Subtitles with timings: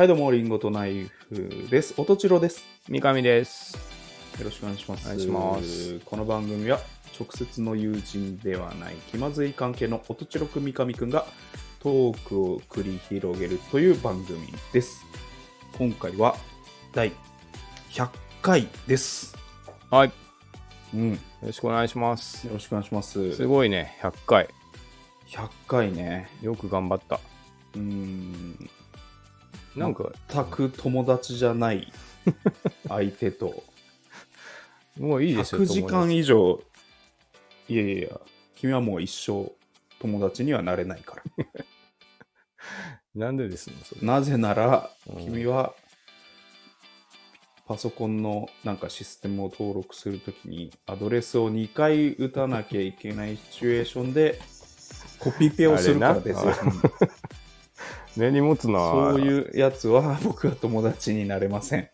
[0.00, 1.92] はい、どうも、リンゴとナイフです。
[1.98, 2.64] おとちろです。
[2.88, 3.76] 三上です。
[4.38, 5.06] よろしくお願いします。
[5.06, 6.80] お願いしますこの番組は、
[7.20, 11.26] 直接の友人ではない気まずい関係のおとちろくん三上くんが
[11.80, 14.40] トークを繰り広げるという番組
[14.72, 15.04] です。
[15.76, 16.34] 今回は、
[16.94, 17.12] 第
[17.90, 18.08] 100
[18.40, 19.36] 回です。
[19.90, 20.08] はい。
[20.08, 20.14] よ
[20.94, 21.12] うん。
[21.12, 22.48] よろしくお願いします。
[22.48, 23.34] ろしくお願いします。
[23.36, 24.48] すごいね、100回。
[25.28, 26.30] 100回ね。
[26.40, 27.20] よく頑張った。
[27.74, 28.70] うーん。
[29.76, 31.92] なんか、全く友達じゃない
[32.88, 33.62] 相手と、
[34.98, 35.62] もういいですよ。
[35.62, 36.62] 100時間以上、
[37.68, 38.20] いやいやいや、
[38.56, 39.52] 君はもう一生
[40.00, 41.22] 友達にはなれないから。
[43.14, 44.06] なんでですのそれ。
[44.06, 45.74] なぜなら、うん君は、
[47.66, 54.40] パソコンのなんかシステムを登録するときに、アドレスを2回打たなきゃいけないシチュエーションで、
[55.20, 56.52] コピペをするからですよ。
[58.16, 61.88] 根に持つなそういうやつは僕は友達になれません。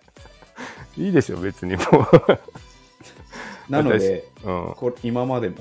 [0.96, 1.82] いいですよ、別にも
[3.68, 4.50] なので、う。
[4.50, 4.74] うん。
[4.74, 5.56] これ今までも、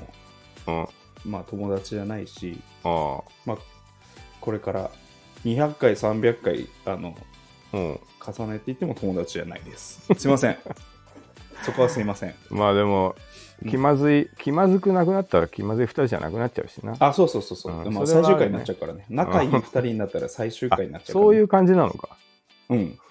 [0.66, 0.82] うん。
[0.82, 0.88] あ
[1.24, 3.20] まあ友達じゃないし、あ。
[3.44, 3.56] まあ、
[4.40, 4.90] これから
[5.44, 7.14] 200回、300回、あの、
[7.72, 8.00] うん。
[8.26, 10.02] 重ねていっても友達じゃないです。
[10.16, 10.56] すいません。
[11.62, 12.34] そこはすいません。
[12.50, 13.14] まあでも、
[13.68, 16.94] 気まずい、気まずくなくなったら気まずい2人じゃなくなっちゃうしな。
[16.98, 17.72] あ、そうそうそうそう。
[17.72, 19.06] うんまあ、それはあるね最終回になっちゃうからね。
[19.08, 22.16] 仲いい2人になったら最終回になっちゃうから、そういう感じなのか。
[22.68, 22.98] うん。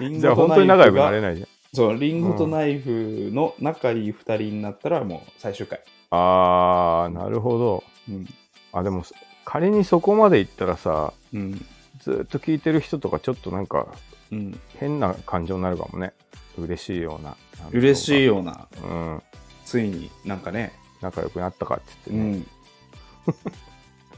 [0.00, 1.48] リンじゃあ本当に仲良くなれないじゃん。
[1.72, 5.80] そう、リンゴとナイフの仲いい2人になったらもう最終回。
[6.10, 7.84] ああ、なるほど。
[8.08, 8.26] うん。
[8.72, 9.04] あ、でも、
[9.44, 11.64] 仮にそこまで行ったらさ、うん。
[12.00, 13.86] ずーっと聞いてる人とかちょっとなんか
[14.30, 14.58] うん。
[14.78, 16.12] 変な感情になるかもね。
[16.58, 17.36] 嬉しいような。
[17.72, 18.24] 嬉しいい。
[18.24, 19.22] ような、うん。
[19.64, 22.38] ついになんかね、仲良くなったかってう言ってね。
[22.38, 22.46] ん。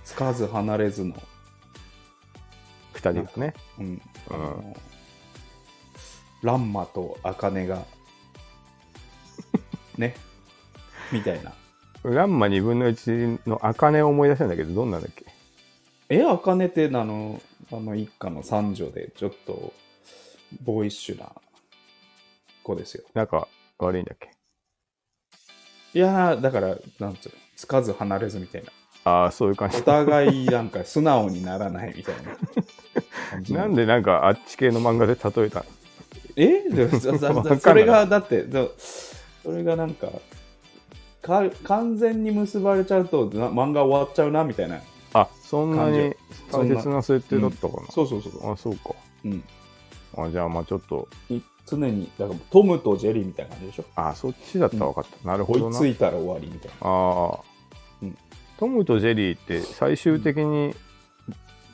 [0.05, 1.14] つかず離れずの、
[2.92, 3.55] 二、人がね。
[3.78, 4.03] うん。
[4.30, 4.77] あの
[6.42, 7.85] ランマとアカネが、
[9.98, 10.14] ね、
[11.13, 11.52] みたいな。
[12.05, 15.27] ランマ2分の1の茜を思い出したんだけど、どんなんだっけ？
[16.11, 17.42] え、アカネってあの、
[17.73, 19.73] あの一家の三女で、ちょっと、
[20.63, 21.30] ボーイッシュな
[22.68, 23.05] 子ですよ。
[23.14, 23.48] 仲
[23.79, 24.30] 悪いんだっけ？
[25.95, 28.70] いやー、だから、なんつうの、つかず離れずみたいな。
[29.05, 29.83] ああ、そういう感じお。
[29.83, 32.23] 互いなんか素直にならないみたいな
[33.30, 33.61] 感じの。
[33.64, 35.64] なんでなんかあっち系の漫画で例えたの？
[36.36, 36.68] え？
[36.68, 37.01] でも
[37.58, 38.67] それが、だって、だ
[39.42, 40.12] それがなんか、
[41.23, 44.80] か完全に結ばれちゃうとな漫画終わっちゃうなみたいな。
[45.14, 46.14] あ、そんなに
[46.52, 47.90] 大切な設定だったかな？
[47.90, 48.52] そうそうそう。
[48.52, 48.90] あ、そうか。
[49.24, 49.42] うん。
[50.17, 53.85] あじゃあまあちょっと、い常に、だからトムとジェリーみたいな感じでしょ？
[53.95, 55.29] あ、そっちだったら分かった。
[55.29, 55.79] なるほどな。
[55.79, 56.77] 追いついたら終わりみたいな。
[56.80, 57.41] ああ、
[58.02, 58.19] うん
[58.58, 60.74] トムとジェリーって最終的に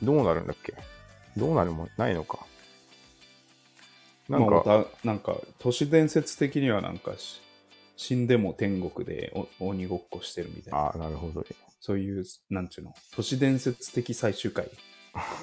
[0.03, 0.75] どうなるんだっけ？
[1.35, 2.45] どうなるもないのか。
[4.29, 7.41] なんまあか、またなんか都市伝説的にはなんかし
[7.97, 11.43] 死んでも天国でお鬼ごっこしてるみたいなああ、なるほど。
[11.79, 12.93] そういうなんちゅうの？
[13.15, 14.69] 都市伝説的最終回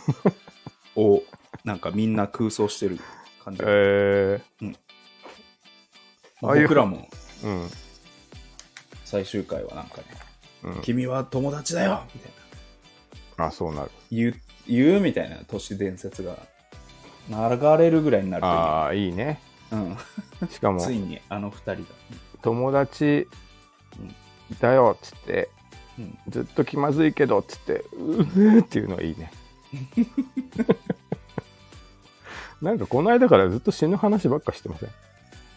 [0.97, 1.23] を
[1.65, 2.99] なんかみんな空想してる
[3.45, 4.41] 感じ、え
[6.41, 7.71] まあああいう僕らもー、うん。
[9.05, 10.05] 最終回はなんかね
[10.65, 12.33] うん、君は友達だよみたい
[13.37, 13.47] な。
[13.47, 13.91] あそうなる。
[14.11, 14.35] 言う
[14.69, 16.37] 言うみたいな都市伝説が
[17.29, 19.41] 流れるぐらいになるああ、いいね。
[19.73, 19.97] うん、
[20.49, 21.89] しかも、ついにあの二人だ、
[22.43, 23.27] 友達
[24.61, 25.49] だよっつって、
[25.99, 29.33] うん、ずっと気まずいけどっつって、うーっていうのがいいね。
[32.63, 34.89] なんかこの間からずっと死ぬ話ばっかしてません？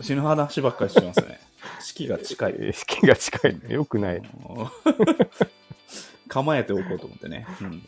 [0.02, 1.40] 死ぬ話ばっかりしてますね
[1.80, 3.70] 式が近い意識が近いの？
[3.72, 4.22] よくない。
[6.28, 7.46] 構えておこうと思ってね。
[7.62, 7.84] うん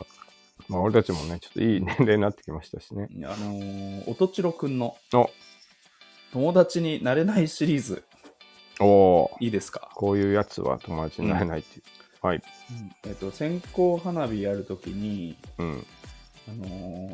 [0.70, 3.08] まあ俺たちもね、ちょっといい年齢になってきましたしね。
[3.24, 5.30] あのー、おとちろくんのお
[6.34, 8.04] 友達になれないシリーズ、
[8.82, 11.84] おーいいですか、こういうやつは友達になれないっていう。
[12.22, 12.42] はい。
[13.06, 15.86] えっと、線香花火やるときに、うん。
[16.48, 16.66] あの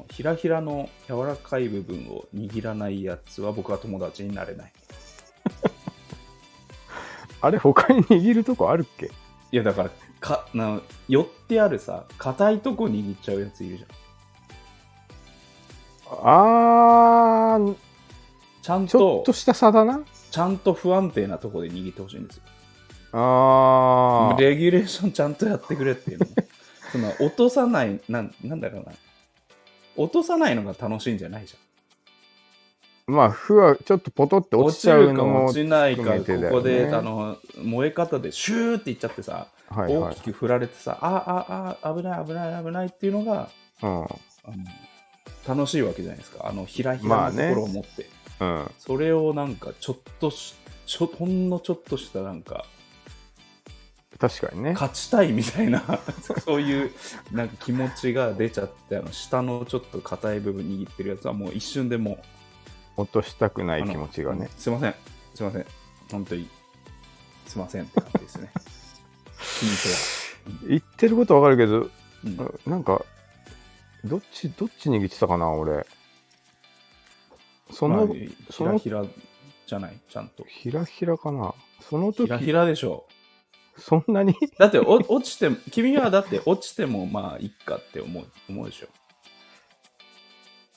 [0.09, 4.73] ーひらひらの柔らかい部分を握らないやつは僕は友達になれない。
[7.41, 9.07] あれ、他に握るとこあるっけ？
[9.51, 9.89] いや、だから、
[10.19, 13.89] かな寄ってあるさ、硬いとこ握っちゃうやついるじゃん。
[16.21, 17.75] あー、
[18.61, 20.01] ちゃんちょとっとした差だな。
[20.29, 22.43] ちゃんと不安定なとこで握ってほしいんですよ。
[23.13, 24.39] あー。
[24.39, 26.25] レギュレーションちゃんとやってくれっていうの
[26.91, 28.91] その落とさないなんなんだろうな
[29.95, 31.55] 落とさないのが楽しいんじゃないじ
[33.05, 35.45] まあ、負はちょっとポトってゃん落ちちゃうの落ちるかも。
[35.45, 40.21] 落ちないか、ここであの燃え方でシューっていっちゃってさ、はいはい大き。
[40.21, 43.49] く振られてさあああ危ない危ない危ないっていうのが
[43.81, 43.89] うん。
[43.89, 44.09] あの
[45.47, 46.47] 楽しいわけじゃないですか。
[46.47, 48.09] あの、ひらひらのとまあねころを持って。
[48.39, 48.71] うん。
[48.79, 50.55] それをなんか、ちょっとし、
[50.85, 52.65] ちょ、ほんのちょっとしたなんか、
[54.23, 54.71] 確かにね。
[54.71, 55.83] 勝ちたいみたいな、
[56.45, 56.93] そういう
[57.33, 62.19] なんか気持ちが出ちゃって、あの、下のちょっと硬い部分握ってるやつはもう一瞬でも
[62.95, 64.49] う、落としたくない気持ちがね。
[64.57, 64.95] すいません。
[65.35, 65.65] すいません。
[66.09, 66.47] 本当に、
[67.47, 68.51] すいませんって感じですね。
[70.69, 71.87] 言ってることわかるけど、は。
[72.23, 73.03] うんなんか、
[74.05, 75.85] どっち、どっち握ってたかな、俺。
[77.71, 79.05] その、まあひらひら
[79.67, 80.45] じゃない、ちゃんと。
[80.47, 81.53] ひらひらかな。
[81.81, 83.05] その時ひらひらでしょ
[83.77, 84.33] そんなに？
[84.33, 84.35] う。
[84.59, 88.87] だってお落ちても、君はだって落ちてもまあいっかって思う思うでしょ。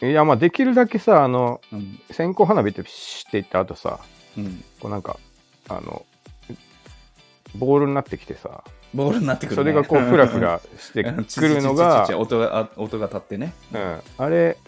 [0.06, 1.98] いや、まあ、できるだけさ、あの、うん。
[2.10, 4.00] 線香花火ってピシッていった後さ、
[4.36, 4.62] うん。
[4.78, 5.18] こうなんか、
[5.70, 6.04] あの、
[7.54, 8.62] ボールになってきてさ、
[8.92, 9.62] ボールになってくる、ね。
[9.62, 13.54] それがこう、フラフラしてうんくるのが音があ音が立ってね。
[13.72, 14.58] うん、あれ、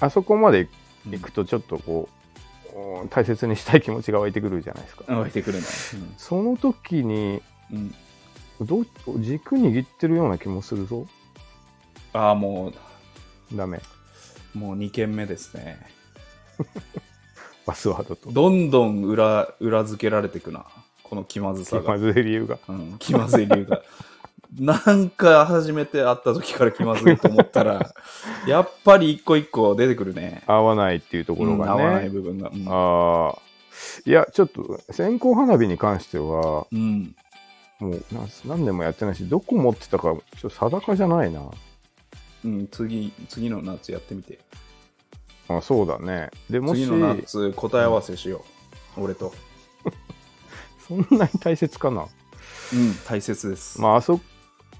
[0.00, 0.68] あそこまで
[1.08, 2.08] 行くとちょっとこ
[2.74, 5.04] う、うん大切にしたい気持ちが湧いてくるじゃないですか。
[5.14, 5.64] 湧いてくるね。
[6.18, 7.40] その時に、
[7.72, 7.94] うん。
[8.60, 8.84] うん、ど
[9.18, 11.06] 軸握ってるような気もするぞ。
[12.12, 12.72] ああ、も
[13.52, 13.80] ダメ。
[14.54, 15.78] う、もう2軒目ですね。
[17.66, 18.30] パスワードと。
[18.30, 20.64] どんどん裏裏付けられていくな。
[21.02, 21.82] この気まずさが。
[21.82, 22.58] 気まずい理由が。
[22.68, 23.82] うん、気まずい理由が。
[24.58, 27.92] なんか初めて会った時から気まずいと思ったら、
[28.46, 30.42] やっぱり一個一個出てくるね。
[30.46, 32.08] 合わないっていうところがうん合わないね。
[32.10, 32.50] 部分が。
[32.54, 33.38] うんああ。
[34.06, 37.14] いや、ちょっと、線香花火に関しては、うん。
[37.78, 41.42] もう何何年もやってないし、どこ持ってたか、ちょっと定かじゃないな。
[42.44, 44.38] うん、次、次の夏やってみて。
[45.48, 46.30] あそうだね。
[46.50, 48.44] でもし次、の夏答え合わせしよ
[48.96, 49.02] う。
[49.02, 49.32] 俺と。
[50.86, 52.06] そんなに大切かな？
[52.72, 53.80] うん、大切です。
[53.80, 54.20] まあ、あそ、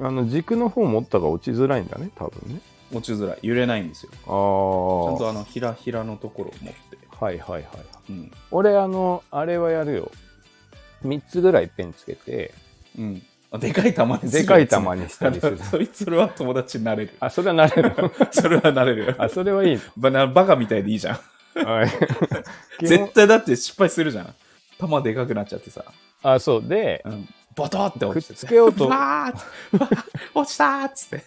[0.00, 2.60] あの、軸の方持ったが落ちづらいんだね、多分ね。
[2.92, 3.38] 落ちづらい。
[3.42, 4.10] 揺れないんですよ。
[4.12, 6.98] ちゃんあとあの、ひらひらのところを持って。
[7.20, 7.24] あ。
[7.24, 7.64] はいはいはい。
[8.10, 8.32] うん。
[8.50, 10.10] 俺、あの、あれはやるよ。
[11.04, 12.54] 3つぐらいペンつけて、
[12.98, 13.22] うん。
[13.50, 17.12] あでかい玉にでかい玉にしたりする そいつそれは友達になれる。
[17.20, 17.94] あ、それはなれる。
[18.32, 19.14] それはなれるよ。
[19.18, 21.18] あ、それはいいバナバカみたいでいいじゃん。
[21.56, 21.72] の。
[21.72, 21.90] はい。
[22.78, 24.34] 基絶本対だって失敗するじゃん。
[24.78, 25.84] 玉でかくなっちゃってさ。
[26.22, 26.62] あ、そう。
[26.62, 27.28] で、うん。
[27.54, 28.92] ボトって落ちてくっつけようと落
[30.52, 31.24] ちたーっつって。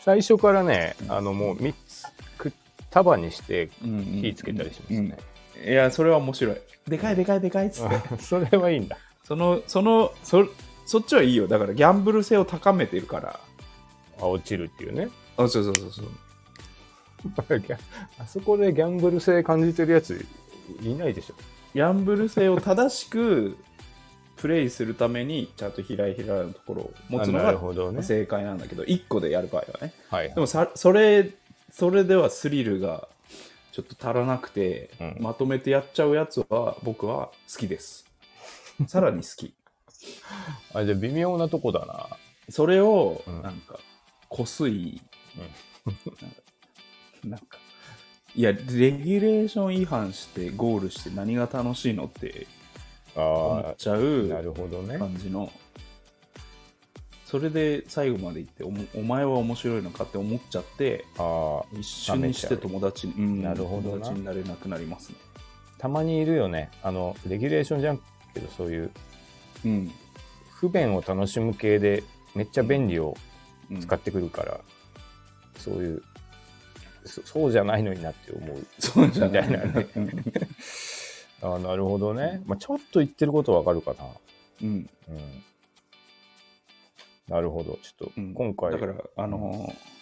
[0.00, 2.04] 最初からね、あの、もう3つ
[2.36, 2.52] く
[2.90, 5.16] 束にして火火つけたりしますね。
[5.64, 6.56] いや、それは面白い。
[6.88, 7.94] でかいでかいでかいっつって。
[7.94, 8.98] あそれはいいんだ。
[9.22, 10.46] その、その、そ、
[10.86, 11.48] そっちはいいよ。
[11.48, 13.40] だからギャンブル性を高めてるから。
[14.20, 15.08] あ、落ちるっていうね。
[15.36, 16.06] あ、そうそうそうそう。
[18.18, 20.24] あそこでギャンブル性感じてるやつ
[20.80, 21.34] いないでしょ。
[21.74, 23.56] ギャンブル性を正しく
[24.36, 27.52] プレイするために、ちゃんとひらひらのところを持つのが。
[28.02, 29.94] 正解なんだけど、1個でやる場合はね。
[30.10, 30.40] はいで。
[30.40, 31.32] もさ、それ、
[31.70, 33.08] それではスリルが
[33.72, 38.06] ちょっと足らなくて、うんまとめてやっちゃうやつは僕は好きです。
[38.86, 39.54] さらに好き。
[40.74, 42.08] あ、じゃあ微妙なとこだな。
[42.48, 43.78] それを、うんなんか、
[44.28, 45.00] こすい、
[47.24, 47.58] なんか、
[48.34, 52.46] いや、レギュレーション違反してゴールして何が楽しいのって
[53.14, 54.98] 思あっちゃあ、うなるほどね。
[54.98, 55.50] 感じの、
[57.24, 65.16] それで最後まで行っておも、お前は面白いのかって思っちゃって、ああ、一緒にして友達に、うんなるほどな友達になれなくなりますね。
[65.78, 66.70] たまにいるよね。
[66.82, 68.00] あの、レギュレーションじゃん
[68.34, 68.90] けど、そういう
[69.66, 69.92] うん。
[70.60, 72.02] 不便を楽しむ系で
[72.34, 73.16] めっちゃ便利を
[73.70, 74.60] うん使ってくるから、
[75.58, 76.02] そういう
[77.04, 78.66] そ、そうじゃないのになって思う。
[78.78, 80.24] そうじゃないみたいなねうん
[81.42, 82.42] ああ、なるほどね。
[82.46, 84.04] まあ、ちょっと言ってることわかるかな。
[84.62, 84.68] うん。
[84.68, 85.42] うん。
[87.28, 87.78] なるほど。
[87.82, 89.96] ちょっとうん今回、だから、あのー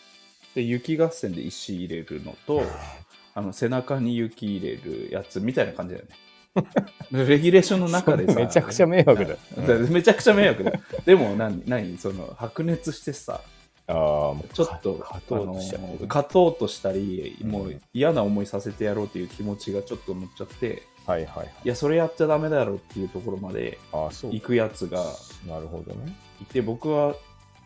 [0.55, 2.63] で雪合戦で石入れるのと、
[3.35, 6.15] あの背中に雪入れるやつみたいな感じだよね。
[7.11, 9.35] レギュレーションの中でさ、めちゃくちゃ迷惑だ。
[9.67, 10.71] だめちゃくちゃ迷惑だ。
[10.71, 10.81] よ。
[11.05, 13.41] でも何、何、その白熱してさ、
[13.87, 13.97] ああ、
[14.35, 15.75] もうちょっと勝とうとし
[16.09, 17.51] 勝とうとしたり、うん。
[17.51, 21.49] もう嫌な思いさせてやろうっていう気持ちがちょっと乗っちゃって、はいはいはい。
[21.65, 24.33] いや、それやっちゃダメだろうっていうところまでああ、そう。
[24.33, 25.05] 行くやつが
[25.47, 26.17] なるほどね。
[26.41, 27.15] いて、僕は、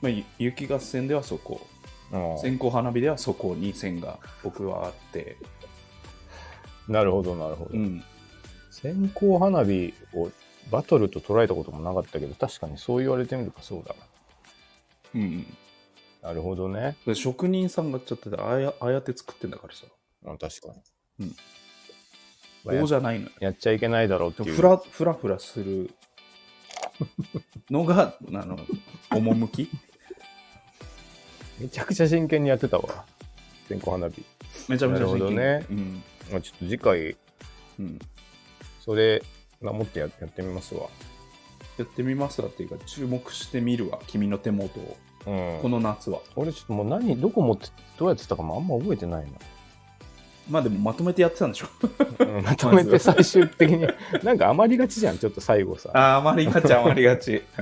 [0.00, 1.60] まあ、ゆ雪合戦ではそこ、
[2.40, 5.36] 線香花火ではそこに線が僕はあって、
[6.88, 7.70] なるほどなるほど。
[7.74, 8.02] うん、
[8.82, 10.30] 線香花火を
[10.70, 13.94] バトルと捉えたこともなかったけど、確かにそう言われてみるとそうだ
[15.14, 15.46] うん。
[16.22, 16.28] な。
[16.28, 16.96] なるほどね。
[17.06, 19.84] で職人さんがちょっとああやああやって作ってんだからさ、
[20.26, 20.74] あ確か
[21.18, 21.26] に。
[21.26, 21.36] うん
[22.64, 23.32] まあや棒じゃないのよ。
[23.40, 24.46] やっちゃいけないだろうっていう。
[24.46, 25.90] でもフラフラフラする
[27.70, 28.58] のが、あの、
[29.12, 29.70] 趣？
[31.60, 33.04] めちゃくちゃ真剣にやってたわ。
[33.68, 34.24] 線香花火。
[34.68, 36.02] めちゃめちゃ真剣なるほどねうん。
[36.32, 37.16] まあ、ちょっと次回、
[37.78, 37.98] うん。
[38.88, 39.22] それ、
[39.60, 40.88] 守ってややってみますわ。
[41.76, 44.96] やってみますわっていうか、注目してみるわ、君の手元を。
[45.26, 45.60] うん。
[45.60, 46.20] この夏は。
[46.36, 47.66] 俺ちょっともう何、どこ持って、
[47.98, 49.26] どうやってたかもあんま覚えてない
[50.48, 51.66] まあでもまとめてやってたんでしょ。
[52.18, 52.38] な。
[52.38, 53.86] うんまとめて最終的に、
[54.24, 55.90] なんか余りがちじゃん、ちょっと最後さ。
[55.92, 57.42] ああ、余りがち、余りがち。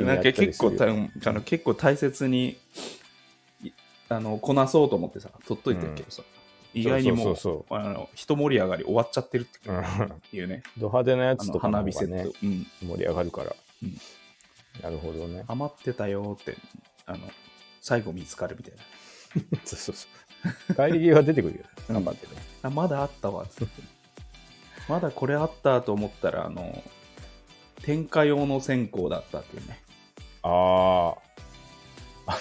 [0.00, 2.56] なんか結構するよたあの結構大切に
[3.62, 3.70] い
[4.08, 6.22] あのこなそうと思ってさ、取っといてるけどさ、
[6.80, 13.54] 意外にもうそうそうそうあの一盛り上がり終わっちゃってるってうんいうね、ド派手なやつとかの花火セット、うん、盛り上がるから。
[13.82, 13.98] うん
[14.82, 15.44] なるほどね。
[15.48, 16.56] 余ってたよって、
[17.06, 17.18] あの
[17.80, 19.58] 最後見つかるみたいな。
[19.64, 20.06] そうそうそ
[20.72, 20.74] う。
[20.90, 21.64] 帰り際出てくるよ。
[21.88, 22.32] う ん頑張ってね。
[22.62, 23.82] あまだあったわっつって。
[24.88, 26.82] まだこれあったと思ったら、あの、
[27.82, 29.80] 点火用の線香だったっていうね。
[30.42, 31.14] あ
[32.26, 32.32] あ。
[32.32, 32.38] あ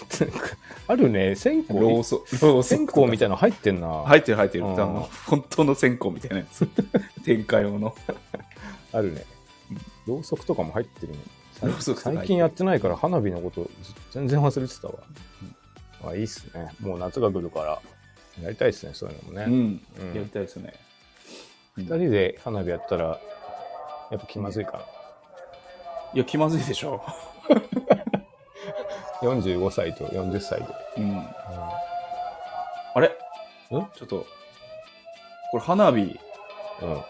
[0.87, 1.73] あるね、線香。
[1.73, 4.03] ろうそろうそ線香みたいなの入ってんな。
[4.05, 4.65] 入ってる入ってる。
[4.65, 6.67] うんあの本当の線香みたいなやつ。
[7.25, 7.95] 点火用の。
[8.93, 9.25] あるね。
[10.05, 11.19] ろうそくとかも入ってるね。
[11.95, 14.93] 最近やってないから花火のことず全然忘れてたわ。
[16.05, 16.71] あいいっすね。
[16.79, 17.81] もう夏が来るから、
[18.41, 19.45] やりたいっすね、そういうのもね。
[19.47, 19.81] うん。
[19.99, 20.73] うんやりたいですね。
[21.75, 23.19] 二人で花火やったら、
[24.11, 24.79] やっぱ気まずいかな。
[26.13, 27.01] いや、気まずいでしょ。
[29.21, 30.67] 45歳と40歳で。
[30.97, 31.27] うん。
[32.93, 33.07] あれ？
[33.07, 33.11] ん？
[33.69, 34.25] ちょっと、
[35.51, 36.03] これ花火、う
[36.85, 37.01] ん。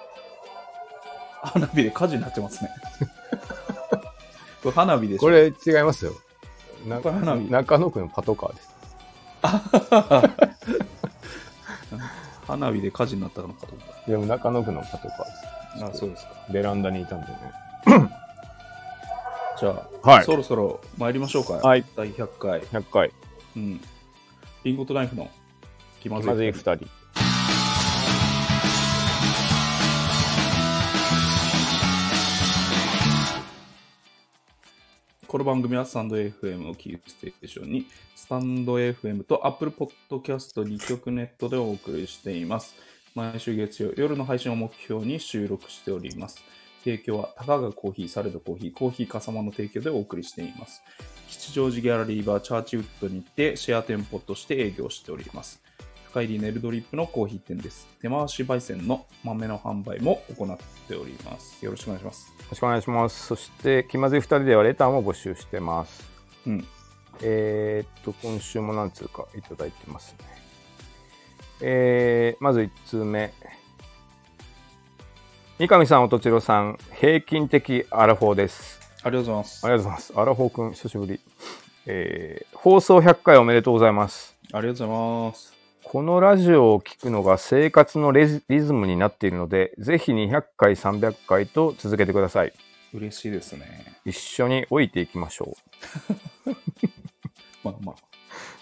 [1.44, 2.70] 花火で火事になってますね。
[4.64, 5.22] これ花火でしょ。
[5.22, 6.14] これ違いますよ。
[6.86, 8.76] なこれ花火中野区のパトカーです。
[12.48, 15.88] 花火で火事になったのかと思っでも中野区のパトカーでた。
[15.88, 16.32] あ、そうですか。
[16.48, 16.54] す。
[16.54, 17.34] ベランダにいたんでね。
[19.60, 19.70] じゃ
[20.04, 21.54] あ、はいそろそろ参りましょうか。
[21.54, 22.62] はい第100回。
[22.62, 23.12] 100回。
[23.56, 23.82] うん。
[24.64, 25.30] リンゴとナイフの
[26.00, 26.88] 気まずいまずい二人2人。
[35.28, 42.76] この番組はスタンド FM をキーステーションに、スタンド FM と Apple Podcast 2曲ネットでお送りしています。
[43.14, 46.42] 毎週月曜夜の配信を目標に収録しております。
[46.84, 50.82] 提供は、たかがコーヒー、サレドコーヒー、コーヒーかさまの提供でお送りしています。
[51.28, 55.62] 吉祥寺ギャラリーバーチャーチウッドにてシェア店舗として営業しております。
[56.10, 57.88] 深入りネルドリップのコーヒー店です。
[58.02, 60.58] 手回し焙煎の豆の販売も行っ
[60.88, 61.64] ております。
[61.64, 62.28] よろしくお願いします。
[62.30, 63.28] よろしくお願いします。
[63.28, 66.08] そして、気まずい2人ではレターも募集してます。
[66.46, 66.66] うん。
[67.22, 70.26] えーっと、今週も何通かいただいてますね。
[71.62, 73.34] えー、まず1通目。
[75.60, 78.80] 三上さん、音千代さん、平均的アラフォーです。
[79.02, 79.66] ありがとうございます。
[79.66, 80.14] ありがとうございます。
[80.16, 81.20] アラフォーくん、久しぶり。
[81.88, 84.38] えー、放送100回おめでとうございます。
[84.54, 85.54] ありがとうございます。
[85.84, 92.54] このラジオを聞くのが生活のリズムになっているので、ぜひ200回、300回と続けてください。
[92.94, 93.96] 嬉しいですね。
[94.06, 95.58] 一緒に老いていきましょ
[97.66, 97.96] まあまう。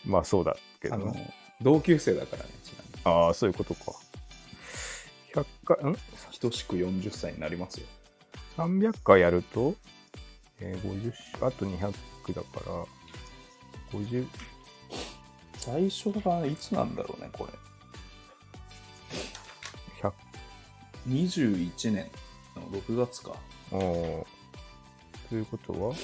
[0.06, 2.50] まあそうだけあ、あのどね。、同級生だからね。
[3.04, 3.92] ああ、そういうことか。
[5.34, 5.98] 100回、ん？
[6.50, 7.88] 等しく40歳になりますよ。
[8.58, 9.76] 300回やると、
[10.60, 11.92] えー、50あと200
[12.34, 14.26] だから50
[15.58, 17.54] 最初がいつなんだろうね、これ。
[20.02, 20.14] 100
[21.08, 22.10] 21年
[22.56, 23.36] の6月か。
[23.72, 24.26] おー
[25.30, 25.96] ということは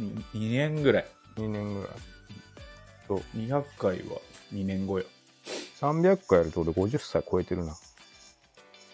[0.00, 1.06] ？2, 2年ぐらい。
[1.36, 1.90] 2年ぐらい
[3.06, 4.18] と200回は
[4.52, 5.04] 2年後よ。
[5.80, 7.74] 300回やると俺50歳超えてるな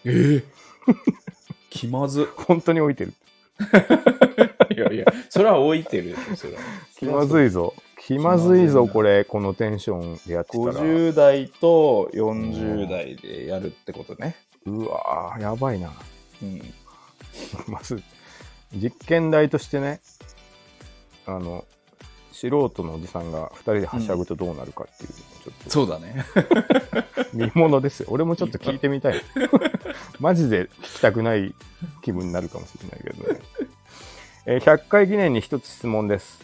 [0.05, 0.43] ええ
[1.69, 2.25] 気まず。
[2.35, 3.13] 本当に老いてる
[4.75, 6.59] いやいや、それは置いてるよ、それは。
[6.97, 7.73] 気まずいぞ
[8.05, 14.35] 気まずいぞこれこのテンションでやってたら50代と40代でやるってことね。
[14.65, 15.91] うわーやばいな
[16.41, 16.61] うん。
[17.67, 18.01] まず
[18.73, 20.01] 実験台としてね
[21.25, 21.65] あの
[22.31, 25.09] 素人のおじさんが2人ではしゃぐとどうなるかっていう、
[25.45, 26.25] ちょっとそうだね。
[27.33, 28.07] 見ものですよ。
[28.09, 29.21] 俺もちょっと聞いてみたい。
[30.19, 31.53] マジで聞きたくない
[32.01, 33.39] 気分になるかもしれないけどね。
[34.47, 36.39] えー100回記念に一つ質問です。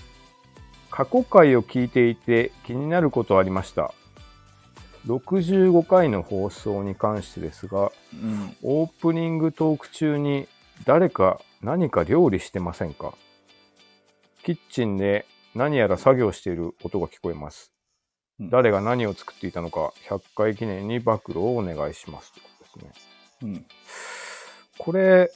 [0.90, 3.94] 過去回を聞いていて気になることありました。
[5.08, 8.56] 65回の放送に関してですが、うん。
[8.62, 10.48] オープニングトーク中に
[10.86, 13.16] 誰か何か料理してませんか
[14.44, 17.72] キッチンで何やら作業している音が聞こえます。
[18.42, 23.54] うん誰が何を作っていたのか100回記念に暴露をお願いしますということですね。
[23.54, 23.66] うん。
[24.80, 25.32] これ、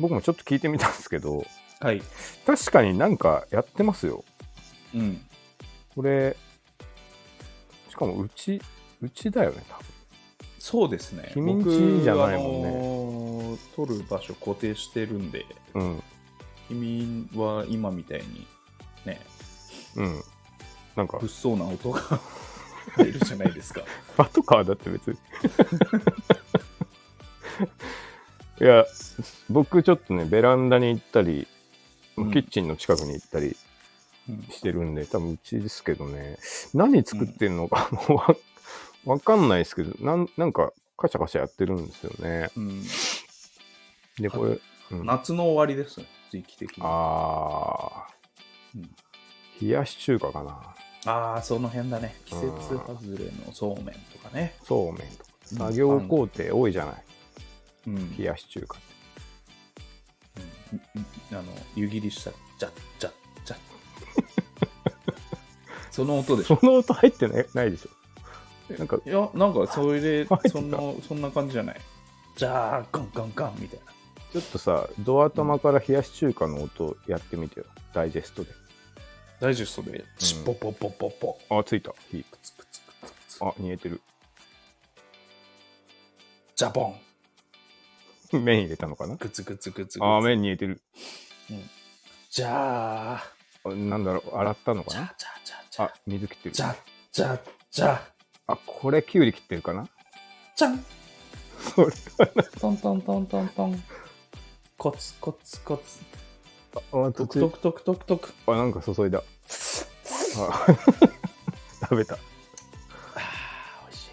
[0.00, 1.44] 僕もちょっと聞いてみたんですけど、
[1.80, 2.02] はい。
[2.46, 4.24] 確かになんかやってますよ。
[4.94, 5.20] うん。
[5.94, 6.36] これ、
[7.98, 8.62] かもうち、
[9.02, 9.84] うちだよね、多分。
[10.58, 11.30] そうですね。
[11.34, 13.58] 君んちじゃないもんねね。
[13.74, 16.02] 取る場所固定してるんで、うん。
[16.68, 18.46] 君は今みたいに
[19.04, 19.20] ね、
[19.96, 20.22] うん。
[20.98, 22.00] なんか、物騒な音が
[22.96, 23.82] 入るじゃないですか。
[24.16, 25.16] パトカーだって別に。
[28.60, 28.84] いや、
[29.48, 31.46] 僕ちょっとね、ベランダに行ったり、
[32.16, 33.56] うんキッチンの近くに行ったり
[34.28, 36.36] うんしてるんで、多分うちですけどね、
[36.74, 38.36] 何作ってんのかもうわ
[39.04, 42.50] わかんないですけど、なんなんかカシャカシャやってるんですよね。
[42.56, 42.82] うん
[44.18, 44.58] で、これ、
[44.90, 46.82] 夏の終わりですね、時期的に。
[46.84, 48.08] ああ
[49.60, 50.74] 冷やし中華かな。
[51.08, 52.14] あー、その辺だね。
[52.26, 54.54] 季節外れのそうめんとかね。
[54.62, 55.30] そうめんとか。
[55.52, 56.94] うん作業工程多いじゃない。
[57.86, 60.76] うん冷やし中華って。
[61.32, 63.12] うんあの湯切りしたらジャッジャッ
[63.46, 63.58] ジャッ
[65.90, 68.74] その音でしょその音入ってないないでしょ。
[68.76, 71.80] なんか、いやなんかそれでそんなそんな感じじゃない
[72.36, 73.92] じゃあガンガンガンみたいな
[74.32, 77.66] ちょっとさ、ドア玉から冷やし中華の音やってみてよ。
[77.94, 78.50] ダイジェストで。
[79.40, 81.92] ダイジェストでチッポポポポポあ、ついた。
[82.10, 82.24] 火。
[83.40, 84.00] あ、煮えてる。
[86.56, 87.00] ジャボン。
[88.42, 89.14] 麺入れたのかな？
[89.14, 90.80] グツグツグツグツあ、麺煮えてる。
[92.30, 93.32] じゃあ
[93.64, 95.14] あなんだろう、洗ったのかな？
[95.16, 96.54] じゃあ水切ってる。
[96.54, 96.62] じ。
[96.62, 96.76] ゃあ
[97.12, 97.40] じゃあ
[97.70, 98.08] じゃ
[98.48, 99.88] ああ、これ、きゅうり切ってるかな？
[100.56, 100.84] じゃん。
[101.60, 101.92] それ
[102.60, 103.84] トントントントントン。
[104.76, 106.00] コツコツコツ
[106.74, 109.22] あ、トクトクトクトクトクあ、なんか注いだ。
[110.38, 110.66] あ
[111.80, 112.14] 食べた。
[112.14, 112.20] あー
[113.86, 114.10] 美味し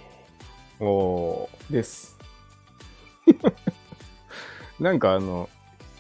[0.80, 1.70] おー。
[1.72, 2.18] いです
[4.80, 5.50] なんかあの、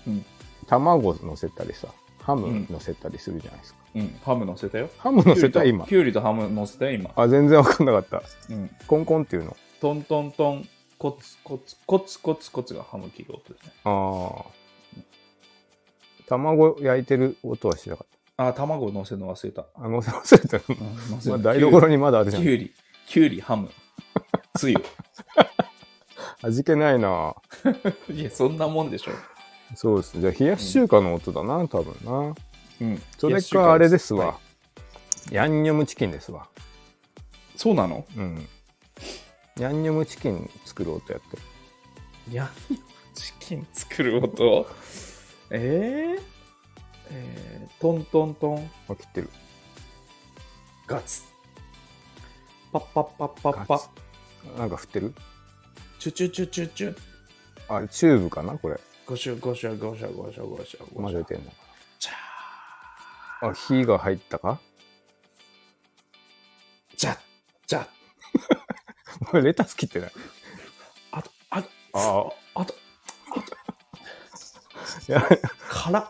[0.07, 0.25] うん
[0.67, 1.89] 卵乗せたりさ、
[2.23, 3.79] ハム乗せたりするじゃないですか。
[3.95, 5.93] うんハム乗せたよハム乗せた今き。
[5.93, 8.23] ゅうりとハム乗せたよ今あ、全然わかんなかった。
[8.49, 9.55] うんコンコンっていうの。
[9.79, 14.45] トントントンコツコツコツコツコツがハム切る音ですねああ。
[16.27, 18.07] 卵焼いてる音はしなかっ
[18.37, 19.69] あー卵乗せるの忘れた、た。
[19.81, 20.73] あ、乗せ忘れた
[21.29, 22.43] まあ、る台所にまだあるじゃん。
[22.43, 22.73] きゅうり
[23.07, 23.69] きゅうりハム
[24.55, 24.75] つゆ
[26.41, 27.35] 味気ないな。
[28.11, 29.11] いやそんなもんでしょ
[29.75, 30.21] そうですね。
[30.21, 32.35] じゃあ、冷やし中華の音だな、多分な。
[32.81, 34.25] うんそれか、あれですわ。
[34.27, 34.39] は
[35.31, 36.47] ヤンニョムチキンですわ。
[37.55, 38.05] いそうなの？
[38.17, 38.47] うん。
[39.57, 41.37] ヤンニョムチキン作る音やって。
[42.31, 44.67] ヤンニョムチキン作る音？
[45.57, 46.21] えー、
[47.11, 48.71] えー、トントントン。
[48.89, 49.29] あ、切ってる。
[50.85, 51.23] ガツ。
[52.73, 53.75] パッパッパッパッパ。
[53.75, 53.89] ガツ。
[54.57, 55.13] なんか振ってる？
[55.97, 56.97] チュチュチュチュチュ。
[57.69, 58.79] あれ、チューブかなこれ。
[59.05, 61.51] ゴシュゴシュゴシュゴシュゴシュゴシュ混ぜてんの。
[61.99, 64.59] チャあ、火が入ったか？
[66.93, 67.17] ージャッ
[67.67, 67.87] ジャッ。
[69.25, 70.11] これ レタス切ってない？
[71.11, 71.99] あとあとあ
[72.61, 72.75] あと
[73.35, 73.37] あ。
[73.37, 73.64] や
[75.69, 76.09] 辛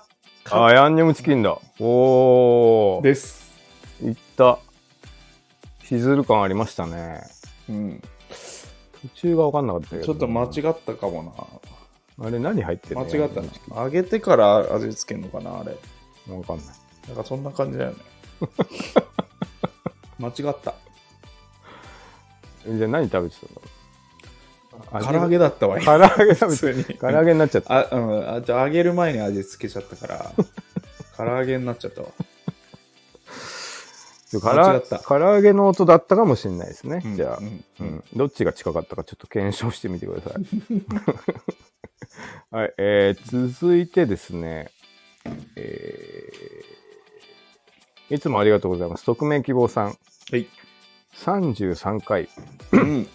[0.51, 1.57] あ、ヤンニョムチキンだ。
[1.79, 3.01] おー。
[3.01, 3.51] です
[4.03, 4.59] いった。
[5.83, 7.21] しずる感ありましたね。
[7.69, 8.01] うん
[9.01, 10.03] 途中が分かんなかったけど。
[10.03, 11.59] ちょっと間違ったかも
[12.17, 13.41] なあれ何入ってる間の違った
[13.75, 15.75] な揚げてから味付けんのかなあれ
[16.27, 16.65] 分かんない。
[17.07, 17.97] なんかそんな感じだよね
[20.17, 20.73] 間違った
[22.67, 23.61] じゃあ何食べてたの？
[24.91, 26.83] 唐揚げだったわ唐揚げ食べて普通に。
[26.83, 27.73] 唐揚げになっちゃった。
[27.73, 30.31] あ、うん、あじゃあ揚げる前に味付けちゃったから
[31.17, 32.07] 唐揚げになっちゃったわ。
[34.31, 34.99] 唐間違った。
[34.99, 37.01] 唐揚げの音だったかもしれないですね。
[37.15, 38.03] じゃあ、うんうん。
[38.15, 40.43] どっちが近かったかちょっと検証してみてください。
[42.51, 44.71] はい、えー続いてですね、
[45.55, 46.75] えー
[48.09, 49.05] いつもありがとうございます。
[49.05, 50.47] 匿名希望さん、はい、
[51.15, 52.29] 33回、
[52.71, 53.07] うん、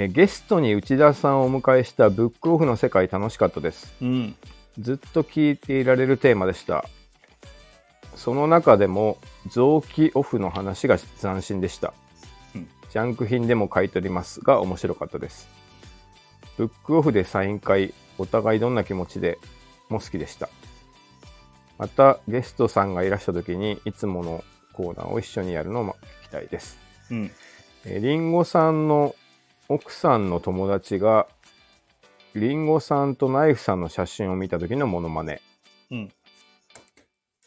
[0.00, 3.92] えーゲストに内田さんをお迎えしたブックオフの世界楽しかったです。
[4.00, 4.36] うん、
[4.78, 6.84] ずっと聞いていられるテーマでした。
[8.14, 11.94] その中でも臓器オフの話が斬新でした。
[12.54, 15.48] うんジャンク品でも買い取りますが面白かったです。
[16.56, 19.40] ブックオフでサイン会、お互いどんな気持ちで
[19.88, 20.48] も好きでした。
[21.76, 26.78] またゲストさんがいらした時にいつものコーナーを一緒にやるのも聞きたいです。
[27.10, 27.30] うん、
[27.84, 29.16] えーリンゴさんの
[29.68, 31.28] 奥さんの友達が
[32.34, 35.42] リンゴさんとナイフさんの写真を見た時のモノマネ。
[35.90, 36.12] うん。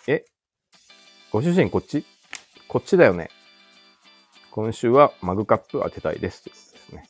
[0.07, 0.25] え？
[1.31, 2.05] ご主人こっち？
[2.67, 3.29] こっちだよね。
[4.51, 6.43] 今週はマグカップ当てたいです。
[6.43, 7.05] ということですね。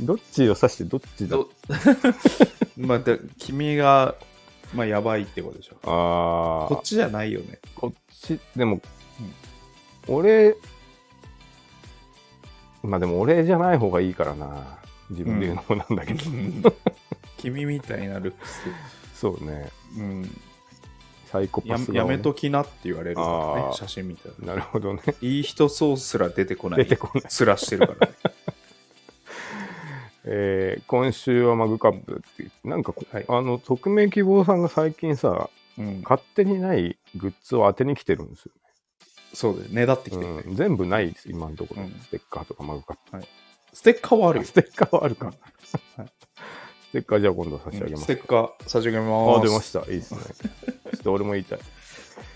[0.00, 1.36] どっちを指してどっちだ？
[1.36, 1.50] ど
[2.78, 4.14] また君が
[4.74, 5.76] まあ、やばいってことでしょ。
[5.84, 7.58] ああこっ、ちじゃないよね。
[7.74, 8.80] こっち、でも、
[10.08, 10.56] 俺、
[12.82, 14.78] まあでも俺じゃない方がいいからな。
[15.10, 16.74] 自分で言うのもなんだけど。
[17.38, 18.62] 君みたいなルックス。
[19.14, 19.68] そうね。
[19.98, 20.40] うん。
[21.26, 24.46] サイコやパス顔ねやめときなって言われるからね写真見たら。
[24.46, 25.00] なるほどね。
[25.20, 26.84] いい人そうすら出てこない。
[26.84, 27.24] 出てこない。
[27.28, 28.14] すらしてるからね。
[30.24, 38.52] えー今週はマグカップってなんかこ、はいあの、匿名希望さんが最近さ、うん、勝手にないグッズを当てに来てるんですよ。
[39.34, 39.66] そう。
[39.70, 41.82] ねだってきてる、うん、全部ないです、今のところ。
[41.82, 43.26] うんステッカーとかマグカップ。
[43.72, 44.52] ステッカーはあるよス。
[44.52, 45.26] テッカーはあるか。
[45.26, 45.36] はい
[46.92, 48.04] ステッカーじゃあ今度差し上げます。
[48.04, 49.38] ステッカー差し上げます。
[49.38, 49.80] あ、出ました。
[49.80, 50.20] いいですね。
[50.20, 51.58] ちょっと俺も言いたい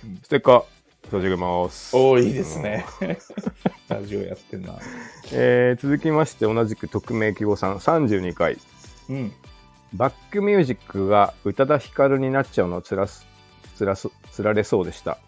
[0.05, 0.21] うん。
[0.23, 0.65] ステッカー
[1.11, 1.95] 差し上げます。
[1.95, 2.87] おおいいですね。
[3.89, 4.79] ラジオやってんな。
[5.33, 8.57] えー続きまして、同じく匿名希望さん、32回。
[9.11, 9.33] うん。
[9.93, 13.27] バックミュージックが宇多田ヒカルになっちゃうのつらす、
[13.77, 15.19] つらす、つられそうでした。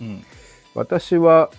[0.00, 0.24] うん。
[0.74, 1.50] 私は、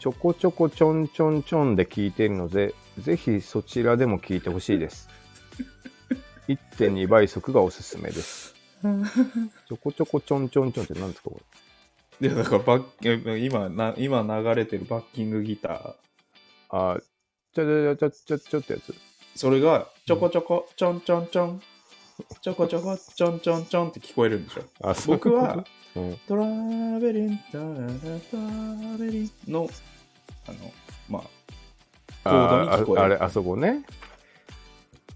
[0.00, 5.08] ちょこちょこちょんちょんちょんで聞いているので、ぜひそちらでも聞いてほしいです。
[6.48, 8.54] 1.2倍速がおすすめです。
[9.66, 11.40] ちょこちょこちょんちょんちょんって何ですかこ
[12.20, 12.28] れ？
[12.28, 15.94] で、だからバッ今な、今流れてるバッキングギター。
[16.70, 17.02] あー、
[17.54, 18.94] ちょちょちょちょちょってやつ。
[19.36, 21.62] それが、ちょこちょこ、ちょんちょんちょん。
[22.42, 24.62] ちょこちょこ、ちょんちょんちょんって聞こえるんでしょ。
[24.82, 26.44] あ、僕は、うん、トラ
[26.98, 27.64] ベリン、トラ
[28.98, 29.70] ベリンの、
[30.48, 30.72] あの、
[31.08, 31.22] まあ、
[32.24, 33.84] コードに聞こえるああれ、あそこね。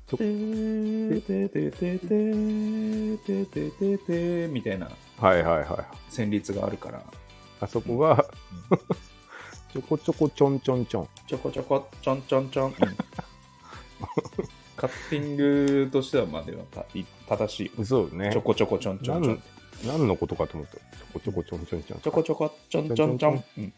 [0.07, 4.89] てーててててててててみたいな
[5.19, 5.67] はいはいはい。
[6.11, 7.03] 旋律があるから、
[7.61, 8.25] あそこが、
[9.73, 11.09] ちょこちょこちょんちょんちょん。
[11.27, 12.73] ちょこちょこ、ちょんちょんちょん。
[14.77, 17.85] カッティングとしては、まあでもたい正しいよ。
[17.85, 18.43] そうねちょ。
[18.43, 19.43] こちょこちょんちょんちょん。
[19.87, 20.77] 何のことかと思った。
[20.77, 22.01] ちょこちょこちょんちょんちょん。
[22.01, 23.45] ちょこちょこちょんちょんちょん。
[23.59, 23.73] うん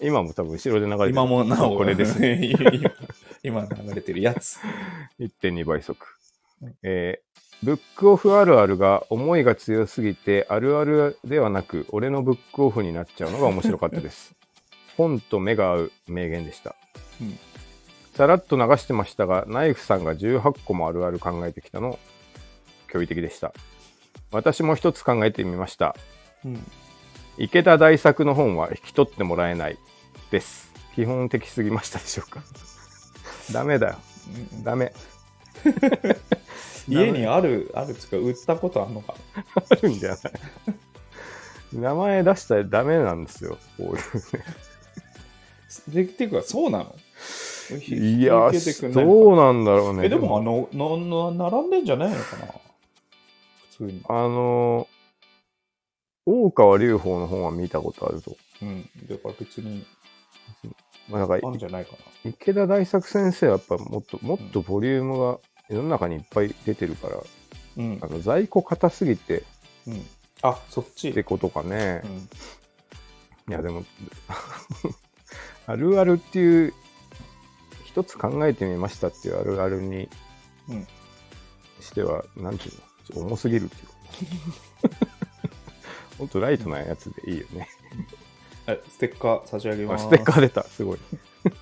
[0.00, 1.10] 今も多分後ろで流れてる。
[1.10, 2.40] 今もなお、これですね。
[2.42, 2.70] 今
[3.42, 4.58] 今流れてるやつ。
[5.18, 6.04] 1.2倍速
[6.62, 6.74] うん。
[6.82, 14.34] えーブックオフあるあるが思いが強すぎてあるあるではなく俺のブックオフになっちゃうのが面白かったです。
[14.98, 16.76] 本と目が合う名言でした。
[17.20, 17.38] うん
[18.14, 21.98] さらっと流してましたが、ナイフさんが18個もあるある考えてきたの、
[22.92, 23.52] 驚異的でした。
[24.34, 25.96] 私も一つ考えてみました。
[26.44, 26.66] うん
[27.36, 29.76] 池田大作の本は引き取ってもらえない
[30.30, 30.72] です。
[30.94, 32.40] 基本的すぎましたでしょうか
[33.52, 33.96] ダメだよ。
[34.62, 34.92] ダメ。
[36.86, 39.14] 家にある、あるっつうか、売ったことあるのか
[39.68, 40.20] あるんじゃない
[41.72, 43.58] 名前出したらダメなんですよ。
[43.78, 44.02] こういう
[45.88, 46.94] でっていうか、そうなの？
[47.70, 47.78] ね。
[47.86, 50.06] いや、そうなんだろうね。
[50.06, 52.46] え、でも、あの、な、な、並んでんじゃないのかな？
[52.46, 52.52] 普
[53.76, 54.02] 通に。
[54.08, 54.88] あの、
[56.26, 58.36] 大川隆法の本は見たことあると。
[58.62, 58.88] うん。
[59.08, 59.84] だから別に、
[61.08, 61.92] まあ、なんかんじゃないか
[62.24, 67.22] 池田大作先生はやっぱもっと、もっとボリュームが世の中にいっぱい出てるから、な。
[67.76, 68.06] うんあ。
[68.06, 69.42] の在庫硬すぎて
[69.86, 70.06] うん。
[70.42, 71.10] あ、そっち。
[71.10, 72.02] ってことかね。
[72.04, 72.28] うん。
[73.46, 73.84] いやでも
[75.66, 76.72] あるあるっていう
[77.84, 80.08] 一つ考えてみましたっていうあるあるに
[80.70, 80.86] うん
[81.80, 82.93] しては、なんていうの？
[83.06, 84.88] ちょっと重すぎるっていう。
[84.90, 84.96] か
[86.18, 87.68] もっとライトなやつでいいよね、
[88.68, 90.04] えステッカー差し上げあます。
[90.06, 90.62] ステッカー出た。
[90.62, 90.98] すごい、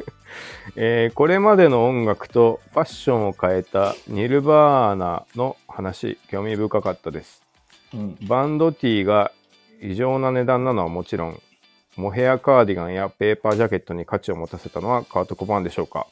[0.77, 7.43] えーこれまでの音楽とファッションを変えたニルバーナの話興味深かったです。
[7.95, 8.19] うん。
[8.27, 9.33] バンドティーが
[9.81, 11.43] 異常な値段なのはもちろん、
[11.97, 16.07] モヘアカーディガンやペーパージャケットに価値を持たせたのはカート・コバーンでしょうか？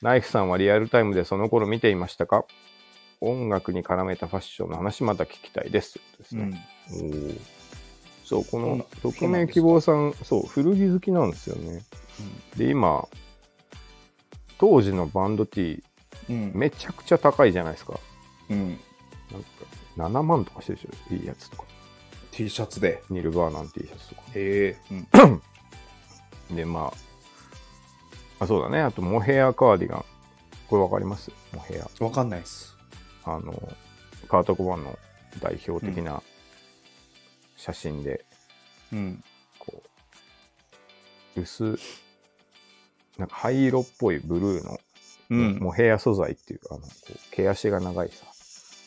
[0.00, 2.44] ナイフさんはリアルタイムでその頃見ていましたか？
[3.20, 6.00] 音楽に絡めたファッションの話また聞きたいです。
[6.18, 7.40] ですねうん。
[8.24, 11.82] そう、この匿名希望さん、そう、古着好きなんですよね。
[12.56, 13.08] で、今、
[14.58, 15.82] 当時のバンドティー、
[16.30, 16.52] うん。
[16.54, 17.98] めちゃくちゃ高いじゃないですか。
[18.50, 18.78] うん。
[19.32, 19.48] なんか、
[19.96, 21.64] 7万とかしてるでしょ、いいやつとか。
[22.32, 23.02] T シャツで。
[23.10, 24.22] ニルバーナの T シャツとか。
[24.34, 24.94] へえ。
[25.20, 25.42] うん。
[26.56, 26.92] で、ま
[28.40, 28.80] あ、あ、そうだね。
[28.80, 30.04] あと、モヘアカーディガン。
[30.68, 31.32] これわかります？
[31.52, 32.04] モヘア。
[32.04, 32.77] わかんないっす。
[33.34, 33.52] あの、
[34.28, 34.98] カート・コバーンの
[35.40, 36.22] 代表的な
[37.56, 38.24] 写真で、
[38.92, 39.24] うん。
[39.58, 39.82] こ
[41.36, 41.78] う、薄、
[43.18, 44.78] なんか灰色っぽいブルーの、
[45.30, 45.58] うん。
[45.58, 48.24] モヘア素材っていう、あの、こう毛足が長いさ、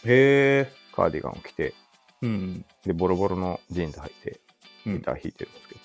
[0.06, 0.74] へえ。
[0.96, 1.74] カーディガンを着て、
[2.22, 2.66] うん。
[2.84, 4.40] で、ボロボロのジーンズ履いて、
[4.86, 5.82] うんギター弾いてるんですけど、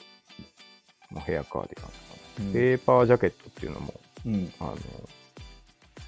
[1.10, 4.52] モヘアカーディガンとかね、うんペーパージャケットっていうのも、うん。
[4.58, 4.76] あの、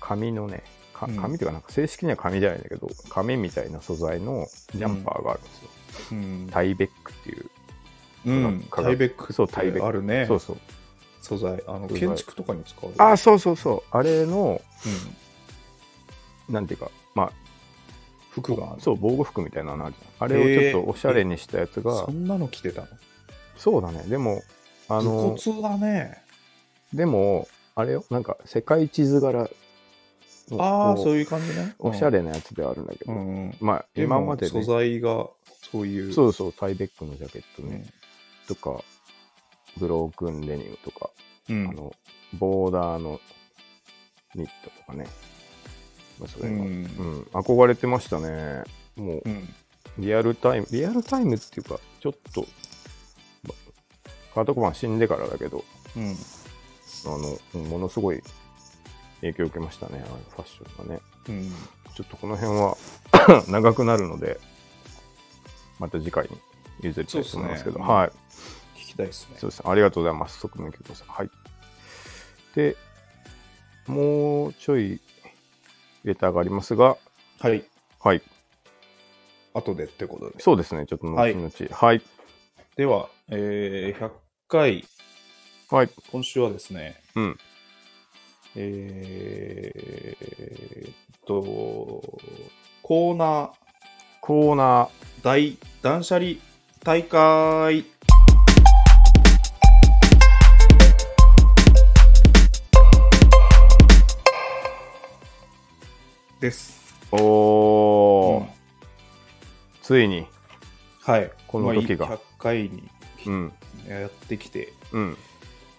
[0.00, 0.62] 紙のね、
[1.06, 5.68] 紙っていうかなんか正式には紙じゃないんだけど、紙みたいな素材のジャンパーがあるんですよ。
[6.12, 6.48] うん。
[6.50, 7.50] タイベックっていう。
[8.26, 9.86] うん、タイベックそうタイベック。
[9.86, 10.26] あるね。
[10.26, 10.56] そうそう。
[11.22, 11.62] 素材。
[11.66, 12.92] あの建築とかに使う？
[12.98, 13.96] あ、そうそうそう。
[13.96, 14.60] あれの、
[16.48, 17.30] うん、なんていうか、ま
[18.30, 20.26] 服がある、あそう、防護服みたいなのあるじゃん。
[20.26, 22.88] あれをちょっとおしゃれにしたやつがそ、んなの着てたの？
[23.56, 24.04] そうだね。
[24.08, 24.42] でも、
[24.88, 26.22] あの、武骨だね。
[26.92, 29.48] でも、あれよ、なんか世界地図柄
[30.58, 31.74] ああそういう感じね。
[31.78, 35.28] おしゃれなやつではあるんだけど、うん、うん、まあ今までね、素材が
[35.70, 36.12] そういう。
[36.12, 37.86] そうそう、タイベックのジャケットうね、ん。
[38.46, 38.82] とか、
[39.76, 41.10] ブロークンデニムとか、
[41.48, 41.68] うん。
[41.68, 41.94] あの、
[42.38, 43.20] ボーダーの
[44.34, 45.06] ニットとかね、
[46.18, 46.82] まあ、それが、ううん。
[46.82, 48.64] ん、憧れてましたね。
[48.96, 49.48] もうう、ん。
[49.98, 52.46] リアルタイム、リアルタイムっていうか、ちょっと、
[53.44, 53.54] ま
[54.34, 55.64] カートコバン死んでからだけど、
[55.96, 56.16] うん。
[57.06, 58.22] あの、ものすごい
[59.20, 61.00] 影響を受けましたね、あのファッションがね。
[61.28, 61.52] うん
[61.98, 62.76] ちょっとこの辺は
[63.50, 64.38] 長くなるので、
[65.80, 66.38] また次回に
[66.80, 68.10] 譲りたいと思いますけど、ねはい。
[68.78, 69.68] 聞きたいですねそうですね。
[69.68, 70.38] ありがとうございます。
[70.38, 71.08] 側面教さん。
[71.08, 71.30] はい。
[72.54, 72.76] で、
[73.88, 75.00] もうちょい
[76.04, 76.96] レターがありますが、
[77.40, 77.64] はい
[77.98, 78.22] はい。
[79.54, 80.86] 後でってことでそうですね。
[80.86, 81.24] ちょっと後々。
[81.24, 81.68] はい。
[81.70, 82.02] はい。
[82.76, 84.12] では、えー、100
[84.46, 84.86] 回
[85.68, 85.90] はい。
[86.12, 87.38] 今週はですねうん。
[88.60, 90.92] えーっ
[91.24, 92.02] と
[92.82, 93.50] コーナー
[94.20, 94.88] コーナー。
[95.22, 96.32] 大断捨離
[96.82, 97.84] 大会
[106.40, 106.94] です。
[107.12, 108.48] おー、うん
[109.82, 110.26] ついに。
[111.02, 111.30] はい。
[111.46, 112.88] この時がまあ100回に
[113.26, 113.52] うん。
[113.88, 115.16] やってきて、うん。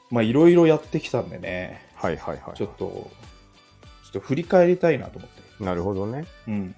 [0.09, 2.57] まあいろいろやってきたんでね、はいはいはい。
[2.57, 3.09] ちょっと、ちょ
[4.09, 6.25] っと振り返りたいなと思って、なるほどね。
[6.47, 6.75] うん。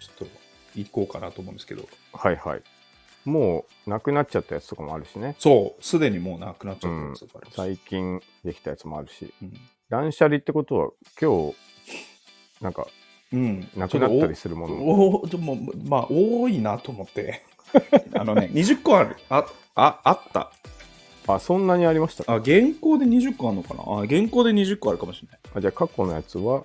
[0.00, 0.34] ちょっと
[0.74, 2.62] 行こうかなと思うんですけど、はいはい。
[3.24, 5.36] もう、なくなっちゃったやつとかもあるしね。
[5.38, 9.32] そう、すでにもうなくなっちゃったやつがあるし、最近できたやつもあるし。
[9.42, 9.52] うん
[9.90, 11.56] 断捨離ってことは、今日、
[12.62, 12.86] なんか、
[13.32, 14.74] うん、なくなったりするもの？
[14.76, 15.16] も。
[15.18, 17.42] おおでもまあ多いなと思って
[18.14, 20.52] あのね20個あるあああった
[21.26, 22.32] あ、そんなにありましたか？
[22.34, 23.82] あ現行で20個あるのかな？
[23.86, 26.62] あ現行で20個あるかもしれないあじゃあ、過去のやつは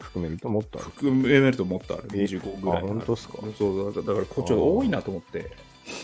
[0.00, 0.90] 含めるともっとある。
[0.90, 3.38] 含めるともっとあるえ25ぐらいあ本当っすか？
[3.58, 5.50] そうだからだからこっちは多いなと思って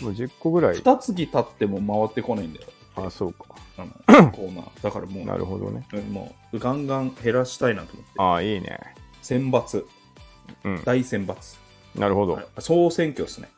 [0.03, 0.77] もう10個ぐらい。
[0.77, 3.47] 2月経っても回ってこないんだよあ、そうか。
[3.79, 3.85] あ
[4.23, 5.87] のコーナーだからもうなるほどね。
[5.93, 8.79] うんもうガンガン減らしたいなと思ってあいいね。
[9.23, 9.85] 選抜
[10.65, 10.83] うん。
[10.85, 11.35] 大選抜
[11.95, 12.39] なるほど。
[12.59, 13.49] 総選挙ですね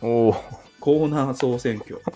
[0.00, 0.34] おお。
[0.80, 2.12] コーナー総選挙そ、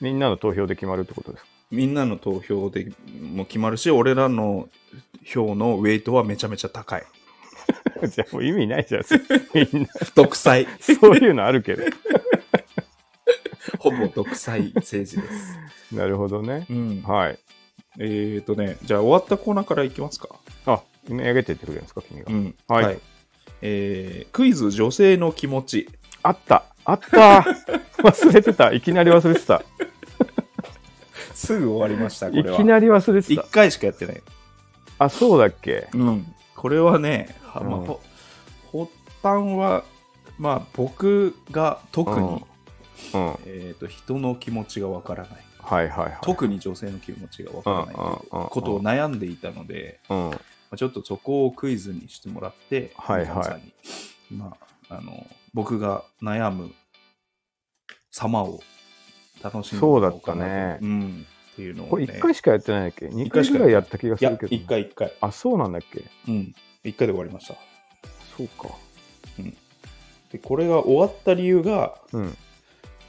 [0.00, 1.50] みんなの投票で決まるってことですか？
[1.70, 4.68] みんなの投票でも決まるし、俺らの
[5.24, 7.04] 票のウェイトはめちゃめちゃ高い。
[8.08, 9.02] じゃあもう意味ないじゃん。
[9.54, 10.66] みんな、独裁。
[10.80, 11.84] そういうのあるけど。
[13.78, 15.58] ほぼ独裁政治です。
[15.94, 16.66] なるほどね。
[16.70, 17.02] うん。
[17.02, 17.38] はい。
[17.98, 20.28] えーとね、じゃあ終わったコーナーからいきますか。
[20.66, 22.32] あ、読み上げてってくれるんですか、君が。
[22.32, 22.54] ん。
[22.66, 22.98] はい
[23.62, 25.88] えークイズ女性の気持ち。
[26.22, 27.40] あったあった
[28.02, 28.72] 忘れてた。
[28.72, 29.62] いきなり忘れてた。
[31.34, 32.54] すぐ終わりました、これは。
[32.54, 33.50] いきなり忘れてた1。
[33.50, 34.22] 回しかやってない。
[34.98, 35.88] あ、そうだっけ？
[35.94, 36.34] うん。
[36.54, 38.00] これはね、はまあうんほ
[38.72, 38.90] 発
[39.22, 39.84] 端は、
[40.38, 42.44] まあ僕が特に、
[43.14, 43.26] うん。
[43.26, 43.38] うん。
[43.46, 45.30] えーと人の気持ちがわからない。
[45.58, 46.18] はいはいはい。
[46.22, 47.98] 特に女性の気持ちがわからないう
[48.28, 50.30] ことを悩んでいたので、うん。
[50.30, 50.36] ま
[50.72, 53.72] あちょっとそこをクイズにしてもらって、はいはい皆さんに
[54.30, 54.56] ま
[54.88, 56.70] あ、あの僕が悩む
[58.10, 58.60] 様を
[59.42, 64.56] 楽しんでそうだったねうん、っていうのを、ね、これ1回しかやってないんだっけ ?2 一回しか回ぐらいやった気がするけど。
[64.56, 64.66] 1。
[64.66, 66.04] 回1回あ、そうなんだっけ？
[66.28, 67.54] うん1回で終わりました
[68.36, 68.74] そうか。
[70.32, 72.36] でこれが終わった理由がうん。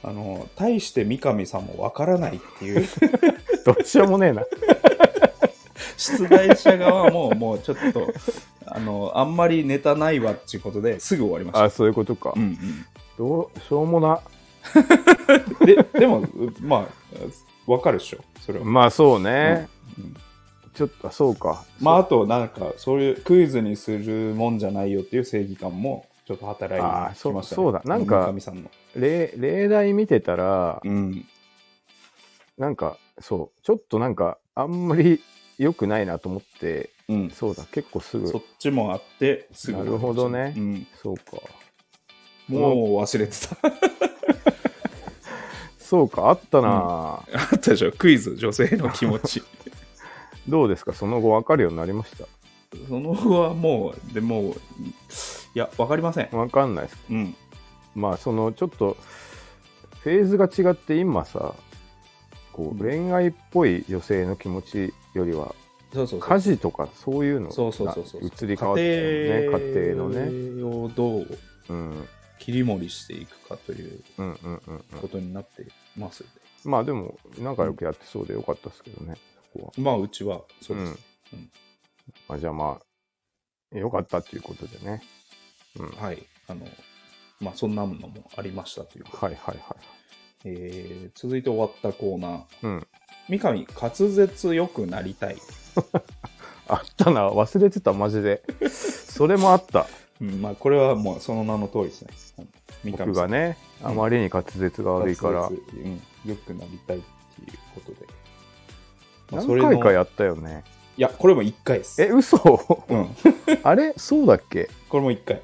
[0.04, 2.88] あの大して三上さんもわからないっていう
[3.64, 4.42] どうしようもねえな。
[5.96, 8.12] 出題者側ももうちょっと
[8.66, 12.32] あのあんまりネタないわっていうことですぐ終わりましたあ、そういうことか。
[12.34, 12.58] うん
[13.16, 14.20] どう、しょうもな。
[15.60, 16.26] うん、ででも
[16.60, 18.18] まあわかるでしょ。
[18.40, 19.68] それは、まあそうね。
[19.98, 20.16] うん。
[20.74, 21.64] ちょっと、そうか。
[21.80, 27.34] まああとなんかそういうクイズにするもんじゃないよっていう正義感もちょっと働いてきましたね。
[27.34, 27.82] そうそうだ。
[27.84, 28.70] なんか三上さんの。
[28.96, 31.26] 例例題見てたら、うん。
[32.58, 35.22] なんか、そう、ちょっとなんか、あんまり
[35.58, 37.30] 良くないなと思って、うん。
[37.30, 38.28] そうだ、結構すぐ。
[38.28, 40.54] そ、っちもあってすぐなるほどね。
[40.56, 41.22] うん、そうか。
[42.48, 43.56] もう忘れてた
[45.92, 47.24] そうか、あったな、あ
[47.54, 49.42] ったでしょクイズ女性の気持ち
[50.48, 50.94] どうですか？
[50.94, 52.24] その後分かるようになりました？
[52.88, 54.54] その後はもう、でも、
[55.54, 56.30] いや、わかりません。
[56.32, 56.96] わかんないです。
[57.10, 57.34] うん。
[57.94, 58.96] まあ、その、ちょっと、
[60.00, 61.54] フェーズが違って、今さ、
[62.54, 65.54] こう、恋愛っぽい女性の気持ちよりは、
[65.92, 66.28] そうそうそう。
[66.30, 68.22] 家事とかそういうのがそうそうそうそう。
[68.22, 70.20] 移り変わってるよね、家庭のね。
[70.30, 71.26] 家庭をどう
[71.68, 72.08] うん。
[72.42, 74.98] 切り盛りしていくかといううんうんうんうん。
[75.00, 75.64] ことになって
[75.96, 76.32] ますよね。
[76.64, 79.14] まあでも、仲良くやってそうでよかったですけどね、
[79.52, 79.72] そこは。
[79.76, 80.98] まあ、うちはそうです。
[81.34, 81.50] うん
[82.28, 82.80] まあ、じゃあま
[83.72, 85.02] あ、よかったっていうことでね。
[85.78, 85.86] うん。
[85.90, 86.26] はいはい。
[86.48, 86.66] あの、
[87.40, 89.36] まあ、そんなのもありましたということで。
[89.36, 89.58] はいはい。
[90.44, 92.42] えー続いて終わったコーナー。
[92.62, 92.86] うん。
[93.28, 95.36] 三上、滑舌よくなりたい。
[96.66, 98.42] あったな、忘れてた、マジで。
[98.68, 99.86] それもあった。
[100.22, 102.08] うん、まあ、これはもうその名の通りですね。
[102.84, 108.06] 三僕がね、うんあまりに滑舌が悪いから、うん、よくなりたいっていうことで。
[109.32, 110.62] まあ何回かやったよね。
[110.96, 112.00] いや、これも1回です。
[112.00, 112.84] え、嘘？
[112.88, 113.08] うん。
[113.64, 113.92] あれ？
[113.96, 114.70] そうだっけ？
[114.88, 115.42] これも1回。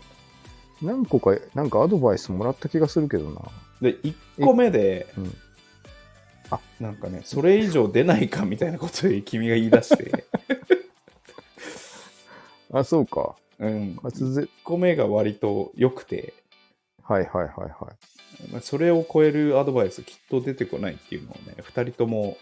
[0.80, 3.40] 何個か、なんかアドバイスもらった気がするけどな。
[3.80, 4.14] で、1
[4.44, 5.36] 個目で、うん
[6.50, 10.24] あ、なんかね、それ以上出ないかみたいなことを君が言い出して、
[12.72, 13.34] あ、そうか。
[13.58, 13.96] うん。
[13.96, 16.34] 滑舌、1個目が割と良くて、
[17.02, 17.66] はいはいはいは
[18.48, 18.52] い。
[18.52, 22.36] まあそれを超えるアドバイスきっと出てこないっていうのをね、2人とも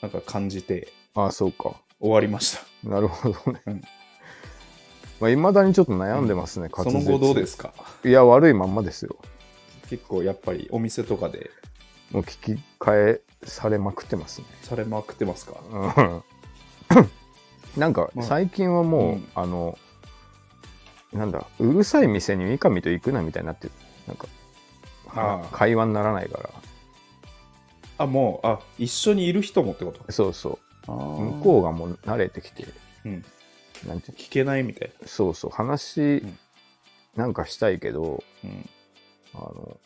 [0.00, 1.74] なんか感じてあ、そうか。
[2.00, 2.88] 終わりました。
[2.88, 3.60] なるほどね。
[3.66, 3.82] うん
[5.20, 7.10] まあ、未だにちょっと悩んでますね、そ滑舌。
[7.10, 7.74] の後どうですか？
[8.04, 9.16] いや、悪いまんまですよ。
[9.90, 11.50] 結構やっぱりお店とかで
[12.10, 14.46] もう聞き換えされまくってますね。
[14.62, 15.60] されまくってますか？
[15.70, 16.22] うん
[17.76, 19.78] なんかまあ最近はもう、うんあの、
[21.12, 23.72] なんだ、うるさい店に三上と行くなみたいになってる。
[24.06, 24.28] なんか、
[25.08, 25.48] ああ。
[25.56, 26.50] 会話にならないから。
[27.98, 30.12] あ、もう、あ、一緒にいる人もってこと？
[30.12, 30.90] そうそう。
[30.90, 32.66] 向向こうがもう慣れてきて、
[33.04, 33.24] うん、
[33.86, 36.38] なんていう聞けないみたいそうそう、話ん。
[37.16, 38.50] なんかしたいけど、な。
[38.50, 38.68] うん。
[39.34, 39.80] あの、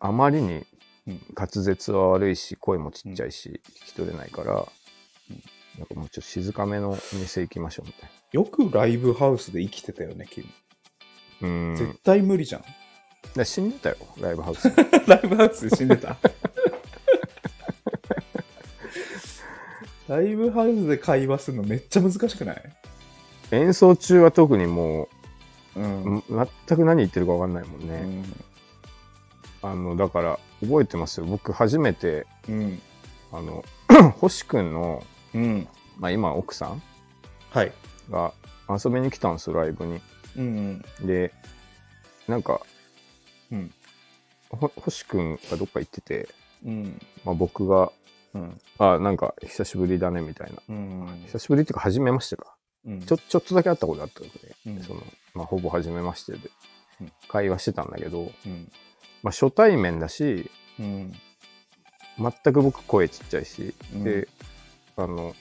[0.00, 0.64] あまりに
[1.06, 1.20] うん。
[1.36, 5.42] 滑舌は悪いし、声もちっちゃいし、聞き取れないから、うん。
[5.78, 10.44] なんかもうちょっと静かめのお店行きましょうみたいよくライブハウスで生きてたよね、君。
[11.40, 11.48] な。
[11.48, 11.76] うん。
[11.76, 12.64] 絶対無理じゃん。
[13.36, 14.68] で死んでたよ、ライブハウス。
[15.06, 16.16] ライブハウスで死んでた？
[20.08, 22.62] ライブハウスで会話するのめっちゃ難しくない？
[23.52, 25.08] 演奏中は特にも
[25.76, 26.18] うん。
[26.18, 28.22] う、全く何言ってるか分かんないもんね。
[29.62, 29.70] うん。
[29.70, 31.26] あの、だから、覚えてますよ。
[31.26, 32.82] 僕、初めて、うん。
[33.30, 33.64] あの、
[34.18, 35.68] 星くんの、うん。
[35.98, 36.82] まあ、今、奥さん？
[37.50, 37.72] はい。
[38.10, 38.32] が
[38.68, 40.00] 遊びに来たんですよ、ライブに。
[40.36, 40.84] うん。
[41.02, 41.32] で、
[42.28, 42.60] なんか、
[43.50, 43.72] うん。
[44.50, 46.28] ほ星くんがどっか行ってて、
[46.64, 47.00] うん。
[47.24, 47.92] まあ、僕が、
[48.34, 48.60] うん。
[48.78, 50.62] あ、なんか、久しぶりだね、みたいな。
[50.68, 51.22] うん。
[51.26, 52.56] 久しぶりっていうか、初めましてか。
[52.86, 55.02] うんちょ、ちょっとだけ会ったことあったので、うんその、
[55.34, 56.50] まあ、ほぼ初めましてで
[57.00, 58.70] うん、会話してたんだけど、うん。
[59.22, 61.12] まあ、初対面だし、うん。
[62.18, 64.28] 全く僕声ちっちゃいし、うんで、
[64.96, 65.34] あの、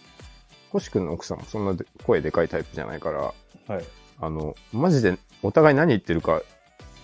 [0.74, 3.34] 星くんの奥さんもそんなで声でかいタイプじゃないから、
[3.74, 3.86] はい。
[4.20, 6.42] あの、マジでお互い何言ってるか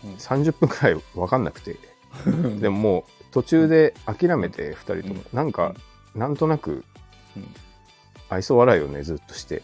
[0.03, 1.75] うん30分くらい分かんなくて、
[2.59, 5.75] でももう途中で諦めて2人とも、なんか、
[6.15, 6.83] なんとなく
[7.37, 7.47] うん
[8.29, 9.61] 愛想笑いをね、ずっとして、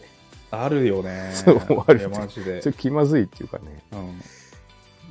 [0.50, 1.30] あるよね。
[1.34, 2.70] そうあるマジでちょ。
[2.70, 4.20] っと気まずいっていうかね、うん。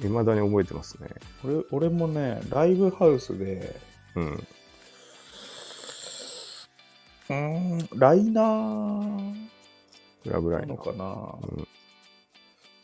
[0.02, 1.10] 未だに覚えてますね。
[1.44, 3.80] 俺俺もね、ライブハウスで、
[4.16, 4.48] うん。
[7.30, 9.34] うーん、ライナー
[10.26, 10.78] グラグライの。
[10.78, 11.06] かな、
[11.58, 11.68] うん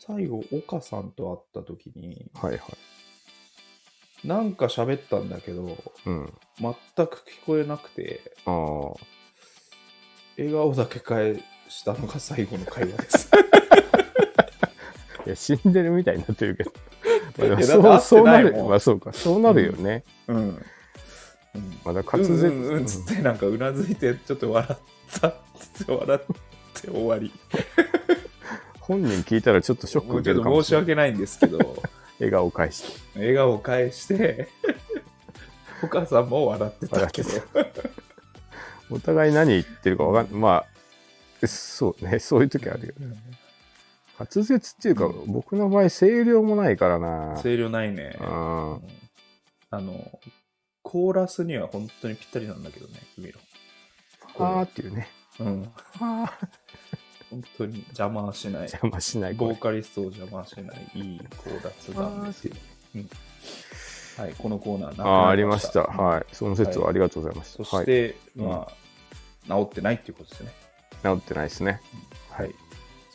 [0.04, 2.56] 最後、岡さんと会った時に、はいは
[4.24, 4.26] い。
[4.26, 5.76] なんか喋ったんだけど、
[6.06, 6.32] うん。
[6.60, 6.74] 全
[7.06, 8.54] く聞こえなくて、ああ。
[10.36, 13.30] 笑顔だけ返したのが最後の会話です。
[15.24, 16.72] いや、死んでるみたいになってるけど。
[17.80, 18.60] まあそうなる。
[18.64, 19.12] まあそうか。
[19.12, 20.02] そうなるよね。
[20.26, 20.36] うん。
[20.36, 20.62] うん
[21.84, 22.32] まだ滑舌。
[22.32, 26.20] うんうんうんつってなんかうなずいてちょっと笑ったっつって笑っ
[26.80, 27.32] て終わり
[28.80, 31.58] 本人聞いたらちょっとショック受けるかもし申し訳ないんですけど
[32.18, 33.18] 笑顔返して。
[33.18, 34.48] 笑顔を返して
[35.82, 37.28] お母さんも笑ってたけど
[38.90, 40.40] お互い何言ってるかわかんない。
[40.40, 40.64] ま
[41.42, 42.18] あ、そうね。
[42.18, 42.94] そういう時あるよ。
[44.18, 47.40] 滑舌っていうか、うん僕の場合、声量もないからな。
[47.42, 48.26] 声量ないねうん。
[48.28, 48.80] あ
[49.72, 50.20] の
[50.82, 53.34] コーラスには本当にぴったりなんだけどね君の
[54.38, 55.08] あーっていうね。
[55.40, 56.46] うんあー
[57.30, 59.34] 本当に邪魔はしない邪魔しない。
[59.34, 62.54] ボーカリストを邪魔はしないいいコーラスなんですよ、
[62.94, 63.10] うん
[64.18, 65.80] はいこのコーナーなあありました。
[65.84, 66.24] うんはい。
[66.32, 67.62] その説はありがとうございました。
[67.62, 67.64] はい。
[67.64, 68.68] そして、うんま
[69.48, 70.52] あ、治ってないっていうことですね。
[71.02, 71.80] 治ってないですね。
[72.28, 72.54] はい。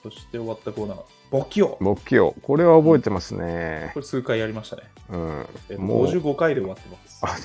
[0.02, 1.00] そして終わったコーナー、
[1.30, 1.78] 簿記を。
[1.80, 2.32] 目標。
[2.42, 4.00] これは覚えてますねこ。
[4.00, 4.84] れ数回やりましたね。
[5.10, 5.46] うん。
[5.70, 7.07] えっともう55回で終わってます。
[7.22, 7.36] あ、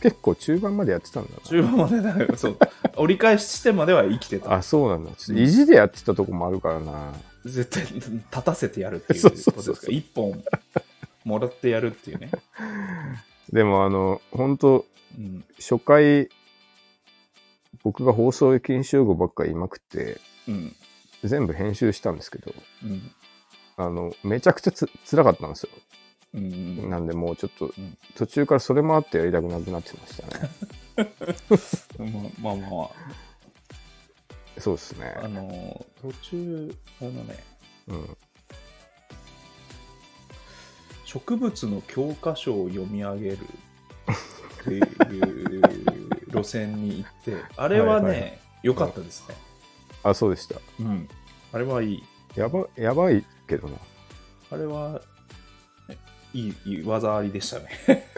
[0.00, 2.36] 結構中盤までやってたんだ中盤までだよ。
[2.36, 2.58] そう。
[2.96, 4.44] 折り返し地点までは生きてな。
[4.44, 4.54] た。
[4.54, 5.12] あ、そうなんだ。
[5.12, 7.12] ちょっと意地でやってたとこもあるからな。
[7.44, 9.92] 絶対立たせてやるっていうそうことそうそうですか。
[9.92, 10.42] 一本
[11.24, 12.30] もらってやるっていうね。
[13.52, 14.86] でもあの、本当
[15.18, 15.44] うん。
[15.58, 16.28] 初回、
[17.82, 20.76] 僕が放送禁止用語ばっかり言いまくって、うん。
[21.22, 22.52] 全部編集したんですけど、
[22.82, 23.10] うん。
[23.76, 25.70] あの、めちゃくちゃつ辛かったんですよ。
[26.34, 26.90] うん。
[26.90, 30.50] なんでもうちょっとん、途中からそれもあってやりたくなくなってましたね。
[32.40, 32.90] まあまあま
[34.58, 35.24] そうですねあ、。
[35.24, 37.44] あの、途中、あのね、
[37.88, 38.16] うん。
[41.04, 45.62] 植物の教科書を読み上げるっていう
[46.28, 49.34] 路線に行って、 あれはね、はいはい良かったですね。
[50.02, 50.58] あ、そうでした。
[50.80, 51.06] うん。
[51.52, 52.02] あれはいい。
[52.34, 53.76] やば、やばいけどな。
[54.50, 55.13] あれは、ね
[56.34, 57.68] いい、いい技ありでしたね。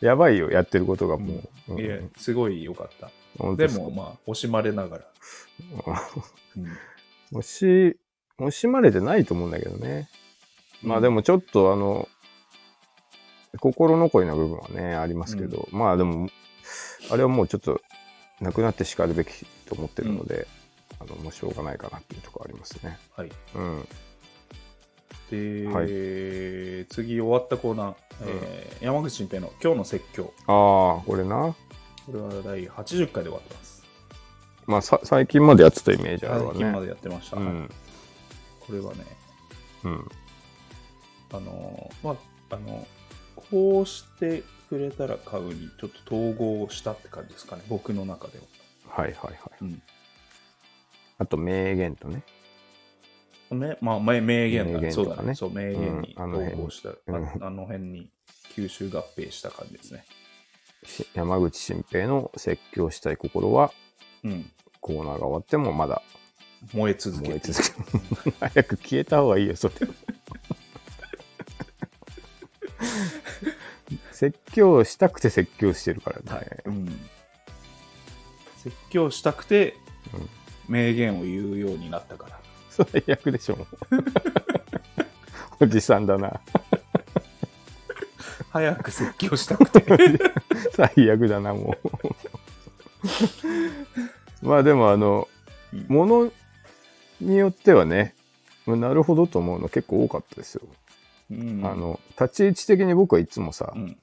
[0.00, 1.74] やばいよ、やってることがもう。
[1.74, 3.10] うんいや、すごい良かった。
[3.36, 3.84] 本当すか？
[3.84, 5.04] でも、まあ、惜しまれながら。
[6.56, 6.66] うん
[7.30, 7.98] もし、
[8.38, 10.08] 惜しまれてないと思うんだけどね。
[10.82, 12.08] まあうんでもちょっとあの、
[13.60, 16.30] 心残りな部分はね、ありますけど、まあでも、
[17.10, 17.80] あれはもうちょっと、
[18.40, 20.46] なくなって叱るべきと思ってるので、
[21.00, 22.98] あの、もうしょうがないかなっていうところありますね。
[23.16, 23.32] はい。
[23.56, 23.88] うん。
[25.30, 30.32] で、はい次終わったコーナー、えー山口新平の今日の説教。
[30.46, 31.54] ああ、これな。
[32.06, 33.84] これは第80回で終わってます。
[34.66, 36.58] まあさ、最近までやってたイメージあるわね。
[36.58, 37.36] 最近までやってました。
[37.36, 37.70] うん。
[38.60, 39.04] これはね、
[39.84, 40.08] うん。
[41.32, 42.16] あのー、ま
[42.50, 42.86] あ、あの、
[43.50, 48.44] こうしてくれたら買うにちょっと統合したって感じですかね、僕の中では。
[49.02, 49.38] はいはいはい。
[49.62, 49.82] うん
[51.20, 52.22] あと、名言とね。
[53.50, 55.34] めまあ、名名言だねそうだね。
[55.34, 58.10] そう、名言にうんあの辺統合した、うんああの辺に
[58.54, 60.04] 吸収合併した感じですね。
[60.84, 63.72] し山口新平の説教したい心は、
[64.24, 64.50] うん。
[64.80, 66.02] コーナーが終わってもまだ
[66.72, 68.34] 燃え続け燃えて続ける。
[68.40, 69.74] 早く消えた方がいいよ、それ。
[74.12, 76.24] 説教したくて説教してるからね。
[76.28, 76.62] はい。
[76.66, 77.08] うん。
[78.56, 79.74] 説教したくて、
[80.68, 82.40] 名言を言うようになったから。
[82.92, 83.66] 最悪でしょ、
[85.60, 86.40] おじさんだな。
[88.50, 89.84] 早く説教したくて。
[90.74, 91.76] 最悪だな、も
[94.42, 94.46] う。
[94.46, 95.28] まあでも、あの、
[95.72, 96.32] うんもの
[97.20, 98.14] によってはね、
[98.66, 100.62] なるほどと思うの結構多かったですよ。
[101.30, 103.96] うんあ、の、立ち位置的に僕はいつもさ、いうん。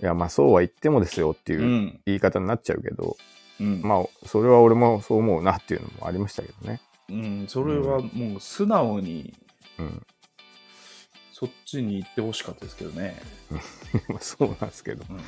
[0.00, 2.00] や、まあそうは言ってもですよっていううん。
[2.06, 3.16] 言い方になっちゃうけど、
[3.60, 3.82] うん。
[3.82, 6.80] まあ、それは俺もそう思うなっていうのもありましたけどね。
[7.08, 9.34] うん、それはもう素直に
[9.78, 10.02] うん。
[11.32, 13.20] そっちに行ってほしかったですけどね。
[14.08, 15.04] ま あそうなんですけど。
[15.10, 15.20] うん、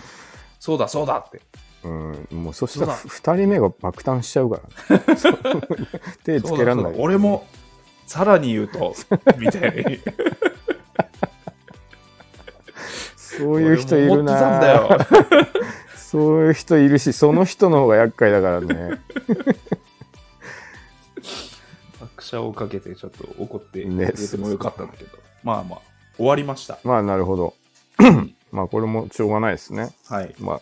[0.59, 1.43] そうだそうだって。
[1.85, 2.29] うん。
[2.31, 5.05] もうそしたらそう二人目が爆誕しちゃうから、ね。
[6.25, 6.87] 手つけらんない。
[6.87, 7.47] そうだそうだ俺も
[8.07, 8.95] さらに言うと、
[9.37, 10.01] みたいに。
[13.17, 14.99] そういう人いるなよ。
[15.95, 18.99] そういう人いるし、その人の方が厄介だからね。
[22.29, 25.19] 拍車をかけてちょっと怒ってくてもよかったんだけど。
[25.43, 25.81] まあまあ、
[26.17, 26.79] 終わりました。
[26.85, 27.55] まあ、なるほど。
[28.53, 29.91] まあ、これもしょうがないですね。
[30.07, 30.35] はい。
[30.39, 30.61] ま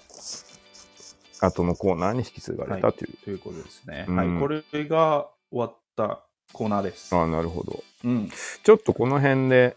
[1.41, 3.17] あ、後のコーナーに引き継がれたという。
[3.25, 4.07] ということですね。
[4.09, 4.41] うんはい。
[4.41, 7.15] これが終わったコーナーです。
[7.15, 7.83] ああ、なるほど。
[8.05, 8.31] うん。
[8.63, 9.77] ちょっとこの辺で、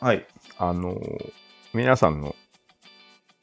[0.00, 0.26] はい。
[0.58, 1.32] あのー
[1.72, 2.34] 皆さんの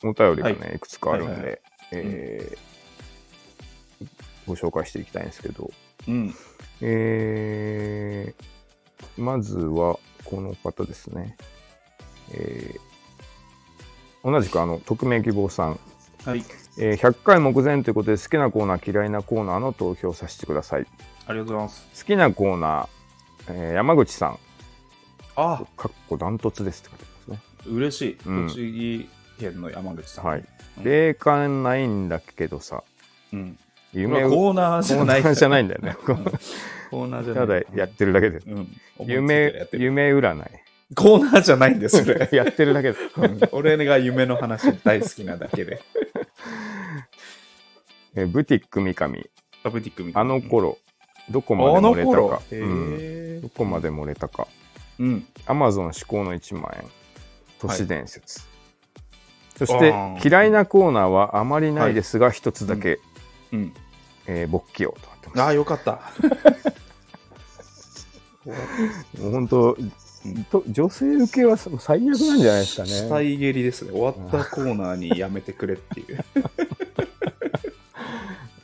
[0.04, 1.60] お便りがね、はいい、くつかあるんで、はいはいはい
[1.92, 2.58] えー
[4.46, 5.72] ご紹介していきたいんですけど、
[6.08, 6.34] うん。
[6.82, 8.48] えー
[9.22, 11.36] まずはこの方ですね。
[12.34, 12.88] えー
[14.24, 15.80] 同じくあの、匿名希望さん、
[16.26, 16.44] はい。
[16.80, 20.86] えー100回目前ということで好きなコーナー、嫌いなコーナーの投票させてください。
[21.28, 21.88] ありがとうございます。
[22.04, 24.40] 好きなコーナー、えー山口さん、
[25.36, 27.74] あ、かっこダントツですって書いてますね。
[27.74, 28.18] 嬉しい。
[28.26, 29.10] うん栃木
[29.40, 30.26] 県の山口さん。
[30.26, 30.40] はい。
[30.40, 32.84] うん霊感ないんだけどさ、
[33.34, 33.58] うん。
[33.94, 35.22] 夢をコーナーじゃない。
[35.22, 35.96] コーナーじゃないんだよね。
[36.08, 36.24] うん
[36.90, 37.48] コーナーじゃない。
[37.48, 38.38] ただやってるだけで。
[38.38, 38.68] うん。
[39.06, 40.68] 夢夢占い。
[40.96, 42.30] コーナーじゃないんです、それ。
[42.32, 42.98] やってるだけで。
[43.18, 45.82] うん俺が夢の話大好きなだけで。
[48.16, 49.30] えブティック三上。
[49.64, 50.78] アブティックみたいなあの頃、
[51.30, 52.42] どこまで漏れたか。
[52.52, 54.48] うんーどこまで漏れたか。
[55.00, 55.28] うん。
[55.46, 56.86] アマゾン至高の1万円。
[57.60, 58.42] 都市伝説。
[59.58, 63.00] そして嫌いなコーナーはあまりないですが、一つだけ、うん。
[64.28, 65.42] えー、勃起をとなってます。
[65.42, 66.02] ああ、よかった。
[69.20, 69.78] もう本当、
[70.50, 73.10] と女性受けは最悪なんじゃないですか死ね。
[73.10, 73.92] 体蹴りですね。
[73.92, 76.26] 終わったコーナーにやめてくれっていう。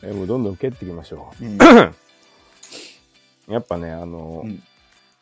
[0.03, 1.59] えもうどんどん蹴っていきましょうんう。
[3.47, 4.63] やっぱね、あの、うん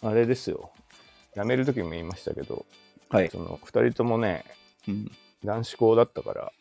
[0.03, 0.71] あれですよ。
[1.35, 2.65] 辞める時も言いましたけど、
[3.09, 3.29] はい。
[3.29, 4.45] その2人ともね、
[4.87, 5.11] うん
[5.43, 6.51] 男子校だったから、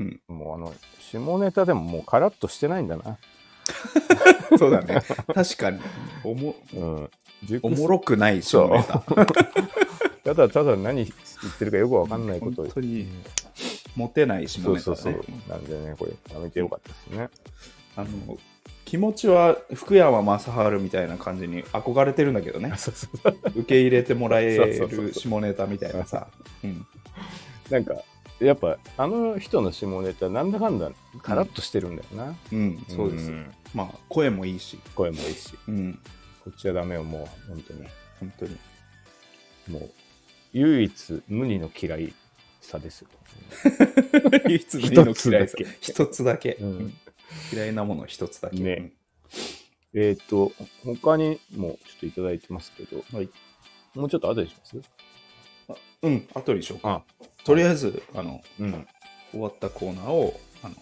[0.00, 3.18] うんもうあの、下ネタでももうカラッとしてないんだな。
[4.58, 5.00] そうだね。
[5.32, 5.80] 確かに。
[6.24, 7.10] おもうん。
[7.44, 9.04] 熟おもろくない下ネタ。
[10.24, 13.08] ただただ何言ってるかよくわかんないことを本当に
[13.96, 15.50] モテない下そうネタだねそうそう。
[15.50, 17.28] なんでね、これ、やめてよかったですね。
[17.96, 18.38] あの
[18.84, 26.28] 気持ちは福山雅治みたいな感じに憧れてるんだけどね そうそう受け入れてもらえそうそうそうる下ネタみたいなさ
[26.64, 26.86] うん
[27.70, 27.94] なんか、
[28.40, 30.90] やっぱ、あの人の下ネタ、なんだかんだ、
[31.22, 32.34] カラッとしてるんだよな。
[32.52, 32.84] うん。
[32.88, 34.78] そうですんまあ声もいいし。
[34.94, 35.98] 声もいいし、うん。
[36.42, 37.86] こっちはダメよ、もう、本当に。
[38.18, 38.56] 本当に。
[39.68, 39.90] もう、
[40.52, 42.14] 唯一無二の嫌い
[42.62, 43.02] さです。
[43.02, 43.08] よ。
[44.48, 45.56] 唯一無二の嫌いさ。
[45.58, 45.66] 一つだけ。
[45.80, 46.68] 一つだけ、うん。
[46.68, 46.94] うん。
[47.52, 48.58] 嫌いなもの一つだけ。
[48.58, 48.92] ね。
[49.92, 50.52] えっ、と、
[50.84, 53.28] 他にもちょっといただいてますけど、うんはい。
[53.94, 54.80] もうちょっと後にします？
[56.02, 56.28] うん。
[56.32, 57.04] 後にしようか。
[57.20, 58.86] あ、とりあえずあのうん。
[59.32, 60.74] 終わったコーナーをあの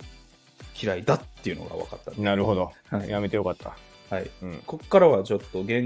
[0.80, 2.72] 嫌いだっていうのが分かったなるほど。
[2.88, 3.76] はいやめてよかった。
[4.14, 4.62] はいうん。
[4.66, 5.80] こっからはちょっと原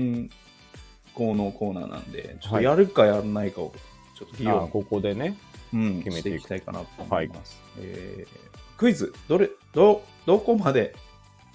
[1.15, 3.73] 稿のコーナーなんで、ちょっとやるかやらないかを
[4.17, 5.37] ちょっと議論、あここでね。
[5.75, 7.61] うん、決めてていきたいかなと思います。
[7.79, 10.97] えークイズどれど、どこまで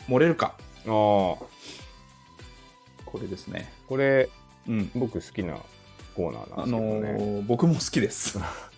[0.08, 1.48] 漏れるか、ああ、こ
[3.06, 3.70] これですね。
[3.98, 4.30] れ、
[4.66, 4.90] うん。
[4.96, 5.58] 僕好きな
[6.16, 7.42] コーナーなあんですけのどね。
[7.42, 8.40] ー僕も好きです。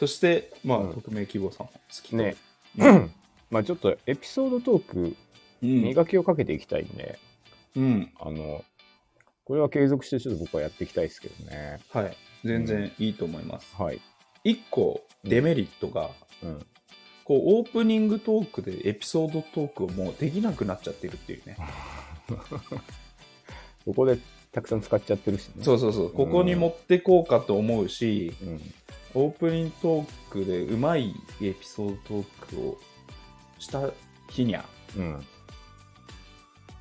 [0.00, 2.34] そして、まあ、うん匿名希望さんも好きとね。
[2.78, 3.10] うん
[3.50, 5.16] まあちょっとエピソードトーク、うん
[5.62, 7.18] 磨きをかけていきたいんで、
[7.76, 8.10] うん。
[8.18, 8.64] あの、
[9.44, 11.80] これは継続してちょっと僕はやっていきたいですけどね。
[11.90, 12.16] はい。
[12.44, 13.76] 全然いいと思います。
[13.76, 14.00] はい。
[14.42, 16.08] 一個、デメリットが、
[16.42, 16.66] うん。
[17.24, 21.58] こう、オープニングトークでエピソードトークをもうできなくなっちゃってるっていうね。
[23.84, 24.18] ここで
[24.50, 25.62] たくさん使っちゃってるしね。
[25.62, 26.10] そうそうそう。
[26.10, 28.60] ここに持ってこうかと思うし、うん。
[29.14, 32.24] オープニングトークでうまいエピソードトー
[32.56, 32.78] クを
[33.58, 33.90] した
[34.28, 34.64] 日にゃ、
[34.96, 35.24] うん。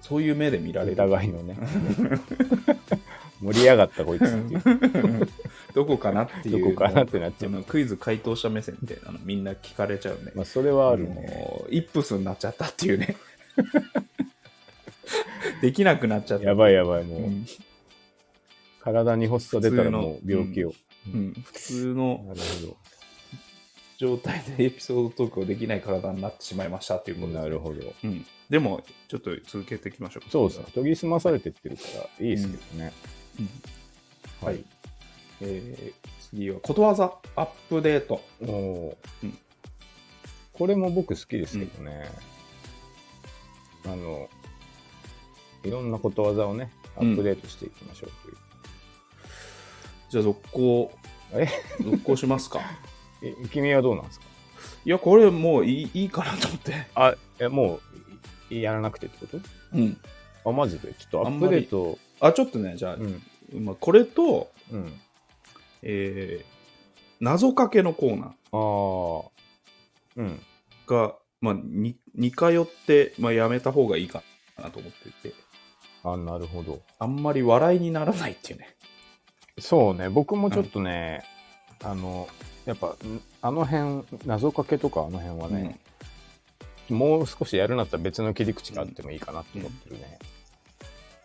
[0.01, 0.95] そういう目で見られおる。
[0.95, 1.57] 互いのね。
[3.41, 4.61] 盛り上がったこいつっていう。
[5.73, 6.65] どこかなっていう。
[6.65, 10.31] どこかなってなっちゃうあのクイズ回答者目線であのみんな聞かれちゃうんで。
[10.35, 11.15] まあそれはあるね。
[11.15, 13.15] もうイップスになっちゃったっていうね。
[15.61, 16.45] できなくなっちゃった。
[16.45, 17.45] やばいやばい、もう、うん
[18.81, 20.73] 体に発作出たらもう病気を。
[21.07, 22.77] うん普通のなるほ
[23.97, 27.33] 状態でエピソードトークをできない体になってしまいましたっていうこど。
[27.33, 27.43] とです、ね。
[27.43, 27.93] なるほど。
[28.05, 30.29] うん、でも、ちょっと続けていきましょう。
[30.29, 30.65] そうですね。
[30.73, 31.81] 研ぎ澄まされてってるか
[32.19, 32.93] らいいですけどね。
[33.39, 33.49] うん
[34.41, 34.63] はい。
[35.41, 38.21] えー次は、ことわざアップデート。
[38.41, 39.37] おーうん
[40.53, 42.11] これも僕好きですけどね。
[43.85, 44.29] あの、
[45.63, 48.48] いろんなことわざをね、アップデートしていきましょうという。
[50.09, 50.91] じゃあ、続行、
[51.33, 51.47] え？
[51.83, 52.59] 続行しますか。
[53.21, 54.25] え君はどうなんですか？
[54.85, 56.87] いや、これもういいいいかなと思って。
[56.95, 57.79] あ、え、も
[58.51, 59.39] う、いやらなくてってこと？
[59.73, 59.97] うん。
[60.45, 60.93] あ、マジで？
[60.93, 63.21] ちょっとアップデート、あ、ちょっとね、じゃあ、うん。
[63.65, 64.99] まあ、これと、うん。
[65.81, 66.59] えー
[67.21, 68.33] 謎かけのコーナああ。
[70.15, 70.39] うん。
[70.87, 74.23] ーが、まあ、に似通って、まあ、やめた方がいいか
[74.57, 75.33] なと思っていて、
[76.05, 76.79] あ、なるほど。
[76.97, 78.73] あんまり笑いにならないっていうね。
[79.61, 81.23] そうね、僕もちょっとね、
[81.83, 82.27] あの、
[82.65, 85.79] やっぱ、んあの辺、謎かけとかあの辺はね、
[86.89, 90.19] もう少しやるんだったら別の切り口があってもいいかなと思ってるね。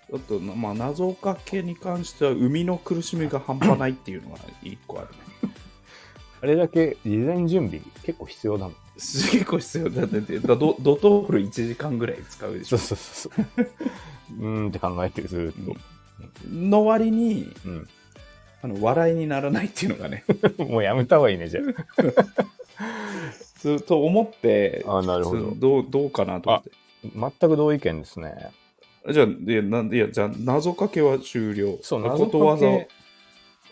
[0.09, 5.09] ちょっと、まあ、謎かけに関しては、生みの苦しみが半端ないっていうのが一個ある
[5.49, 5.55] ね。
[6.43, 8.74] あれだけ事前準備結構必要だもん。
[8.95, 12.78] 結構必要だって、だドドトール1時間ぐらい使うでしょ。
[12.78, 13.66] そうそうそうそう。
[14.39, 15.76] うーんって考えてる、ずーっ
[16.51, 17.68] の割にと。
[17.70, 17.89] うん。
[18.64, 20.24] あの、笑いにならないっていうのがね、
[20.56, 21.60] もうやめた方がいいね、じゃ
[23.58, 24.98] ずっ と思って、あ。
[24.98, 25.52] あなるほど。
[25.54, 26.70] どうどうかなと思って。
[27.38, 28.32] 全く同意見ですね。
[29.10, 31.78] じゃあ、いや、なんで、いや、じゃあ、謎かけは終了。
[31.82, 32.88] そう、こ謎とわざをかけ。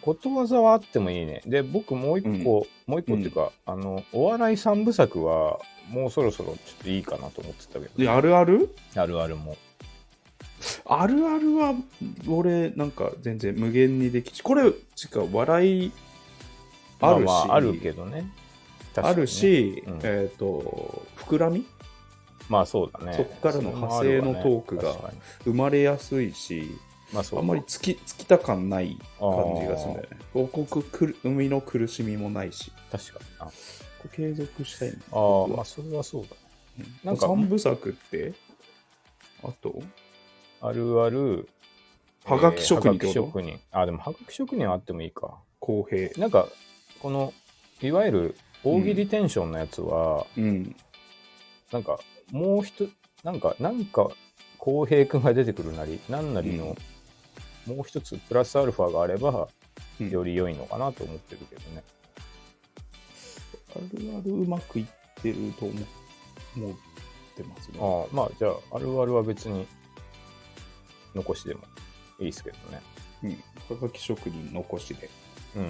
[0.02, 1.40] ことわざはあってもいいね。
[1.46, 8.74] で、僕もう一個、もう一個っていうか、あの、お笑い三部作は、もうそろそろちょっといいかなと思ってたけど、いやあるある？
[8.94, 9.56] あるあるも。
[10.84, 11.74] あるあるは、
[12.28, 14.42] 俺、なんか全然無限にできち。
[14.42, 15.92] これ、ちか、笑い、
[17.00, 18.22] あるし、まあまああるけどね。
[18.22, 18.32] ね
[18.96, 21.66] あるし、うんえっ、と、膨らみ？
[22.48, 23.14] まあそうだね。
[23.14, 24.94] そっからの派生のトークが
[25.44, 26.70] 生まれやすいし、
[27.12, 30.16] まあそうあんまりつきつきた感ない感じがするんだよね。
[30.34, 33.52] ここく生みの苦しみもないし、確かにな。
[34.14, 34.96] 継続したいね。
[35.12, 36.28] ああ、まあそれはそうだ
[36.84, 36.90] ね。
[37.04, 38.34] なんか三部作って、
[39.42, 39.82] あと、
[40.62, 41.48] あるある、
[42.24, 43.26] はがき職人はがきってこと？
[43.26, 43.60] 職人。
[43.72, 45.38] あ、でもはがき職人はあってもいいか。
[45.58, 46.08] 公平。
[46.18, 46.48] なんか、
[47.00, 47.34] この、
[47.80, 50.76] いわゆる大喜利テンションのやつは、うん。
[51.72, 51.98] なんか、
[52.30, 52.92] もう一、
[53.24, 54.08] なんか、なんか、
[54.58, 56.76] 浩平くんが出てくるなり、なんなりの、
[57.66, 59.48] もう一つプラスアルファがあれば、
[60.00, 61.84] うんより良いのかなと思ってるけどね。
[63.76, 64.86] あるあるうまくいっ
[65.22, 65.74] てると思
[66.56, 66.76] 思っ
[67.36, 67.78] てますね。
[67.80, 69.66] ああまあ、じゃあ、あるあるは別に
[71.14, 71.62] 残しでも
[72.18, 72.82] いいですけどね。
[73.24, 73.76] うん。
[73.76, 75.10] はがき職人残しで。
[75.56, 75.60] う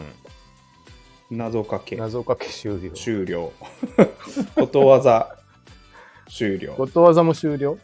[1.34, 1.38] ん。
[1.38, 1.96] 謎かけ。
[1.96, 2.92] 謎かけ終了。
[2.92, 3.52] 終了。
[4.54, 5.38] ことわざ
[6.28, 6.74] 終了。
[6.74, 7.78] ことわざも終了？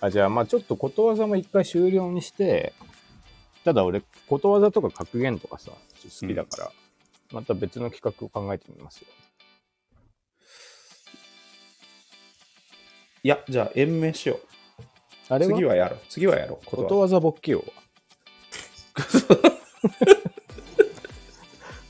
[0.00, 2.72] あ、じゃあ、まあちょっとことわざも一回終了にして、
[3.64, 6.72] ただ俺、ことわざとか格言とかさ、好きだから、
[7.32, 9.08] また別の企画を考えてみますよ。
[13.24, 14.47] いや、じゃあ、延命しよう。
[15.28, 15.54] あれは？
[15.54, 15.98] 次はやろう。
[16.08, 16.64] 次はやろう。
[16.64, 17.64] ここととわざ勃起王は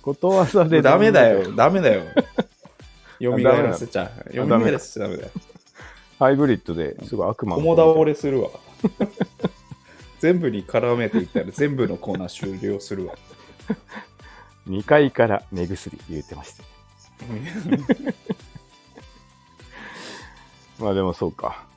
[0.02, 1.52] ことわざでダメだよ。
[1.54, 2.02] ダメだよ。
[3.20, 4.34] 蘇らせちゃう。
[4.34, 5.30] 蘇ダメらせちゃダメだよ。
[6.18, 8.50] ハイブリッドですごい悪魔の共倒れするわ。
[10.18, 13.14] 全部に絡めていったら全部のコーナー終了するわ。
[14.66, 16.64] 2階から目薬言うてました。
[20.82, 21.67] まあでもそうか。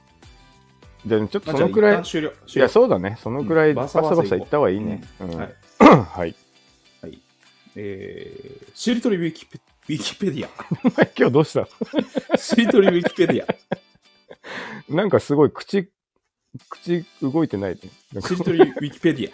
[1.05, 2.31] じゃあちょっとそのくらい、い終了。
[2.55, 3.17] や、そうだね。
[3.21, 5.01] そのくらいうんバサババサいった方がいいね。
[5.19, 5.55] うんはい。
[5.79, 6.35] はい。
[7.01, 7.19] はい。
[7.75, 10.49] えー、しりとりウィキペウィキペディア。
[11.17, 11.67] 今日どうした
[12.37, 13.47] しりとりウィキペディア。
[14.93, 15.89] なんかすごい口、
[16.69, 17.79] 口動いてない
[18.13, 18.21] ね。
[18.21, 19.31] しりとりウィキペディ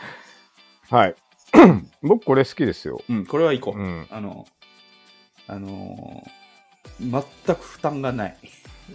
[0.89, 0.95] ア。
[0.97, 1.15] はい。
[2.01, 3.01] 僕これ好きですよ。
[3.09, 3.79] うん、これはいこう。
[3.79, 4.07] うん。
[4.09, 4.45] あの、
[5.47, 6.47] あのー
[6.99, 7.21] 全
[7.55, 8.37] く負担がない。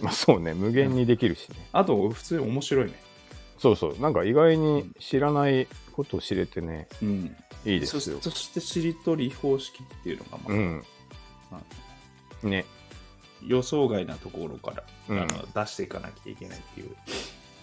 [0.01, 0.53] まあそうね。
[0.53, 1.55] 無限にできるしね。
[1.71, 2.93] あと、普通に面白いね。
[3.57, 3.99] そうそう。
[3.99, 7.35] なんか意外に知らないことを知れてね、うん。
[7.65, 8.19] いいですよ。
[8.21, 11.61] そそして、しりとり方式っていうのが、まあ
[12.43, 12.49] うん。
[12.49, 12.65] ね。
[13.45, 16.95] 予想外なところから、うんあの出していかなきゃいけないっていう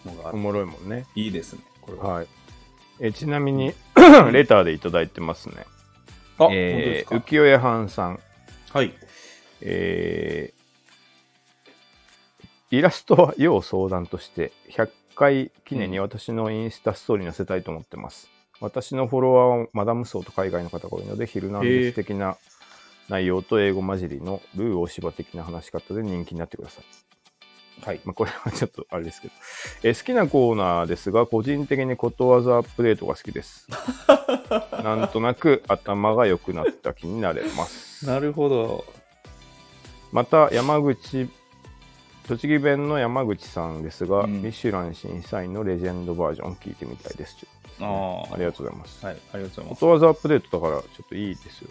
[0.05, 1.07] のがあるおもろいもんね。
[1.15, 2.05] いいですね、これは。
[2.15, 2.27] はい。
[3.01, 3.73] えちなみに、
[4.33, 5.65] レターでいただいてますね。
[6.39, 8.17] あ、えー、本当浮世絵藩さん。
[8.17, 8.79] ですか。
[8.79, 8.95] はい。
[9.63, 10.60] えー
[12.71, 18.31] イラストは要相談として100回記念に私のインスタストーリーに載せたいと思ってます。
[18.61, 22.37] 私のフォロワーはマダム層と海外の方が多いので、ヒルナンデス的な
[23.09, 26.85] 内容と英語混じりのルー大芝的な話し方で人気になってください。
[27.85, 28.01] はい。
[28.05, 29.35] まあ、これはちょっとあれですけど、
[29.83, 33.67] えー好きなコーナーですが、個人的にことわざアップデートが好きです。
[34.85, 38.07] なんとなく頭が良くなった気になれます。
[38.07, 38.85] なるほど。
[40.13, 41.29] また山口
[42.31, 44.41] 栃木弁の山口さんですが、うん。
[44.41, 47.45] ミシュラン審査員のレジェンドバージョン聞いてみたいです。
[47.81, 48.35] あー。
[48.35, 49.81] ありがとうございます、はい、ありがとうございます。
[49.81, 49.89] こと。
[49.89, 51.71] わざアップデートだからちょっといいですよ。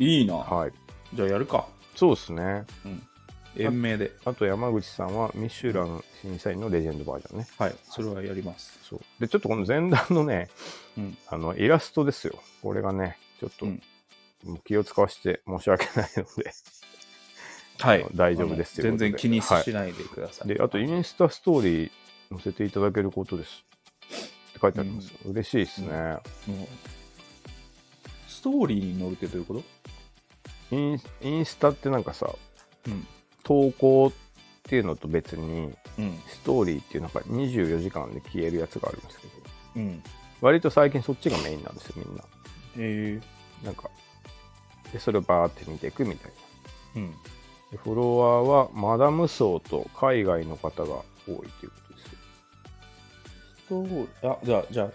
[0.00, 0.34] いいな。
[0.34, 0.72] はい。
[1.14, 1.68] じゃあやるか。
[1.94, 2.64] そうですね。
[3.56, 4.10] 延命で。
[4.24, 7.46] あと山口さんはミシュラン審査員のレジェンドバージョンね。
[7.56, 8.80] はい、それはやります。
[8.82, 9.00] そう。
[9.20, 10.48] でちょっとこの前段のね
[10.98, 11.16] うん。
[11.28, 12.34] あのイラストですよ。
[12.60, 13.80] これがねちょっと、うん。
[14.64, 16.50] 気を使わせて申し訳ないので
[17.78, 20.48] はあの大丈夫です全然気にしないでください。
[20.48, 21.90] で、あとインスタストーリー
[22.30, 23.64] 載せていただけることです。
[24.50, 25.12] って書いてあります。
[25.24, 25.88] 嬉しいですね、
[26.46, 26.68] もう
[28.28, 29.64] ストーリーに乗るってどういうこと？
[30.70, 31.00] イン。
[31.22, 32.32] インスタってなんかさ、
[32.86, 33.06] うん。
[33.42, 34.12] 投稿っ
[34.62, 36.18] ていうのと別に、うん。
[36.26, 39.32] ストーリーっていうなんか24時間で消えるやつがあるんですけど、
[39.76, 40.02] うん。
[40.40, 42.24] 割と最近そっちがメインなんですよ、みんな。
[42.76, 43.88] えー、なんか、
[44.92, 46.32] で、それをバーって見ていくみたい
[46.96, 47.02] な。
[47.02, 47.14] うん。
[47.74, 51.48] でフォロワーはマダム層と海外の方が多いというこ
[51.88, 52.18] とですよ。
[53.56, 54.90] ストーリー、あ、じゃあ、じゃあ、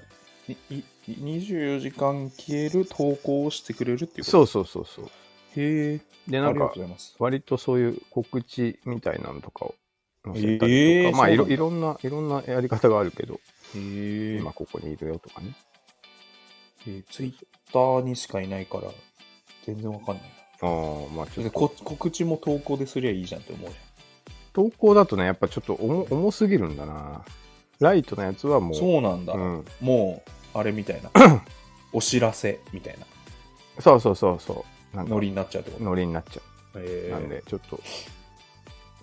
[0.47, 4.31] いい24時間消える投稿をしてくれるっていうこと？
[4.31, 5.05] そうそうそうそう。
[5.57, 5.99] へえ。
[6.27, 6.71] で、なんか。
[7.17, 9.75] 割とそういう告知みたいなのとかを
[10.23, 13.37] 載せたりとか、えーまあいろいろんな、いろんなやり方があるけど、へ
[13.75, 15.53] え今ここにいるよとかね。
[17.09, 17.33] ツイッ
[17.73, 18.83] ターにしかいないから、
[19.65, 20.23] 全然わかんない
[20.61, 21.51] ああ、まあちょっと。
[21.51, 23.75] こ告知も投稿ですりゃいいじゃんって思うじ
[24.53, 27.23] 投稿だとね、やっぱちょっと重重すぎるんだな。
[27.79, 28.71] ライトなやつはも。
[28.71, 29.33] う、そうなんだ。
[29.33, 31.11] うんもう、あれみたいな。
[31.93, 33.05] お知らせみたいな
[33.81, 34.95] そうそうそうそう。
[34.95, 35.83] なんかノリになっちゃうってこと？
[35.83, 36.41] ノリになっちゃ
[36.75, 36.79] う。
[36.81, 37.77] へえなんで、ちょっと、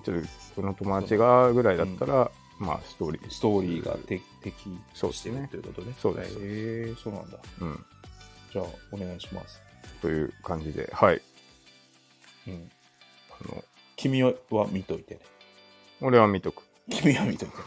[0.04, 3.30] ちょっとこの友達がぐらいだったら、まあストーリー。
[3.30, 5.92] ストーリーがて適してそうですねるということで。
[6.00, 7.38] そうですへえそうなんだ。
[7.61, 7.84] うん。
[8.52, 9.61] じゃあ、お願いします。
[10.02, 11.20] という感じで、はい。
[12.47, 12.70] うん。
[13.30, 13.64] あの、
[13.97, 14.34] 君は
[14.70, 15.20] 見といてね。
[16.01, 16.62] 俺は見とく。
[16.90, 17.62] 君は見といてね。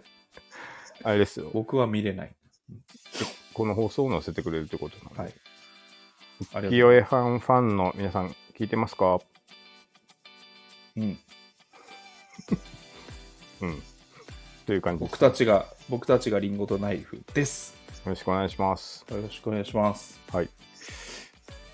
[1.04, 1.50] あれですよ。
[1.52, 2.34] 僕は見れない。
[3.52, 5.20] この放送を載せてくれるってことなんで。
[5.20, 5.32] はい。
[5.32, 5.34] あ
[6.40, 9.20] りがとう清江ファンファンの皆さん、聞いてますか？
[10.96, 11.18] うん。
[13.60, 13.82] うん。
[14.66, 15.00] という感じ。
[15.04, 17.74] 僕たちが、僕たちがリンゴとナイフです。
[18.04, 19.04] よろしくお願いします。
[19.10, 20.20] よろしくお願いします。
[20.32, 20.48] はい。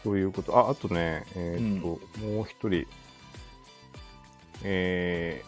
[0.02, 1.86] ということ、あ、あとね、えーっと、
[2.24, 2.86] もう一人、
[4.64, 5.44] え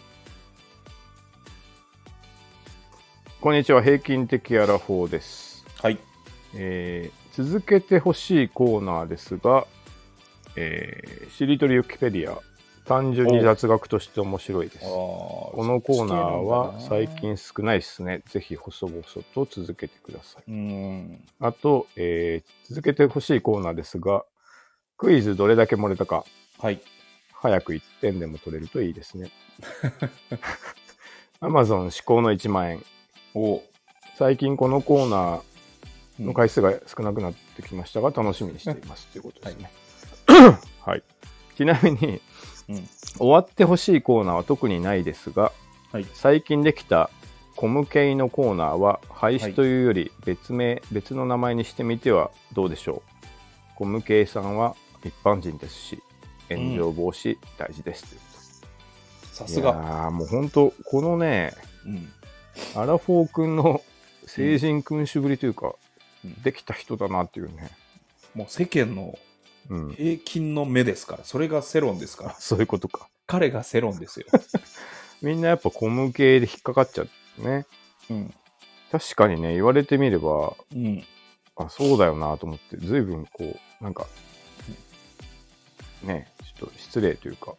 [3.39, 5.65] ー、こんにちは、平均的アラフォーです。
[5.81, 5.99] はい。
[6.55, 9.67] えー続けてほしいコーナーですが、
[10.55, 12.43] えー、しりとりウィキペディア、
[12.85, 14.81] 単純に雑学として面白いです。
[14.81, 18.21] ここのコーナーは最近少ないですね。
[18.27, 19.03] ぜひ細々
[19.35, 20.51] と続けてください。
[20.51, 21.25] うん。
[21.41, 24.27] あと、えー続けてほしいコーナーですが、
[25.03, 26.25] クイズどれだけ漏れたか、
[26.61, 26.81] はい。
[27.33, 29.31] 早く1点でも取れるといいですね。
[31.43, 32.85] Amazon 至高の1万円。
[33.35, 33.63] お
[34.17, 35.43] 最近このコーナー
[36.21, 39.71] うんの回数が少なくなってきましたが、楽しみにしていますということですね。
[40.83, 41.03] はい。
[41.59, 42.21] ちなみに、
[42.69, 42.89] うん
[43.19, 45.51] 終わってほしいコーナーは特にないですが、
[45.91, 46.07] はい。
[46.15, 47.11] 最近できた
[47.57, 53.13] コムケイのコーナーは廃止というより別名、別の名前にしてみてはどうでしょう
[53.75, 54.77] コムケイさんは
[55.09, 56.03] 一般人ですし
[56.49, 58.67] 炎上防止大事ですということ、
[59.27, 60.09] いやさすが。
[60.09, 61.55] ーもう本当このね
[61.87, 62.09] うん。
[62.75, 63.83] アラフォー君の
[64.27, 65.73] 成人君主ぶりというか、うん
[66.45, 67.71] できた人だなっていうね、
[68.33, 69.19] もう世間の
[69.71, 72.35] うん、平均の目ですから、それが世論ですから。
[72.39, 74.27] そういうことか彼が世論ですよ。
[75.23, 77.67] みんなやっぱコム系で引っかかっちゃってね
[78.11, 78.35] うん。
[78.91, 81.05] 確かにね言われてみればうん。
[81.57, 84.07] あそうだよなと思って随分こうなんか
[86.05, 86.29] ね
[86.59, 87.55] ちょっと失礼というか、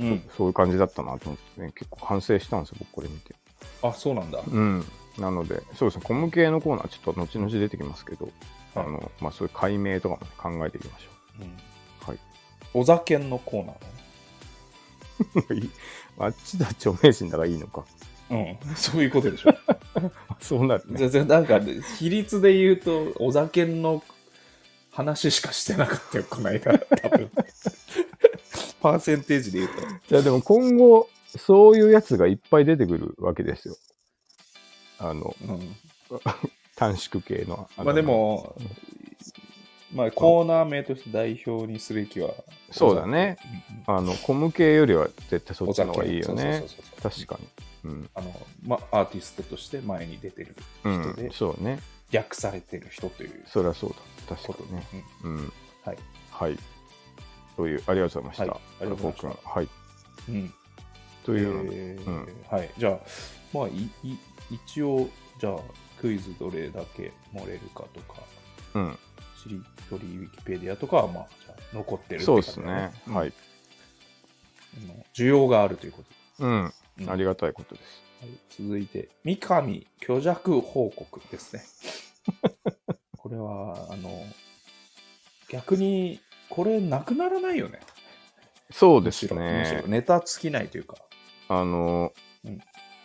[0.00, 0.22] うん。
[0.36, 3.34] そういう感じだったなと思ってね結構反省したんですよ僕これ見て
[3.82, 4.40] あ、そうなんだ。
[4.46, 4.84] うん
[5.18, 8.24] なのでそうですねコム系のコーナーちょっと後々出てきますけど、
[8.74, 11.08] はいあのまあそういう解明とかも、ね、考えていきましょ
[11.40, 11.46] うん。
[11.46, 11.50] う
[12.08, 12.18] はい
[12.72, 13.76] お酒のコーナー
[16.18, 17.84] あっちだ著名人だからいいのか。
[18.30, 18.56] うん。
[18.74, 19.54] そういうことでしょ。
[20.40, 21.60] そうなるね全然なんか、
[21.98, 24.02] 比率で言うと、お酒の
[24.94, 26.78] 話しかしてなかったよ、この間。
[26.78, 27.30] 多分。
[28.80, 29.74] パーセンテージで言うと。
[30.08, 33.76] じゃあでも今後そういうやつがいっぱい出てくるわけですよ
[34.98, 35.76] あのうん。
[36.76, 38.56] 短縮系のまあでも、
[39.92, 42.30] まあコーナー名として代表にすべきは。
[42.70, 43.36] そうだね
[43.88, 43.94] うん。
[43.96, 45.70] あの、コム系よりは絶対そうん。
[45.72, 46.64] っちの方がいいよね
[47.02, 47.90] 確かに。
[47.90, 48.10] うん。
[48.14, 51.80] あの、まあ、アーティストとして前に出てるうん人で、、そうね。
[52.12, 53.90] 訳されてる人というそりゃそう
[54.28, 54.36] だ。
[54.36, 54.86] 確かにね。
[54.92, 55.04] ね。
[55.24, 55.36] うん。
[55.36, 55.52] うん
[55.84, 55.98] はい。
[56.30, 56.58] はい。
[57.56, 58.52] という、ありがとうございました。
[58.52, 59.68] はいありがとうございましたはい。
[60.28, 60.54] うん。
[61.24, 62.70] というえーうんはい。
[62.76, 62.98] じゃあ、
[63.52, 63.70] まあ、い
[64.02, 64.18] い
[64.50, 65.08] 一応、
[65.40, 65.58] じゃあ、
[66.00, 68.22] クイズどれだけ漏れるかとか、
[68.74, 68.98] うん。
[69.42, 72.92] しりとりウィキペディアとかは、まあ、じゃあ残ってるってそうですね。
[73.08, 73.32] うんはい。
[75.14, 76.02] 需要があるというこ
[76.38, 76.72] とうん。
[77.00, 78.03] うんありがたいことです。
[78.24, 81.62] はい、続いて、三上虚弱報告ですね。
[83.18, 84.24] これは、あの、
[85.50, 87.80] 逆に、これなくならないよね。
[88.70, 89.84] そうですね。
[89.86, 90.96] ネタ尽きないというか、
[91.48, 92.14] あの
[92.44, 92.58] うん、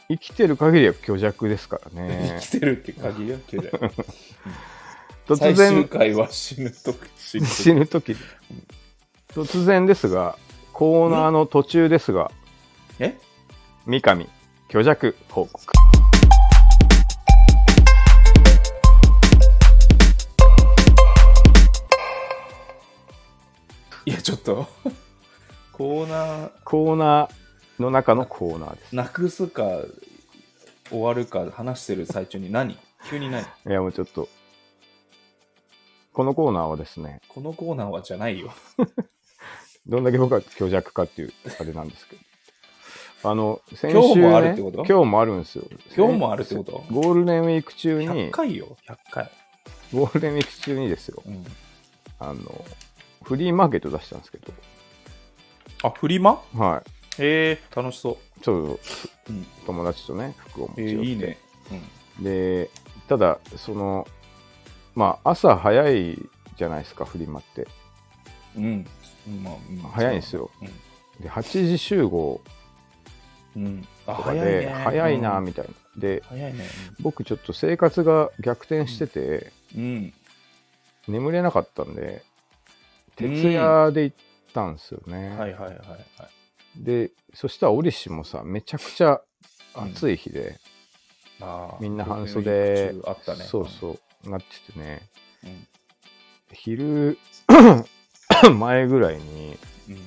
[0.08, 2.48] 生きてる限りは虚弱ですからね 生。
[2.48, 3.78] きてるって限りは虚弱。
[5.28, 8.16] 突最終然、回は死ぬと死ぬ死ぬ時
[9.28, 10.38] 突然ですが、
[10.72, 12.32] コーナーの途中ですが、
[13.00, 13.18] え？
[13.86, 14.39] 三上
[14.72, 15.74] 虚弱報告。
[24.06, 24.68] いや、ちょっと、
[25.74, 28.96] コーナー、コーナーの中のコーナーです。
[28.96, 29.64] なくすか、
[30.92, 32.78] 終わるか話してる最中に何？
[33.10, 33.42] 急に何？
[33.42, 34.30] いや、もうちょっと、
[36.14, 38.54] このコーナーはですね、このコーナーはじゃないよ。
[39.88, 42.29] どんだけ僕は虚弱かっていうあれなんですけど。
[43.24, 44.86] あの、先週、ね、今日もあるってこと？
[44.86, 45.66] 今日もあるんですよ。
[45.96, 46.84] 今日もあるってこと？
[46.90, 49.32] ゴールデンウィーク中 ?100 に、回よ、100回。
[49.94, 51.46] ゴールデンウィーク中にですよ、うん、
[52.20, 52.66] あの、
[53.24, 54.54] フリーマーケット出したんですけど、
[55.84, 56.42] あ、フリマ？
[56.56, 56.84] は
[57.18, 58.42] えー、楽しそい。
[58.42, 58.80] ちょっう。
[59.30, 61.10] うん、と友達とね、服を持えー、ち寄って。
[61.10, 61.38] いいね。
[62.22, 62.70] で、
[63.10, 64.08] ただ、その、
[64.96, 66.18] まあ、朝早い
[66.58, 67.68] じゃないですか、フリマって。
[68.56, 68.86] うん。
[69.28, 70.50] うん、まあ、うん早いんですよ。
[70.62, 70.68] うん
[71.20, 72.40] で8時集合
[73.56, 73.88] うん。
[74.06, 74.74] あ、とかで早いね。
[74.74, 76.66] 早いなうんみたいな、で早いね。
[77.00, 80.14] 僕ちょっと生活が逆転してて、うん。
[81.08, 82.24] 眠れなかったんで
[83.16, 84.18] 徹夜で行っ
[84.54, 86.84] たんですよね、はいはいはいはい。
[86.84, 89.20] でそしたら折しもさめちゃくちゃ
[89.74, 90.60] 暑い日で、
[91.80, 93.44] みんな半袖、あったね。
[93.46, 95.02] そうそうなっててね
[95.44, 95.68] うん。
[96.52, 97.18] 昼
[98.58, 99.58] 前ぐらいに
[99.90, 99.98] うん。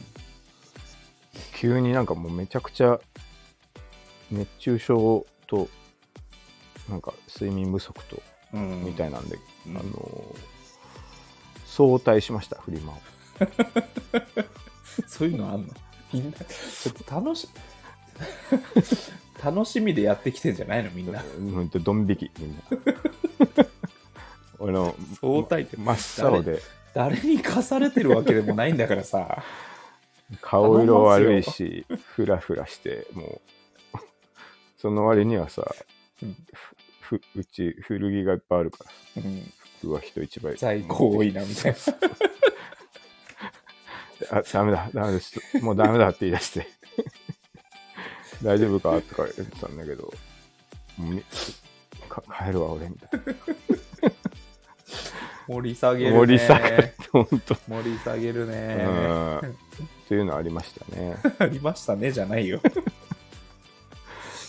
[1.55, 3.01] 急になんかもうめちゃくちゃ
[4.33, 5.69] 熱中症と
[6.89, 8.23] なんか睡眠不足と
[8.55, 8.85] うん。
[8.85, 9.77] みたいなんで、うん。
[9.77, 10.53] あのー
[11.67, 12.97] 早退しましたフリマを。
[15.09, 15.69] そういうのあんの？
[16.13, 17.49] みんな、ちょっと楽し、
[19.43, 20.91] 楽しみでやってきてんじゃないの？
[20.91, 21.23] みんな。
[21.39, 22.63] うんとドン引きみんな。
[24.59, 25.93] 俺の相対って真
[26.25, 26.61] っ青で。
[26.93, 29.43] 誰に課されてるわけでもないんだからさ。
[30.43, 33.41] 顔色悪いしフラフラしてもう
[34.83, 35.65] その割にはさ
[36.23, 36.37] うん
[37.01, 38.85] ふうち古着がいっぱいあるか
[39.17, 40.57] らうん、服は人一倍。
[40.57, 41.73] 在庫多いなみたい
[44.31, 44.39] な。
[44.39, 44.91] あダメだ。
[44.93, 46.67] ダメですもうダメだって言い出して。
[48.43, 49.01] 大丈夫か？
[49.03, 50.13] とか言ってたんだけど。
[50.97, 53.21] 帰るわ俺みたい
[55.49, 56.27] 盛り下げるなね。
[56.27, 57.55] 盛り下がって本当。
[57.55, 58.85] 盛り下げるね。
[58.85, 59.39] うん。
[59.39, 59.43] っ
[60.09, 61.17] ていうのありましたね。
[61.39, 62.61] ありましたねじゃないよ。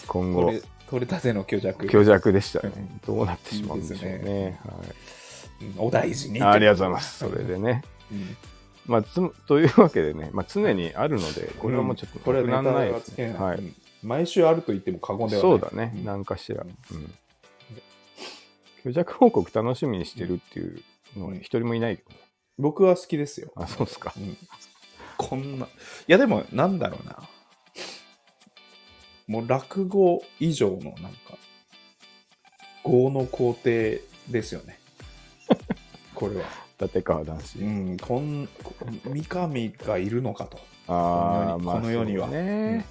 [0.08, 0.54] 今後
[0.90, 1.86] 取れたての虚弱。
[1.88, 6.42] 虚弱でしたねどうなってしまうんでしょうねねはいうんお大事に。
[6.42, 7.20] ありがとうございます。
[7.20, 7.84] それでね。
[8.12, 8.38] うん。
[8.86, 13.34] まあ、つというわけでね、まあ、常にあるので、これはもうちょっとこれはならないですね。
[13.34, 13.58] はい。
[13.58, 15.52] うん毎週あると言っても過言ではない。
[15.52, 16.64] そうだね、うん何かしら。
[16.64, 17.14] ううんん。
[18.82, 20.82] 虚弱報告楽しみにしてるっていう
[21.16, 22.18] のはうん一人もいないけどね。
[22.60, 23.54] 僕は好きですよ。
[23.56, 24.14] あ、そうですか。
[24.18, 24.38] うん
[25.16, 25.68] こんな。
[25.68, 25.70] い
[26.08, 27.18] やでも、なんだろうな。
[29.28, 31.38] もう落語以上のなんか、
[32.86, 34.80] 業の工程ですよね。
[36.14, 36.46] これは。
[36.80, 37.60] 立川男子。
[37.60, 38.74] うん、こん、こ
[39.06, 40.58] 三上がいるのかと。
[40.88, 42.86] ああ、この世にはそうね。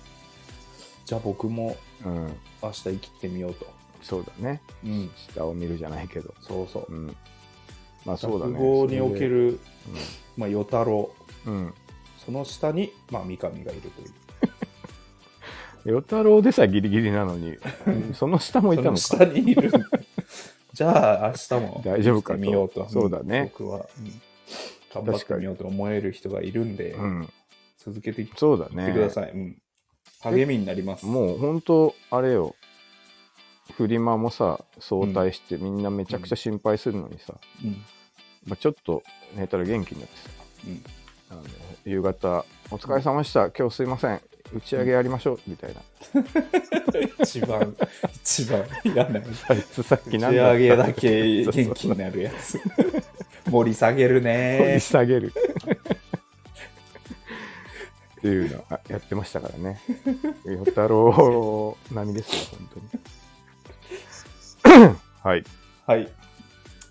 [1.04, 2.36] じゃあ僕もうん。
[2.62, 3.66] 明日生きてみようと。
[4.02, 4.60] そうだね。
[4.84, 6.34] うん、下を見るじゃないけど。
[6.40, 6.92] そうそう。
[6.92, 7.16] うん。
[8.04, 8.54] まあそうだね。
[8.54, 10.06] 落語における、それで。
[10.36, 11.10] まあ、与太郎、
[11.46, 11.54] うん。
[11.54, 11.74] うん。
[12.24, 14.12] その下に、まあ、三上がいるという。
[15.84, 17.56] 与太郎でさえギリギリなのに、
[18.14, 18.96] その下もいたのか。
[18.96, 19.70] 下にいる。
[20.72, 22.88] じゃあ、明日も大丈夫かと生きてみようと。
[22.88, 24.22] そうだね僕は、うん
[24.94, 27.32] 頑張ってみようと思える人がいるんで、うん。
[27.78, 28.34] 続けていって。
[28.92, 29.30] ください。
[29.32, 29.56] うん、
[30.20, 31.06] 励みになります。
[31.06, 32.54] もう本当あれよ
[33.76, 37.70] フリマもさ早退してみんなめちゃくちゃ心配するのにさ、うん、
[38.46, 39.02] まあ、ちょっと
[39.34, 40.30] 寝たら元気になってさ
[40.66, 40.84] うん。
[41.30, 41.42] あの
[41.86, 44.20] 夕方「お疲れ様でした今日すいません
[44.54, 45.80] 打ち上げやりましょう」みたいな。
[47.22, 47.76] 一番、
[48.22, 49.50] 一番嫌なやつ。
[49.50, 52.60] あいつさっき打ち上げだけ元気になるやつ。
[53.50, 54.80] 盛り下げる掘りね。
[54.80, 55.32] 下げる。
[58.18, 59.80] っていうのあやってましたからね。
[60.44, 62.68] 与太郎並みですよ本
[64.62, 64.96] 当に。
[65.22, 65.44] はい。
[65.86, 66.08] はい。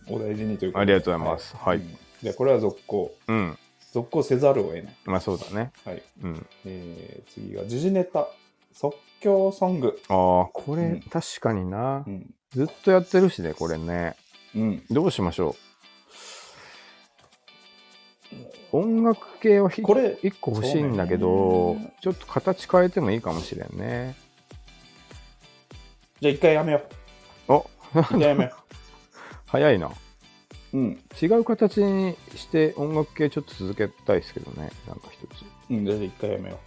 [0.07, 1.55] お大事にということありがとうございます。
[1.55, 1.77] はい。
[1.77, 1.97] うん。
[2.21, 3.15] じゃあ、これは続行。
[3.27, 3.57] うん
[3.91, 4.95] 続行せざるを得ない。
[5.05, 6.01] まあそうだねはい。
[6.23, 8.27] うんえー、次が時事ネタ。
[8.73, 9.99] 即興ソング。
[10.07, 12.33] ああこれ、うん確かになうん。
[12.51, 14.15] ずっとやってるしね、これね。
[14.55, 14.83] うん。
[14.89, 15.55] どうしましょ
[18.73, 18.77] う。
[18.77, 24.15] 音楽系はひこれ一個欲しいんだけそど、ちょっと形変えてもいいかもしれんね。
[26.21, 26.81] じゃあ、一回やめよ
[27.49, 27.65] おう。
[27.99, 28.51] 一回やめよ
[29.47, 29.91] 早いな。
[30.73, 30.77] う。
[30.77, 31.03] うん。
[31.21, 34.71] 違う形にして音楽系ちょっと続けたいですけどね。
[34.87, 35.43] なんか一つ。
[35.69, 36.59] うん、じゃあ、一回やめよ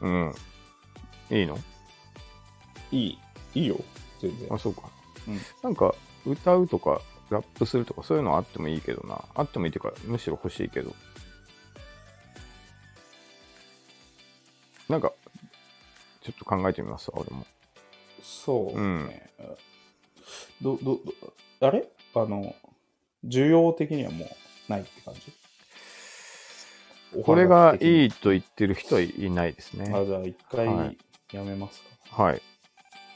[0.00, 0.34] うん。
[1.30, 1.54] いいの？
[1.54, 1.58] う。
[2.92, 3.18] いい。
[3.54, 3.80] いいよ。
[4.20, 4.58] 全然あ、。
[4.58, 4.82] そうか。
[5.28, 7.00] うんなんか、歌うとか、
[7.30, 9.24] ラップするとか、そういうのあってもいいけどな。
[9.34, 10.94] あってもいいっていうか、むしろ欲しいけど。
[14.88, 15.12] なんか、
[16.22, 17.46] ちょっと考えてみますわ、俺も。
[18.22, 19.30] そうね。
[20.60, 21.00] ど、ど、
[21.60, 21.88] ど、あれ？
[22.14, 22.54] あの、
[23.28, 24.28] 需要的にはもう
[24.68, 25.20] ないって感じ？
[27.22, 28.04] これがい。
[28.04, 29.92] いいと言ってる人はいないですね。
[29.94, 30.96] あ、じゃあ一回はい
[31.32, 32.22] やめますか。
[32.22, 32.42] はい。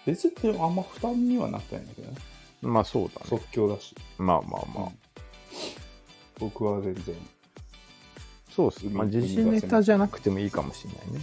[0.07, 2.17] 別にあんま負担にはなってないんだけどね。
[2.63, 3.27] まあそうだね。
[3.27, 3.95] 即興だし。
[4.19, 4.85] まあまあまあ。
[4.85, 4.93] うん
[6.39, 7.15] 僕は全然。
[8.49, 8.87] そうっす。
[8.87, 11.21] まあ、海時事ネタじゃなくてもいいかもしれないね。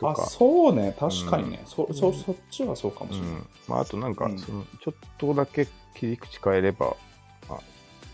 [0.00, 0.26] とあ、か。
[0.26, 0.96] そうね。
[0.98, 1.62] 確かにね。
[1.64, 3.30] そ、そ、うんそっちはそうかもしれない。
[3.30, 3.46] うん。
[3.68, 6.96] まあ、あとなんかうん、その、ちょっとだけ切り口変えれば、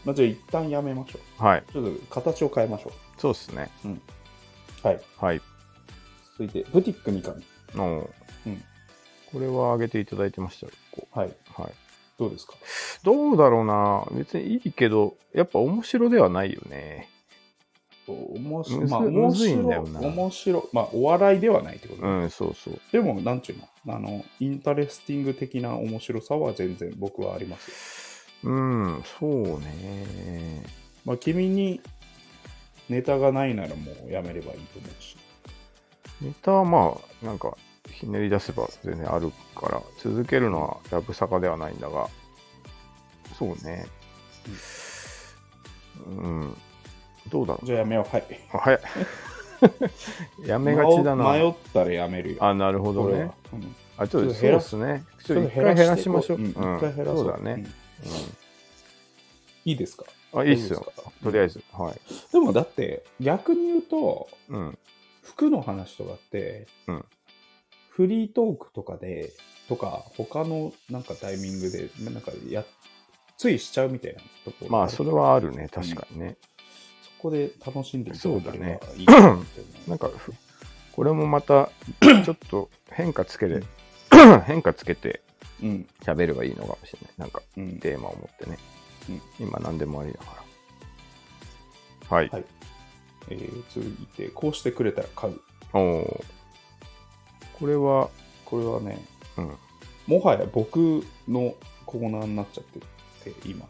[0.05, 1.43] まあ、じゃあ一旦やめましょう。
[1.43, 1.65] はい。
[1.73, 2.93] ちょっと形を変えましょう。
[3.21, 3.71] そうっすね。
[4.83, 5.01] はい。
[5.19, 5.41] はい。
[6.39, 7.35] 続いて、ブティック三上。
[7.75, 8.11] の、
[8.47, 8.65] うん
[9.33, 10.73] これは上げていただいてましたよ。
[10.91, 11.29] こはい。
[11.29, 11.73] うはい。
[12.19, 12.53] どうですか？
[13.03, 14.05] どうだろうな。
[14.13, 17.09] 別にいいけど、やっぱ面白ではないよね。
[18.07, 19.93] 面白むずまあ、面むずいんだ白い。
[19.95, 20.63] よな面白い。
[20.75, 22.79] まあ、お笑いではないってことね、うん、そうそう。
[22.93, 23.57] でも、なんちゅう
[23.89, 23.97] の？
[23.97, 27.77] あの、 interesting 的な面白さは全然僕はありますよ。
[28.45, 30.65] うん、そうね。
[31.05, 31.81] まあ、君に
[32.89, 35.17] ネタがないならもうやめればいいと思うし。
[36.21, 37.57] ネタはまあ、なんか、
[37.91, 42.09] ひねり出せば全然あるから、続けるのはやぶさかではないんだが、
[43.39, 43.87] そうね。
[46.07, 46.57] うん。
[47.31, 47.67] どうだろう。
[47.67, 48.11] じゃあやめよう。
[48.11, 48.25] はい。
[48.53, 48.81] あ早い。
[50.47, 51.33] やめがちだな。
[51.33, 52.45] 迷ったらやめるよ。
[52.45, 53.31] あ、なるほどね。
[53.53, 55.05] うんあ、ちょっとそうですね。
[55.25, 56.39] ちょっと一回減らしましょう。
[56.39, 57.13] うん、一回減ら。
[57.15, 57.65] そうだね。
[58.05, 58.37] うん
[59.65, 60.05] いいですか？
[60.33, 60.41] うん。
[60.41, 61.13] あ、いいっすよ大丈夫ですか？
[61.25, 61.63] とりあえず。
[61.73, 62.01] はい。
[62.33, 64.79] でもだって、逆に言うと、うん。
[65.23, 67.05] 服の話とかって、うん
[67.91, 69.31] フリートークとかで、
[69.69, 72.65] とか、他のなんかタイミングで、なんかや、
[73.37, 75.69] ついしちゃうみたいなところまあ、それはあるね。
[75.71, 76.37] 確かにね。
[77.03, 80.33] そこで楽しんでいただければいそういかなって思うなんかふ、
[80.93, 81.71] これもまた、
[82.25, 83.63] ちょっと変化つけて、
[84.47, 85.32] 変化つけてうん。
[86.03, 87.11] 喋ればいいのかもしれない。
[87.19, 87.79] なんか、うん。
[87.79, 88.59] テーマを持ってね。
[89.09, 90.25] うん今何でもありだか
[92.11, 92.17] ら。
[92.17, 92.29] はい。
[92.29, 92.45] はい
[93.31, 95.41] えー続いて、こうしてくれたら買う。
[95.73, 96.25] おお。
[97.59, 98.11] これは、
[98.45, 99.05] これはね、
[99.37, 99.57] うん。
[100.07, 101.55] もはや僕の
[101.87, 103.69] コーナーになっちゃってて、今。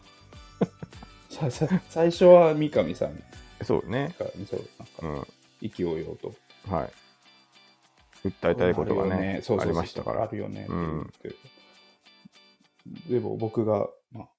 [1.29, 3.23] ささ最初は三上さん
[3.63, 4.13] そうね。
[4.19, 5.27] が、そうなんか、うん。
[5.61, 6.33] 意気揚々と。
[6.69, 6.91] はい。
[8.27, 10.23] 訴えたいことがね、ありましたから。
[10.23, 11.52] あるよねってうん言って。
[12.85, 14.29] でも僕が、まあ、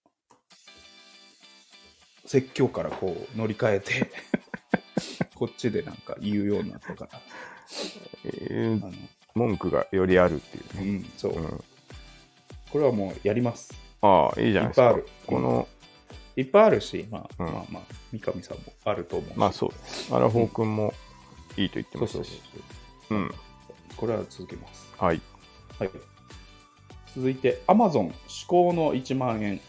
[2.27, 4.11] 説教からこう乗り換えて、
[5.35, 7.21] こっちでなんか言うようになったから。
[8.25, 8.93] えーあの
[9.35, 10.91] 文句がよりあるっていうね。
[10.91, 11.65] うん、そう、うん。
[12.71, 13.75] これはもうやります。
[14.01, 14.91] ああ、いいじゃないですか。
[14.91, 15.69] いっぱいあるこの、
[16.37, 17.83] いっぱいあるし、まあ、うんまあまあ、
[18.13, 19.37] 三上さんもあると思うし。
[19.37, 20.15] まあそう。
[20.15, 20.95] アラフォー君も
[21.57, 23.11] いいと言ってそうそうそうましたし。
[23.11, 23.35] うん。
[23.97, 24.93] これは続けます。
[24.97, 25.21] はい。
[25.81, 25.91] はい。
[27.15, 29.61] 続いて、Amazon 至高の1万円。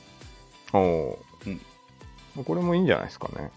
[0.74, 2.44] おおー。
[2.44, 3.52] これもいいんじゃないですかね。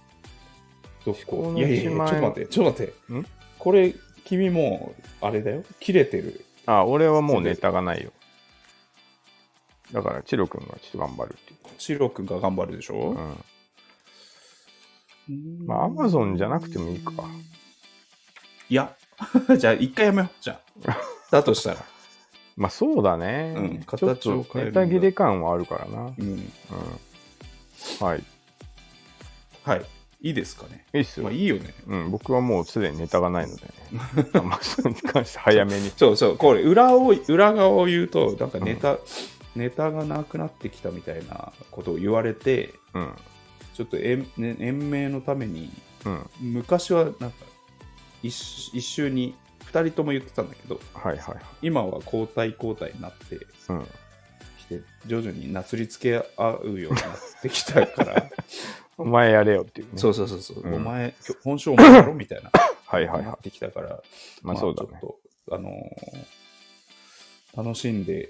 [1.04, 3.12] ど至高のいやいやいや、1万円ちょっと待って、ちょっと待って。
[3.14, 3.26] ん？
[3.58, 5.64] これ、君もう、あれだよ。
[5.80, 6.44] 切れてる。
[6.66, 8.12] あ、俺はもうネタがないよ。
[9.92, 12.94] だから、チロ君がちょっと頑張るっていシロ君が頑張るでしう。
[12.94, 13.10] ょ？
[13.10, 13.44] うん。
[15.30, 17.12] うんまあ Amazon じゃなくてもいいか。
[18.70, 18.94] いや、
[19.58, 20.30] じゃあ一回やめよう。
[20.40, 20.96] じゃあ。
[21.30, 21.84] だとしたら。
[22.58, 23.54] まあそうだね。
[23.56, 26.12] うん形をと変えネタ切れ感はあるからな。
[26.18, 26.26] うん。
[26.26, 26.50] うん。
[28.00, 28.24] はい。
[29.62, 29.84] はい。
[30.20, 30.84] いいですかね。
[30.92, 31.24] いいっすよ。
[31.24, 31.72] まあいいよね。
[31.86, 33.70] うん、僕はもうすでにネタがないのでね。
[34.42, 35.90] まあそれに関して早めに。
[35.90, 38.98] そうそう、これ裏を、裏側を言うと、なんかネタ、
[39.54, 43.12] ネタがなくなってきたみたいなことを言われて、うん。
[43.74, 45.70] ちょっと延,、ね、延命のために、
[46.04, 46.30] うん。
[46.40, 47.30] 昔はなんか
[48.24, 49.36] 一一週に
[49.72, 51.44] 2人とも言ってたんだけど、はいはいはい。
[51.62, 53.36] 今は交代交代になって
[53.68, 53.84] うん。
[54.58, 58.30] きて、徐々になすりつけ合うようになってきたから、
[58.96, 59.98] お前やれよっていうね。
[59.98, 61.14] そうそうそうそう、うんお前、
[61.44, 62.50] 本性お前だろみたいな、
[62.86, 64.00] はいはいはなってきたから、い。
[64.42, 65.04] まあそうだねち。
[65.04, 66.38] ょっと、あのー
[67.56, 68.28] 楽しんで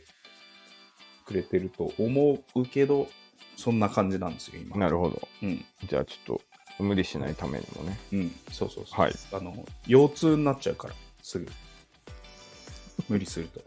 [1.27, 3.09] くれてると思うけど、
[3.57, 4.77] そんな感じなんですよ、今。
[4.79, 5.29] なるほど。
[5.43, 5.65] うん。
[5.87, 6.39] じゃあちょっ
[6.79, 7.99] と無理しないためにもね。
[8.13, 8.41] うん。
[8.51, 9.01] そうそうそう。
[9.01, 11.47] はいあの、腰痛になっちゃうから、すぐ。
[13.09, 13.61] 無理すると。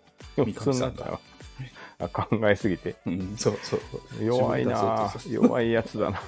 [0.43, 1.19] 三上さんが。
[1.99, 2.95] あ考えすぎて。
[3.05, 4.23] うん、そうそうそう。
[4.23, 6.21] 弱いな弱いやつだな。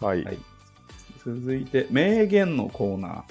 [0.06, 0.24] はい。
[0.24, 0.38] はい
[1.24, 3.24] 続いて、名言のコーナ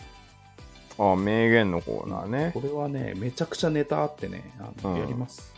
[0.99, 2.27] あ、名言のコーナーー。
[2.27, 2.51] ね。
[2.53, 5.55] これはね、めちゃくちゃネタあってね、あのうんやります。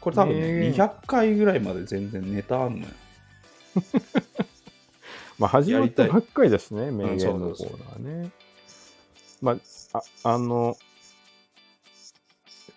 [0.00, 2.86] これ多分ね、名言200回ぐらいまで全然ネタあんのよ。
[5.38, 8.30] まあ始まったばっかりですね、名言そうのコそうそうーナーね。
[9.44, 9.52] ま
[9.92, 10.74] あ、ああの、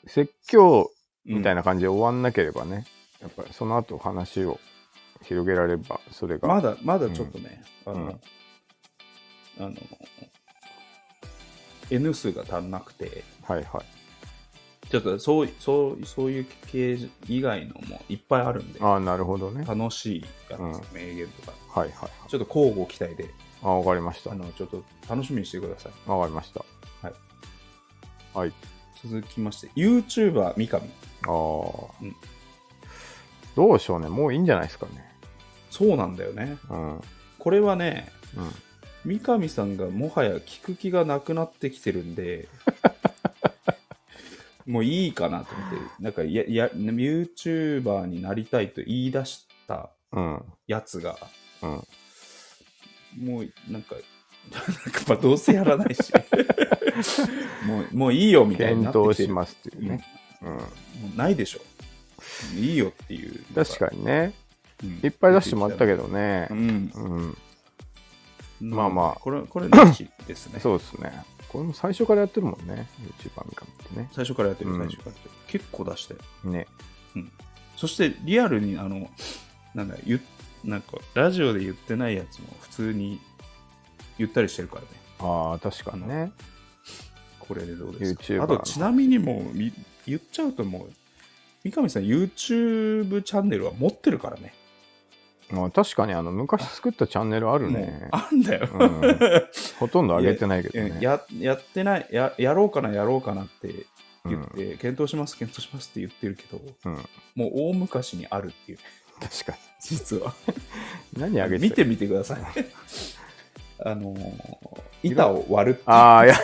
[0.06, 0.92] 説教
[1.26, 1.62] みたいな。
[1.62, 2.86] な感じで終わんなければね、
[3.22, 4.60] やっぱりその後話を
[5.24, 6.48] 広げられれば、それが。
[6.50, 8.00] まだ、まだちょっとね、あの、う
[9.64, 9.76] んあの、
[11.90, 14.90] N 数が足んなくて、はいはい。
[14.90, 16.98] ちょっとそうそうそういう系
[17.28, 19.66] 以外のもいっぱいあるんで、ああ、なるほどね。
[19.66, 22.30] はい楽しいやつ、うん名言とか、はいはい。
[22.30, 23.30] ちょっと交互期待で、
[23.64, 24.32] あわかりました。
[24.32, 25.92] わあの、ちょっと楽しみにしてください。
[26.22, 26.66] かりました。
[27.02, 27.14] はい。
[28.34, 28.54] はい。
[29.04, 30.78] 続きまして、YouTuber 三上。
[30.80, 32.16] ああ、うん
[33.56, 34.08] どうでしょうね。
[34.08, 35.04] もういいんじゃないですかね。
[35.72, 36.58] そうなんだよね。
[36.70, 36.96] うん。
[36.96, 37.02] うん。
[37.40, 38.12] これはね、
[39.04, 42.48] 三上さんがもはや聞く気がなくなってきてるんで、
[44.68, 50.44] もういいかなと思って、なんかや、や、YouTuber になりたいと言い出したうん。
[50.68, 51.18] やつが、
[51.64, 51.88] うん。
[53.16, 53.96] もうなんか、
[54.52, 56.12] なんかまあどうせやらないし、
[57.66, 59.16] もうもういいよみたいになってきてる。
[59.16, 60.06] 検討しますっていうね。
[60.42, 60.50] うん。
[60.50, 60.60] も
[61.14, 61.62] うないでしょ。
[62.56, 63.44] いいよっていう。
[63.54, 64.34] 確かにね。
[64.82, 66.54] に、いっぱい出してもらったけどねう。
[66.54, 66.92] ん。
[66.94, 68.70] うん。
[68.70, 70.60] まあまあこれ、これなしですね。
[70.60, 71.12] そうですね。
[71.50, 72.88] これも最初からやってるもんね。
[73.22, 74.10] YouTuber 三上ってね。
[74.12, 75.36] 最初からやってる、うん最初からやってる。
[75.48, 76.16] 結構出して。
[76.44, 76.68] ね。
[77.78, 79.10] そして、リアルに、あの、
[79.76, 80.22] なんだ、言っ
[80.68, 83.20] なんか、ラジオで言ってないやつも普通に
[84.18, 84.88] 言ったりしてるからね。
[85.20, 86.32] ああ、確かにね。
[87.40, 89.72] これでどうですか？YouTuber あと、ちなみにもう、み
[90.06, 90.94] 言っちゃうともう、
[91.64, 94.54] 三上さん YouTube チャンネルは持ってるからね。
[95.50, 98.10] まあ確かにあの昔作ったチャンネルあるね。
[98.12, 98.68] あんだよ。
[98.70, 99.20] うん
[99.80, 100.90] ほとんど上げてないけどね。
[100.96, 103.86] うんややってないや、やろうかな、やろうかなって
[104.26, 106.94] 言っうんて、検討します、検討しますって言ってるけど、うん。
[107.36, 108.80] もう大昔にあるっていう、
[109.20, 110.34] 確か実は。
[110.48, 110.54] に。
[111.22, 112.40] 何上げて見てみてください。
[113.84, 114.68] あのー
[115.04, 116.36] 板を割るっていうああ、や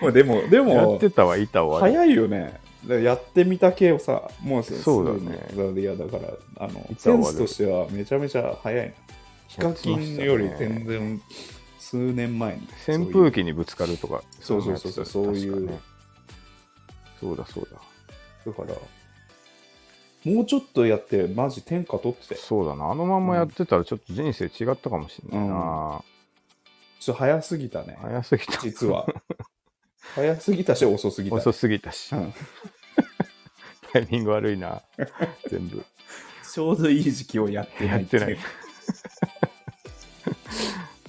[0.00, 1.98] もうでも、でやもって、たわ、板を割る。
[1.98, 2.60] 早いよね。
[2.88, 5.38] やってみた系をさ、もうすそうだね
[5.78, 6.32] いや、だから、
[6.64, 8.92] あの、板を割るセンスとしてはめちゃめちゃ早いな。
[9.48, 11.20] ヒカキンより全然
[11.78, 12.68] 数年前に。
[12.88, 14.22] 扇風機にぶつかるとか。
[14.40, 15.68] そうそうそうそうそういう
[17.20, 17.76] そうだそうだ。
[18.46, 18.74] だから、
[20.24, 22.90] もうちょっとやって、マジ天下取ってそうだな。
[22.90, 26.02] あのままやってたらちょっと人生違ったかもしれないな。
[27.00, 27.96] っと早すぎたね。
[28.00, 28.60] 早すぎた。
[28.60, 29.06] 実は。
[30.14, 31.36] 早すぎたし、遅すぎた。
[31.36, 32.18] 遅すぎたしう。
[32.18, 32.34] ん
[33.92, 34.82] タイミング悪いな。
[35.48, 35.84] 全部。
[36.52, 38.36] ちょうどいい時期をやってないやってない。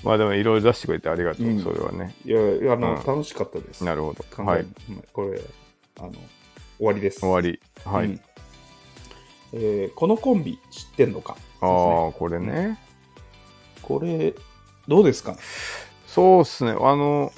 [0.03, 1.47] まあでもいろいろ出してくれてありがとう。
[1.47, 2.15] うんそれはね。
[2.25, 2.39] いや、
[2.73, 3.83] あの、うん楽しかったです。
[3.83, 4.23] なるほど。
[4.31, 4.65] 完はい。
[5.13, 5.41] これ、
[5.99, 6.13] あの、
[6.77, 7.19] 終わりです。
[7.19, 7.59] 終わり。
[7.83, 8.07] はい。
[8.07, 8.21] うん
[9.53, 11.35] えーこのコンビ知ってんのか？
[11.61, 12.79] ああ、これね。
[13.81, 14.33] これ、
[14.87, 15.35] どうですか？
[16.07, 16.71] そうっすね。
[16.71, 17.31] あの、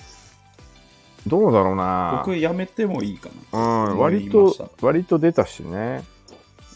[1.25, 2.23] どうだろうな。
[2.25, 3.89] 僕、やめてもいいかな。
[3.91, 6.03] うん、割と、割と出たしね。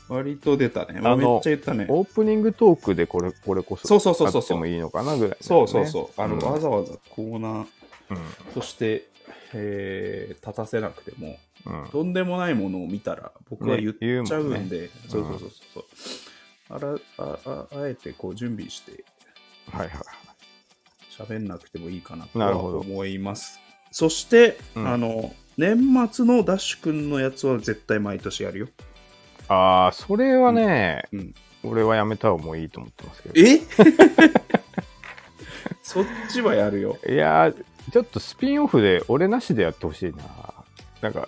[0.10, 1.02] 割と出たね。
[1.04, 1.86] あのめっちゃ言ったね。
[1.90, 5.38] オープニングトークでこれ、これこそ、そうそうそうそうあってもいいのかなぐらい、ね。
[5.42, 6.22] そうそうそう。
[6.22, 7.66] あの、うんわざわざコーナー
[8.10, 8.18] うん。
[8.54, 9.07] として、
[9.54, 11.90] えー立たせなくても、うん。
[11.90, 15.86] とんでもないものを見たら、僕は言っちゃうんんで、そうそうそうそう。
[16.70, 19.06] あらあああえてこう準備して
[19.72, 19.98] はいはい。
[21.18, 23.60] 喋んなくてもいいかなとなるほどは思います。
[23.92, 25.78] そして、うんあの、年
[26.12, 28.68] 末のダッシュ君のやつは絶対毎年やるよ。
[29.48, 31.34] ああ、それはね、うん。
[31.64, 33.36] 俺はやめた方がいいと思ってますけど。
[33.38, 33.60] え？
[35.82, 36.98] そっちはやるよ。
[37.08, 40.24] いやー、ちょっとスピンオフで俺なしでやってほしいな。
[41.02, 41.28] なんか、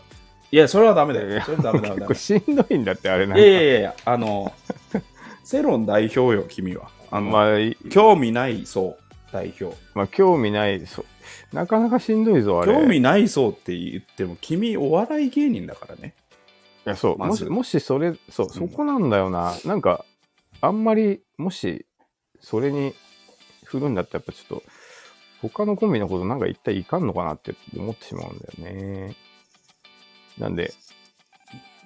[0.51, 1.41] いや、それはダメだよ。
[1.41, 2.13] それはダメだダメだ結構。
[2.43, 3.47] しんどいんだって、あれなんいか。
[3.47, 4.53] やいやいやいや、あの、
[5.43, 6.89] セロン代表よ、君は。
[7.11, 8.97] あの、まあ、い興味ない層
[9.31, 9.75] 代表。
[9.93, 11.55] まあ、興味ない、そう。
[11.55, 12.73] なかなかしんどいぞ、あれ。
[12.73, 16.15] 興味ない層って言っても、君、お笑い芸人だからね。
[16.85, 17.17] いや、そう。
[17.17, 19.53] まずもし、もしそれ、そう、そこなんだよな。
[19.65, 20.03] なんか、
[20.61, 21.85] あんまり、もし、
[22.41, 22.93] それに
[23.65, 24.63] 振るんだったら、やっぱちょっと、
[25.41, 29.15] 他のコンビのことなんか一体いかんのかなって思ってしまうんだよね。
[30.37, 30.73] なんで、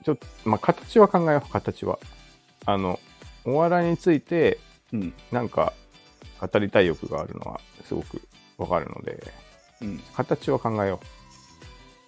[0.03, 1.99] ちょっと、まあ、形は考えよう、形は。
[2.65, 2.99] あの、
[3.45, 4.59] お笑いについて、
[4.91, 5.13] うん。
[5.31, 5.73] なんか、
[6.39, 8.21] 語りたい欲があるのは、すごく
[8.57, 9.33] わかるので、
[9.81, 9.99] うん。
[10.15, 10.99] 形は考えよ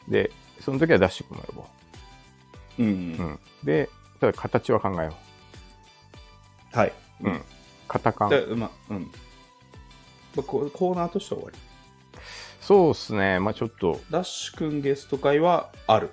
[0.07, 0.11] う。
[0.11, 0.31] で、
[0.61, 2.83] その時はダッシュ君も呼ぼう。
[2.83, 2.89] うん。
[2.89, 3.89] うん、で、
[4.19, 5.13] ただ形は考えよ
[6.73, 6.93] はい。
[7.21, 7.29] う。
[7.29, 7.41] うん。
[7.87, 8.29] 型感。
[8.29, 9.11] で、まあ、うん。
[10.35, 11.59] まあココーナーとしては終わり。
[12.61, 13.39] そうっすね。
[13.39, 16.11] まあちょっと、ダッシュ君ゲスト会はある。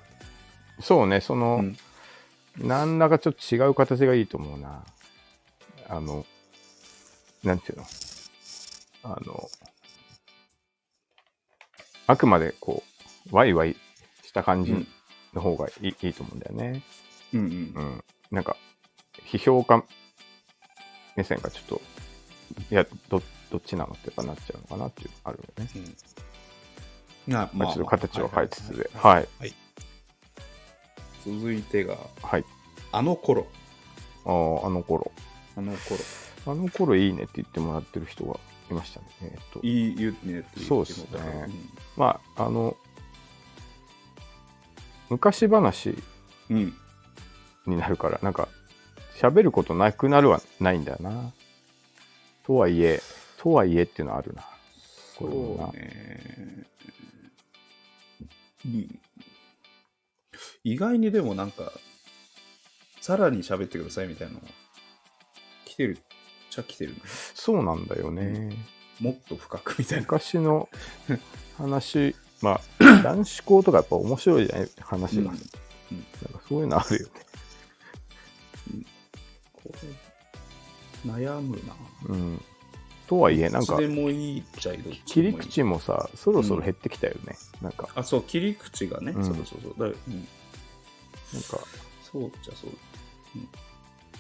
[0.81, 1.77] そうね、その、うん
[2.59, 4.85] 何らかちょっと違う形がいいと思うな。
[5.89, 6.27] あの、
[7.43, 7.85] なんていうの？
[9.05, 9.49] あの、
[12.07, 12.83] あくまでこ
[13.33, 13.75] う、ワイワイ
[14.23, 14.89] した感じうん
[15.33, 16.83] の方がいい,、いいと思うんだよね。
[17.33, 18.05] うんうんうん。
[18.31, 18.59] なんか、
[19.25, 19.83] 批評家
[21.17, 21.81] 目線がちょっと、
[22.71, 23.23] いや、ど
[23.53, 25.71] どっちなのってやっぱなっちゃうのかなっていうのがあるよね。
[27.27, 27.33] うん。
[27.35, 28.91] まあ、まあ、ちょっと形を変えつつで。
[28.95, 29.29] はいはい。
[29.41, 29.55] はい
[31.25, 32.45] 続いてが、はい。
[32.91, 33.47] あの頃。
[34.25, 35.13] あーあの頃。
[35.57, 36.01] あの頃。
[36.47, 39.07] あの頃いいねって言ってもらってる人がいましたね。
[39.23, 41.49] えーっと、いい言うねって言ってそうっすね
[41.97, 42.77] まあ、あの、
[45.11, 45.97] 昔話
[46.51, 46.57] うん。
[46.57, 46.75] うん。
[47.67, 48.49] になるから、なんか、
[49.21, 51.33] 喋ることなくなるはないんだよな。
[52.45, 53.01] とはいえ、
[53.43, 54.45] とはいえっていうのはあるな。
[55.19, 56.65] そうね。
[58.65, 59.01] うん。
[60.63, 61.73] 意外にでもなんか、
[63.01, 64.47] さらに喋ってくださいみたいなのが
[65.65, 66.01] 来てるっ
[66.51, 67.01] ちゃ来てるね。
[67.35, 68.51] そうなんだよね。
[69.01, 70.03] もっと深くみたいな。
[70.03, 70.69] 昔の
[71.59, 74.71] 話、まあ、 男子校とかやっぱ面白いじゃない？
[74.81, 75.23] 話が。
[75.23, 75.41] うんうん
[76.23, 77.13] なんかそういうのあるよね。
[79.53, 79.71] こ
[81.05, 81.75] れ悩むな。
[82.09, 82.43] うん。
[83.07, 87.37] とはいえ、なんかどっち、でもいいっちゃいどっちで切りもいい口もさ、そろそろ減ってきたよね。
[87.61, 89.13] なんか、あ、そう、切り口がね。
[89.13, 89.75] うんそうそうそう。
[89.79, 91.59] だうん、なんか、
[92.03, 92.71] そうっちゃそう。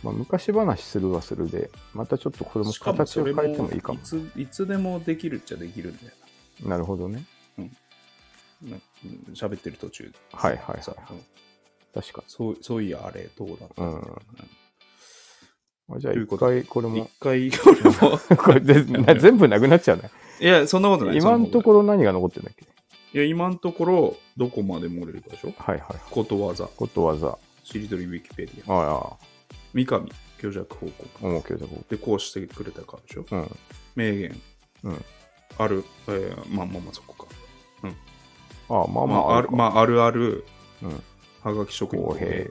[0.02, 4.02] まあ、昔話するはするで、またちょっとこれもしかも形を変えてもいいかもい。
[4.02, 6.12] ついつでもできるっちゃできるんだよ
[6.64, 7.24] なるほどね。
[7.56, 7.64] な。
[8.70, 11.20] なうん喋ってる途中ではいはいはいさはい。
[11.94, 14.61] 確かそうそういや、あれ、どうだったうんみたいなに。
[15.96, 18.60] あじゃあ一回これ一も、回、これも、これ
[19.20, 20.10] 全部なくなっちゃうね。
[20.40, 21.16] いや、そんなことない。
[21.16, 22.64] 今のところ何が残ってんだっけ？
[23.14, 25.52] いや、今のところ、どこまで漏れるかでしょ？
[25.56, 25.96] はいはい。
[26.10, 27.36] ことわざ、ことわざ。
[27.64, 29.16] しりとりウィキペディア、ああ、
[29.74, 30.06] 三上、
[30.40, 31.26] 虚弱報告。
[31.26, 33.24] 思うけど、こで、こうしてくれたからでしょ？
[33.30, 33.36] う。
[33.36, 33.56] うん。
[33.94, 34.40] 名言、
[34.84, 35.04] うん。
[35.58, 37.30] ある、えーまあまあまあ、そこか。
[38.68, 40.44] ああ、まあままあ、あ、ある、まあ、あるある、
[40.82, 41.02] うん。
[41.42, 42.48] はがき職人公平うん、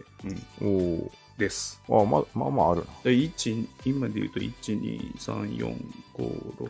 [0.62, 0.68] お
[1.06, 1.12] お
[1.42, 1.82] です。
[1.90, 2.86] ああ、まあまあまああるな。
[3.04, 5.76] で1今で言うと、1、2、3、4、
[6.14, 6.70] 5、6、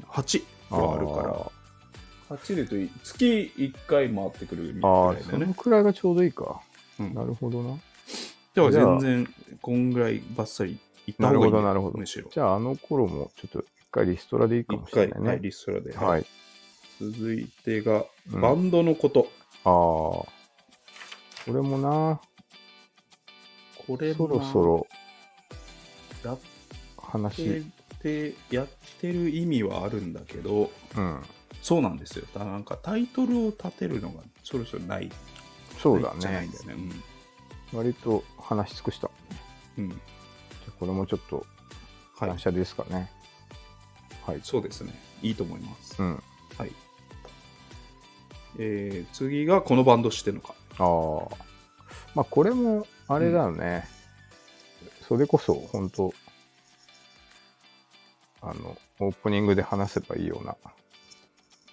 [0.00, 1.50] 7、8はあるか
[2.30, 5.54] ら、8で言うと、月1回回ってくるみたいああ、だよねその。
[5.54, 6.60] くらいがちょうどいいか。
[6.98, 7.76] うんなるほどな。
[8.54, 11.98] ではじゃあ全然、こんぐらいばっさりいったなるほど、方がいいねなるほど。
[11.98, 12.28] むしろ。
[12.32, 15.28] じゃあ、あの頃もちょっと一回リストラでいいかも1回、しれないね。
[15.28, 15.96] はい、リストラで。
[15.96, 16.26] はい。
[16.98, 19.28] 続いてが、うんバンドのこと。
[19.64, 19.72] ああ。
[21.44, 22.20] これもな、
[23.86, 24.86] これそろそろ
[26.24, 26.36] や
[26.96, 27.64] 話、
[28.02, 28.68] てやっ
[29.00, 31.22] てる意味はあるんだけど、うん。
[31.62, 32.26] そうなんですよ。
[32.34, 35.10] だなんかタイトルを立てるのがそろそろない。
[35.78, 36.50] そうだねじゃないん。
[36.50, 36.94] だよね。
[37.72, 39.10] 割と話し尽くした。
[39.78, 39.88] うん。
[39.90, 41.44] じゃこれもちょっと、
[42.18, 43.10] 感謝ですかね。
[44.24, 44.40] はい。
[44.42, 44.94] そうですね。
[45.22, 46.02] いいと思います。
[46.02, 46.22] うん。
[46.56, 46.72] はい。
[48.58, 50.54] えー、次がこのバンド知ってるのか。
[50.78, 51.44] ああ。
[52.14, 53.86] まあ、これも、あれだよね。
[55.06, 56.12] それこそ、本当
[58.42, 60.56] あの、オープニングで話せばいいようない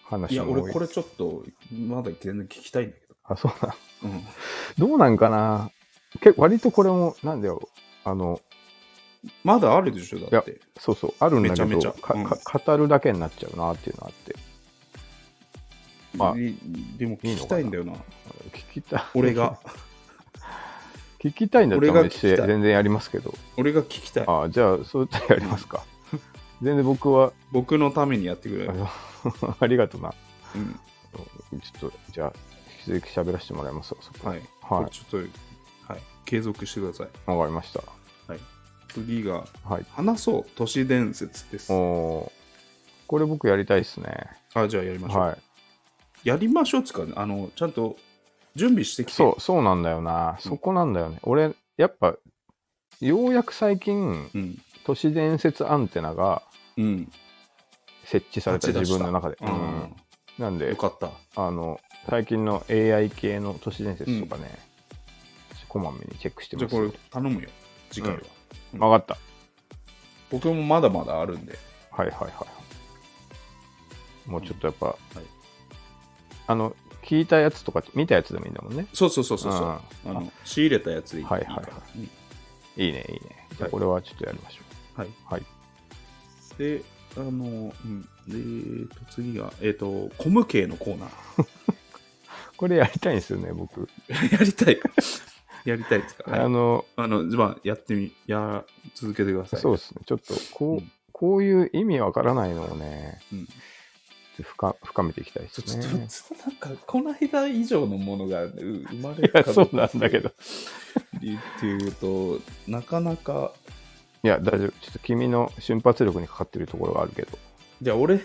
[0.04, 3.76] 話や、も多俺これちょっと、まだ全然聞きたいんだけあ、そうだ。
[4.02, 4.10] ど。
[4.10, 4.24] うん。
[4.78, 5.72] どうなんかな？
[6.22, 7.68] 結構割とこれも、なんだよ。
[8.04, 8.40] あの、
[9.44, 10.60] まだあるでしょ、だって。
[10.78, 14.36] そうそう、あるんだけどめちゃめちゃかうんか語るだけになっちゃうなっていうのがあって。
[16.20, 16.56] あい
[16.98, 17.94] でも聞きたいんだよな。
[18.52, 19.04] 聞きたい。
[19.16, 19.58] 俺が。
[21.24, 23.34] 聞きたいんだったら俺が聞きたい全然やりますけど。
[23.58, 24.26] 俺が聞きたい。
[24.28, 25.86] あじゃあ、そうやってやりますか。
[26.62, 28.74] 全然僕は、僕のためにやってくれあ。
[28.74, 28.90] の
[29.60, 30.14] ありがとうな。
[30.56, 30.80] うん。
[31.60, 32.34] ちょっと、じゃあ、
[32.88, 34.42] 引き続き喋らせてもらいますはい。
[34.62, 36.02] はいちょっと、はい。
[36.26, 37.08] 継続してください。
[37.32, 37.82] わかりました。
[38.28, 38.40] はい。
[38.90, 39.86] 次が、はい。
[39.92, 41.72] 話そう都市伝説です。
[41.72, 42.44] おー
[43.08, 44.28] これ僕やりたいですね。
[44.54, 45.22] あ、じゃあやりましょう。
[45.22, 45.38] はい。
[46.24, 47.98] やりましょうっつうか、あの、ちゃんと
[48.56, 49.14] 準備してきて。
[49.14, 50.38] そう、そうなんだよな。
[50.40, 51.20] そこなんだよね。
[51.24, 52.16] 俺、やっぱ、
[53.00, 54.60] ようやく最近、うん。
[54.86, 56.44] 都市伝説アンテナが
[56.78, 57.12] うん。
[58.06, 59.38] 設置された立ち出した自分の中で。
[59.42, 59.96] ううんん。
[60.38, 61.12] なんでよ、かった。
[61.36, 64.60] あの、最近の AI 系の都市伝説とかね、
[65.74, 66.70] こまめにチェックしてます。
[66.70, 67.50] じゃあこれ頼むよ。
[67.90, 68.16] 次回
[68.80, 68.88] は。
[68.90, 69.18] わかった。
[70.30, 71.58] 僕もまだまだあるんで。
[71.90, 72.46] はいはいは
[74.28, 74.30] い。
[74.30, 75.24] もうちょっとやっぱ、い
[76.46, 78.88] あの、聞いたやつとか見たやつでもいいんだもんね。
[78.94, 79.54] そうそうそうそう。
[79.54, 81.64] うんあの仕入れたやつでいい,、はいはいは
[82.78, 83.48] いいいね、いいね。
[83.58, 85.08] じゃあこれはちょっとやりましょはい。
[85.08, 85.12] う。
[85.30, 85.44] はい。
[86.58, 86.82] で、
[87.18, 88.02] あの、うん。
[88.02, 91.10] で、えーと、次が、えっ、と、コム系のコーナー。
[92.58, 93.88] これやりたいんですよね、僕。
[94.08, 94.80] やりたい。
[95.66, 98.66] やりたいですか、はい、あの、あの、じゃあ、やってみ、や、
[98.96, 99.60] 続けてください。
[99.60, 100.02] そうですね。
[100.06, 100.92] ちょっと、こう、うん
[101.24, 103.48] こういう意味わからないのをね、うん。
[104.42, 105.84] 深深めていきたいですね。
[105.84, 110.32] ちょなんか、この間以上のものがう生まれいるや、そうなんだけど。
[111.22, 113.52] 言っていうと、なかなか、
[114.24, 114.70] いや、大丈夫。
[114.70, 117.38] ちょっと君の瞬発力にかかってるところがあるけど。
[117.82, 118.22] じゃあ俺、ち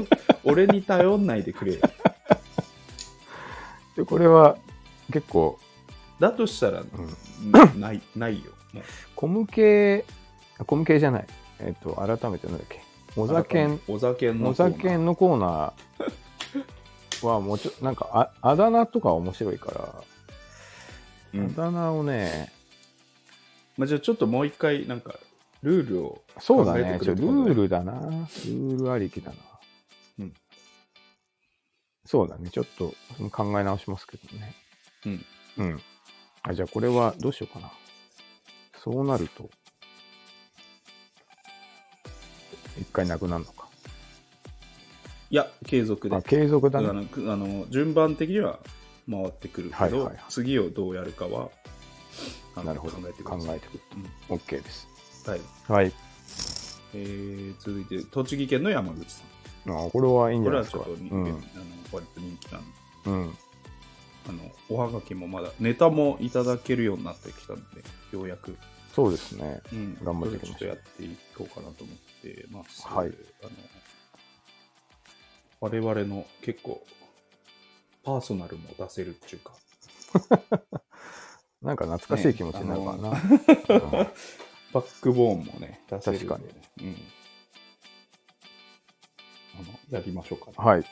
[0.00, 0.06] ょ
[0.42, 1.80] 俺に頼んないでくれよ。
[3.96, 4.56] で、これは
[5.12, 5.58] 結構、
[6.18, 6.84] だとしたら、う
[7.76, 8.50] ん、ない、ないよ。
[8.72, 8.84] もう
[9.14, 10.04] コム系、
[10.58, 11.26] あコム系じゃない。
[11.60, 12.82] えっ、と、改めてなんだっけ。
[13.16, 20.04] お酒ん、お酒のお酒のコーナー はもうちょなんかあ、あだ名とか面白いから、
[21.34, 22.52] うんあだ名をね、
[23.76, 25.18] まあ、じゃあちょっともう一回、なんか、
[25.62, 27.92] ルールをそうだねルールだな。
[27.92, 29.36] ルールありきだな。
[30.20, 30.34] うん。
[32.04, 32.50] そうだね。
[32.50, 32.94] ちょっと
[33.30, 34.54] 考え直しますけどね。
[35.06, 35.24] うん。
[35.56, 35.80] うん。
[36.42, 37.72] あ、じゃあこれはどうしようかな。
[38.76, 39.48] そうなると、
[42.78, 43.68] 一回なくなるのか。
[45.30, 46.16] いや、継続で。
[46.16, 46.92] あ、継続だあね。
[46.92, 48.58] のくあの順番的には
[49.10, 51.50] 回ってくるけど、はいはいはい次をどうやるかは
[52.56, 52.96] あのなるほど。
[52.98, 53.48] 考えてください。
[53.48, 53.80] 考えてくる
[54.30, 54.44] うんと。
[54.44, 54.88] OK です。
[55.26, 55.92] はいはい。
[56.94, 59.86] えー続いて、栃木県の山口さん。
[59.86, 61.20] あこれはいいんじこれゃないですちょっと人気、うん。
[61.22, 61.34] あの
[61.92, 62.66] 割と人気なんで
[63.06, 63.34] うん。
[64.28, 67.82] あのおはがきもまだネタもいただけるようになってきたので
[68.12, 68.56] ようやく、
[68.94, 69.60] そうですね。
[69.72, 72.03] うん、頑張っていきましょうちょっとやっていこうかなと思って
[72.50, 72.86] ます。
[72.86, 73.08] はい
[73.42, 73.50] あの
[75.60, 76.84] 我々の結構
[78.02, 79.54] パーソナルも出せるっていうか、
[81.62, 83.10] なんか懐かしい気持ちになるからな。
[84.74, 86.40] バックボーンもね、出せる確か
[86.80, 86.96] うん。
[89.54, 90.52] あの、やりましょうかね。
[90.58, 90.80] はい。
[90.80, 90.84] うん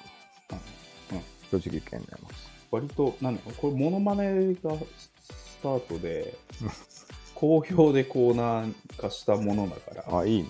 [1.53, 2.51] 栃木県になります。
[2.71, 6.35] 割と、何これ、モノマネがスタートで、
[7.35, 10.49] 好評でコーナー化したものだから、あ、いいね。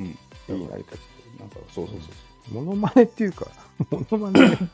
[0.00, 0.18] うん。
[0.48, 1.00] いい成り立ち。
[1.40, 2.06] なんか、そうそうそ
[2.52, 3.46] うモノマネっていうか、
[3.90, 4.68] モノマネ、 そう。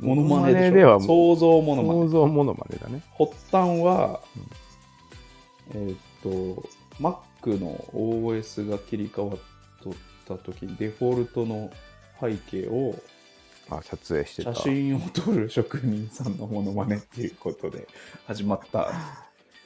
[0.00, 2.08] モノマネでは想像モノマネ想。
[2.08, 3.02] 像モノマネだね。
[3.18, 4.20] 発端は、
[5.72, 6.68] えーっと、
[7.00, 9.38] Mac の OS が切り替わっ
[10.26, 11.70] た時にデフォルトの
[12.20, 12.94] 背景を
[13.70, 14.54] あ、撮影してた。
[14.54, 17.86] 写真を撮る職人さんのモノマネっていうことで
[18.26, 18.98] 始まったね、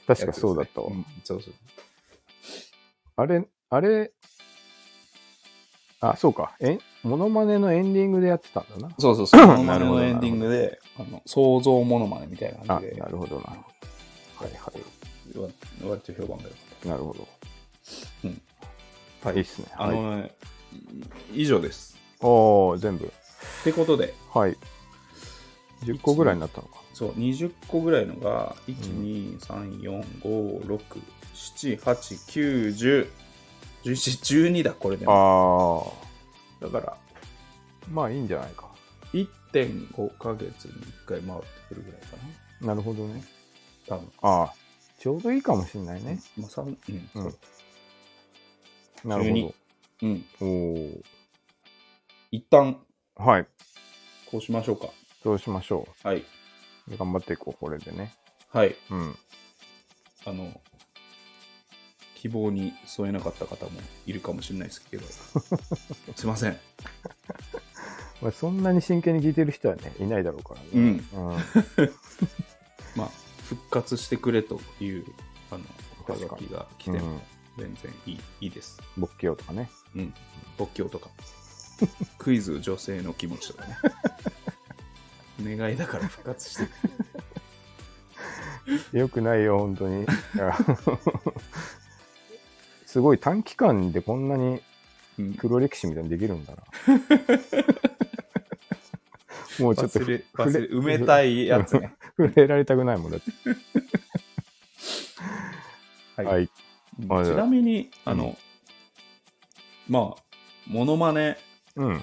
[0.06, 0.90] 確かそうだったわ。
[0.90, 1.54] んそうそう。
[3.16, 4.12] あれ、あれ、
[6.00, 6.56] あ、そうか。
[6.60, 8.94] え、モノマネのエンディングでやってたんだな。
[8.98, 9.46] そうそうそう。
[9.46, 13.42] モノマネのエンディングで、あの想像モノマネみたいなあ、感じで、なるほどな。
[13.42, 13.56] は
[14.46, 14.72] いは
[15.42, 15.48] わ
[15.90, 16.88] 割と評判が良かっい。
[16.88, 17.28] なるほど。
[19.22, 19.32] た。
[19.32, 19.68] いいっすね。
[19.76, 20.32] あはい。
[21.32, 21.96] 以上です。
[22.20, 23.06] おー、全部。
[23.06, 23.10] っ
[23.64, 24.56] てことで、はい。
[25.84, 26.78] 10個ぐらいになったのか。
[26.94, 30.80] そう、20個ぐらいのが、1、2、3、4、5、6、
[31.34, 33.08] 7、8、9、10、
[33.84, 35.94] 11、12だ、これでも。
[36.60, 38.68] あだから、ー、まあいいんじゃないか。
[39.12, 42.16] 1.5ヶ月に1回回ってくるぐらいか
[42.60, 43.24] なるほどね。
[43.88, 43.96] な。
[43.96, 44.12] 多分。
[44.22, 44.54] ああ、
[44.98, 46.20] ちょうどいいかもしれないね。
[46.36, 47.34] まあ、3、うん、うん。
[49.08, 49.54] なる12
[50.02, 50.24] うん。
[50.38, 50.46] ほど。
[50.46, 51.02] おー。
[52.30, 52.78] 一旦、
[53.16, 53.46] はい。
[54.30, 54.88] こうしましょうか。
[55.22, 56.18] そうしましょはい。
[56.18, 56.96] う。
[56.96, 58.12] 頑張っていこう、これでね。
[58.50, 58.76] はい。
[58.90, 59.16] うん。
[60.26, 60.60] あの、
[62.20, 63.70] 希望に添えなかった方も
[64.06, 65.06] いるかもしれないですけど、
[66.16, 66.58] すいません。
[68.20, 70.66] まあ、そんなに真剣に聞いてる人はね、いないだろうからね。
[70.74, 70.82] うん。
[70.82, 71.36] うん。
[72.96, 73.10] まあ、
[73.44, 75.04] 復活してくれという、
[75.52, 75.64] あの、
[76.08, 77.20] おはがきが来てもうん。
[77.56, 78.80] 全然いい,、いいです。
[78.96, 79.70] 仏教とかね。
[79.94, 80.14] うん。
[80.56, 81.10] 仏教とか。
[82.18, 83.78] クイズ女性の気持ちとかね。
[85.40, 86.68] 願いだから復活して
[88.98, 90.04] よくないよ、本当に。
[92.88, 94.62] すごい短期間でこんなに
[95.18, 96.62] うん黒歴史みたいにできるんだな。
[99.60, 101.92] もうちょっと忘れ埋めたいやつね。
[102.16, 103.30] 触れられたくないもんだって。
[106.16, 106.48] はいはい。
[106.48, 108.38] ちなみに、あの、
[109.86, 110.22] まあ、
[110.66, 111.36] モノマネ
[111.76, 112.02] うん。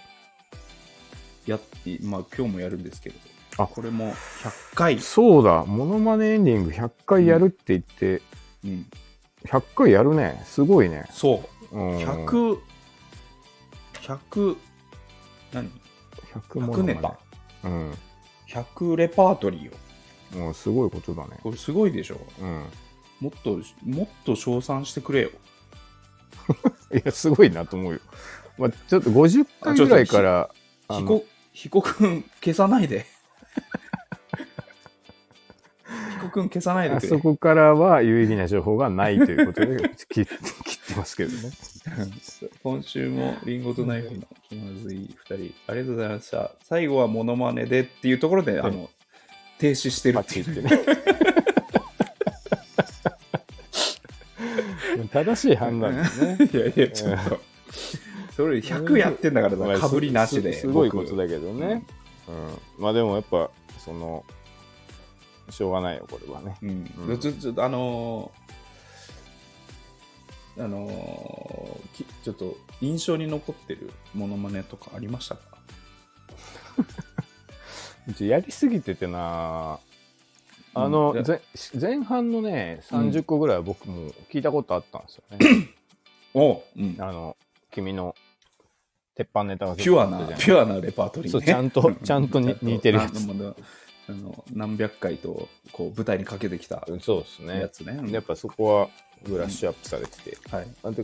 [1.47, 3.15] やって、まあ今日もやるんですけど、
[3.57, 8.21] あこれも100回、そうだ、モノマネエンディング100回やるって言って、
[8.63, 8.85] うん、
[9.45, 10.41] 100回やるね。
[10.45, 11.05] すごいね。
[11.11, 12.59] そう、うん、100、
[13.93, 14.57] 100、
[15.53, 15.71] 何
[16.33, 17.19] ？100モノマ ?100 ネネタ、
[17.63, 17.93] うん。
[18.47, 20.39] 100レパートリーを。
[20.39, 21.37] もうすごいことだね。
[21.43, 22.65] これすごいでしょうん。
[23.21, 25.29] もっと、もっと称賛してくれよ。
[26.93, 27.99] いや、すごいなと思うよ。
[28.57, 30.49] まあ、ちょっと50回ぐらいから、
[30.89, 33.05] ひこ、ひこくん消さないで。
[36.25, 37.09] ひこくん消さないであくれ。
[37.09, 41.51] そこからは有意義な情報がないということで 切切ってますけどね。
[42.63, 46.51] 今週もリンゴとナイフの気まずい2人、ありがとうございました。
[46.63, 48.89] 最後はモノマネでっていうところで、あの、
[49.59, 50.45] 停止してるパっていう。
[50.45, 50.69] チってね。
[55.11, 56.49] 正しい判断ですね。
[56.51, 57.39] いやいや、ちょっと。
[58.35, 60.51] それ100やってんだからかぶりなしで。
[60.53, 61.85] すすごいこ僕とだけどね。
[62.27, 62.83] うん。
[62.83, 63.49] まあでもやっぱ、
[63.79, 64.25] その、
[65.49, 66.57] しょうがないよ、これはね。
[66.61, 75.57] うんうんちょちょあのーあのーきちょっと印象に残ってるモノマネとかありましたか？
[78.23, 79.79] やりすぎててな
[80.73, 81.41] あの、うんぜ
[81.79, 85.69] 前半のね、30個ぐらいは僕も聞いたことあったんですよね。
[86.33, 86.95] おうん。
[86.99, 87.37] あの、
[87.71, 88.13] 君の
[89.15, 91.31] 鉄板ネタがピュアな、ピュュアなレパートリーね。
[91.31, 93.25] そうちゃんとちゃんとに 似てるやつ
[94.07, 97.61] あの何百回とこう舞台にかけてきたそうですね。
[97.61, 97.99] やつね。
[98.11, 98.89] やっぱそこは
[99.23, 100.37] ブラッシュアップされてて。
[100.49, 100.67] はい。
[100.83, 101.03] あと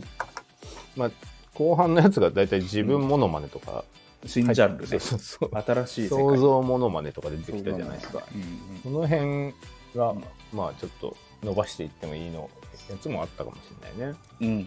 [0.96, 1.10] まあ、
[1.54, 3.84] 後半のやつが大体自分モノマネとか、
[4.26, 4.86] 新ジャンルね。
[4.86, 5.50] そうそうそう
[5.84, 6.08] 新しい。
[6.08, 8.22] 想像モノマネとか出てきたじゃないですか。
[8.34, 9.54] うんこの辺
[9.96, 12.50] が、うんまあちょっと伸ばしていってもいいの
[12.90, 13.60] やつもあったかもし
[13.96, 14.18] れないね。
[14.40, 14.48] うん。
[14.48, 14.54] うん。
[14.54, 14.66] うん。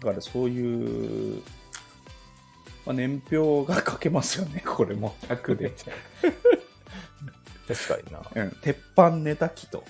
[0.00, 1.42] だからそういう、
[2.86, 5.14] まあ、年表が書けますよね、 これも。
[5.22, 5.72] 100で。
[7.68, 8.44] 確かにな。
[8.44, 8.50] うん。
[8.62, 9.84] 鉄板ネタ機と。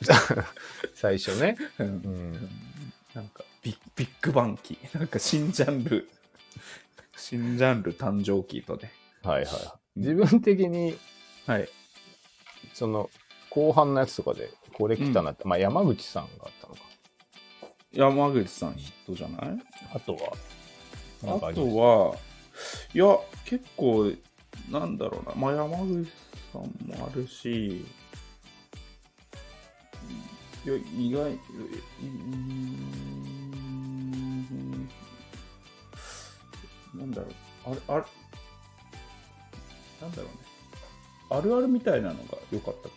[0.94, 1.56] 最初ね。
[1.78, 1.84] う。
[1.84, 2.50] うんん。
[3.14, 4.78] なんかビッ、ビッグバン機。
[4.94, 6.08] なんか新ジャンル、
[7.16, 8.92] 新ジャンル誕生期とね。
[9.22, 9.50] はいは
[9.96, 10.00] い。
[10.00, 10.98] 自分的に、
[11.46, 11.68] はい。
[12.74, 13.10] その、
[13.50, 16.80] 後半のやつとかで、これ来たなって、まあ山口さんがあったのか。
[17.92, 19.58] 山口さんヒットじゃない？
[19.94, 20.32] あとは、
[21.24, 22.16] あとは、
[22.94, 24.12] いや、結構、
[24.70, 26.06] なんだろうな、まあ、山口
[26.52, 27.84] さんもあるし、
[30.64, 31.38] いや、意外、
[32.02, 32.08] うん、
[36.94, 37.32] なんだろう、
[37.66, 38.04] あれ、あれ、
[40.00, 40.30] なんだろうね、
[41.30, 42.96] あるあるみたいなのが良かったか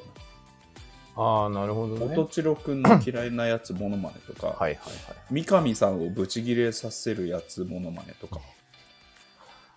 [1.21, 2.05] ああ、なるほどな。
[2.05, 2.17] ね。
[2.17, 4.77] 音千代くんの嫌いなやつモノマネとか、はいはいはい。
[5.29, 8.39] 三上さんをブチギレさせるやつモノマネとか、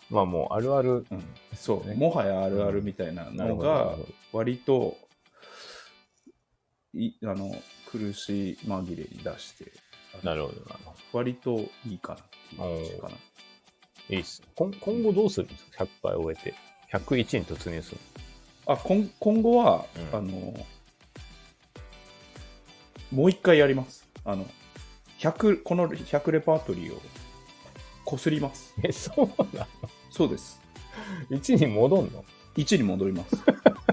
[0.09, 1.05] まあもう、あるある。
[1.10, 1.24] うん、
[1.56, 3.97] そう、ねもはやあるあるみたいなのが
[4.32, 4.97] 割と
[6.94, 7.51] いあの
[7.90, 9.73] 苦しい紛れに出して
[10.23, 13.16] なるほどなるほ割といいかなっていう感じかなど。
[14.10, 14.43] いいっす。
[14.55, 16.55] 今今後どうするんですか ?100 回終えて。
[16.93, 17.98] 101に突入する。
[18.66, 20.55] あ今今後は、うんあの
[23.13, 24.47] もう一回やりますあの
[25.19, 27.01] 100この100レパートリーを
[28.05, 29.67] こすりますえ、そうな
[30.11, 30.61] そうです
[31.31, 32.25] の ?1 に戻んの
[32.57, 33.37] ？1に戻ります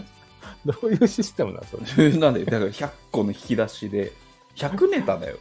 [0.65, 1.77] どういうシステムなのそ
[2.19, 4.11] なんでだから100個の引き出しで
[4.55, 5.37] 100ネタだよ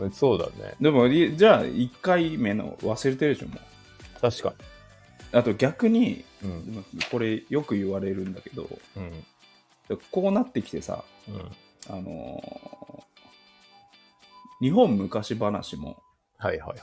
[0.00, 0.10] れ。
[0.10, 0.74] そうだね。
[0.80, 4.54] でもいじゃあ1回目の忘れてるでしょもう確か
[5.32, 6.24] あと逆にに。
[6.42, 6.84] うん。
[7.10, 9.98] これよく言われるんだけどうん。
[10.10, 11.50] こうなってきてさうん。
[11.88, 12.66] あのー
[14.60, 15.96] 日本昔話も
[16.38, 16.78] はいはいはい。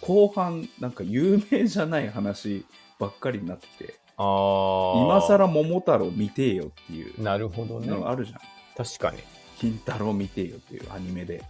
[0.00, 2.64] 後半なんか有名じゃない話
[2.98, 5.02] ばっかりになってきてああ。
[5.04, 7.88] 今更桃太郎見てえよっていうなるほどね。
[7.88, 8.40] のがあるじゃん
[8.76, 9.18] 確かに。
[9.58, 11.42] 金太郎見てえよっていうアニメで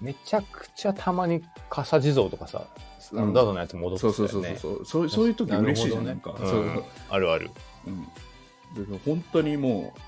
[0.00, 2.66] めちゃくちゃたまに笠地蔵とかさ、
[2.98, 4.28] スタンダードのやつ戻ってそうそう。
[4.28, 7.50] そうそうそうそうそういう時嬉しいじゃんなんか、そうあるある。
[7.86, 10.00] うん、本当にもう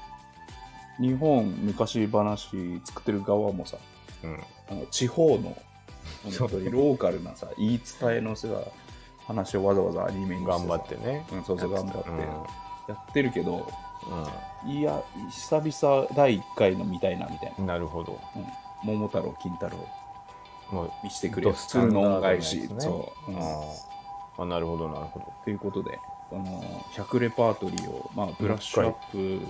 [1.01, 3.77] 日本昔話作ってる側もさ
[4.25, 4.41] うん。
[4.71, 5.57] あの地方の
[6.39, 8.49] 本当にローカルなさ言い伝えのさ
[9.27, 11.27] 話をわざわざアニメにしてさ頑張ってね。
[11.33, 12.19] うん、そうそう頑張ってうん。
[12.19, 13.71] やってるけど、
[14.67, 17.67] ういや久々第1回の見たいなみたいな、ん。
[17.67, 18.19] なるほど。
[18.35, 18.45] うん、
[18.83, 19.77] 桃太郎金太郎
[20.71, 22.81] もう、見してくれドスタンダード鶴のなやつ恩返し、ね。
[22.81, 23.39] そう、うん。
[24.39, 25.27] あなるほど、なるほど。
[25.45, 25.99] ということで、
[26.31, 26.63] あの
[26.95, 29.47] 100レパートリーを、まあ、ブラッシュアップ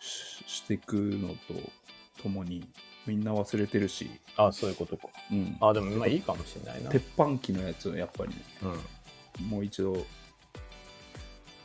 [0.00, 2.66] ししていくのとともに
[3.06, 5.08] みんな忘れてるし、あそういうことか。
[5.30, 6.90] うん、あでも、まあいいかもしれないな。
[6.90, 8.34] 鉄板機のやつをやっぱり、
[9.40, 10.04] うもう一度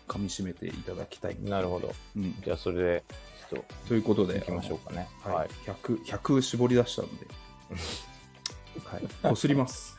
[0.07, 1.49] 噛み締めていただきたい、ん。
[1.49, 1.93] なるほど。
[2.15, 3.03] うん、じゃあ、それで、
[3.49, 5.07] ちょっということでと行きましょうかね。
[5.25, 5.77] あのはいはい。
[5.83, 7.13] 100, 100絞り出したので、
[8.85, 9.97] はい、こすります、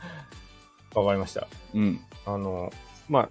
[0.93, 1.47] わかりました。
[1.73, 2.71] うん、あの、
[3.09, 3.29] まあ、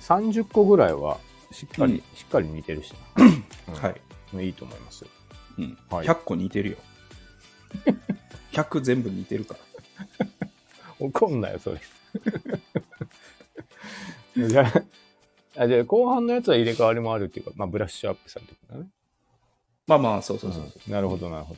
[0.00, 1.18] 30個ぐらいは、
[1.50, 3.24] しっかり、うんしっかり似てるしな。
[3.68, 4.00] うんはい、
[4.42, 5.10] いいと思いますよ。
[5.58, 6.76] うんはい100個似てるよ
[8.52, 9.60] 100全部似てるから
[10.98, 11.80] 怒んなよ、それ。
[14.48, 14.62] じゃ
[15.56, 18.86] あ、あじゃあ後半のやつは入れ替わりもあるっていうか、まあ、ブラッシュアップされてるからね。
[19.86, 21.54] まあまあそうそうそうそう、うんなるほど、なるほ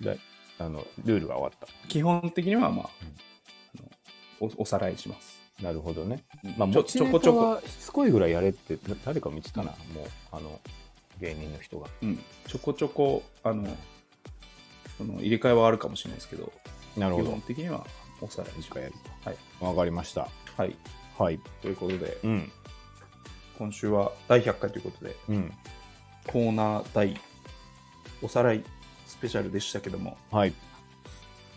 [0.00, 0.10] ど。
[0.12, 0.18] で、
[0.58, 2.90] あの、ルールが終わっ基本的にはまあ、
[3.78, 5.40] あのおおさらいします。
[5.58, 5.64] た。
[5.64, 6.24] なるほどね。
[6.56, 10.60] まあ、ちょこちょこ、しつこいぐらいやれって、だ誰か見てたな、もう、あの、
[11.22, 11.88] 芸人の人が。
[12.02, 12.18] うん、
[12.48, 13.66] ちょこちょこ、あの、
[14.98, 16.52] その入れ替えはあるかもしれないですけど、
[16.94, 17.30] 基なるほど。
[17.30, 17.86] 本的には
[18.20, 18.78] おさらいします。
[18.80, 18.94] やる
[19.24, 19.36] はい。
[19.60, 20.28] わかりました。
[20.56, 20.76] はい。
[21.16, 21.38] はい。
[21.62, 22.52] ということで、うん。
[23.56, 25.52] 今週は第100回ということで、うん。
[26.26, 27.18] コーナー第
[28.20, 28.64] おさらい
[29.06, 30.52] スペシャルでしたけども、はい。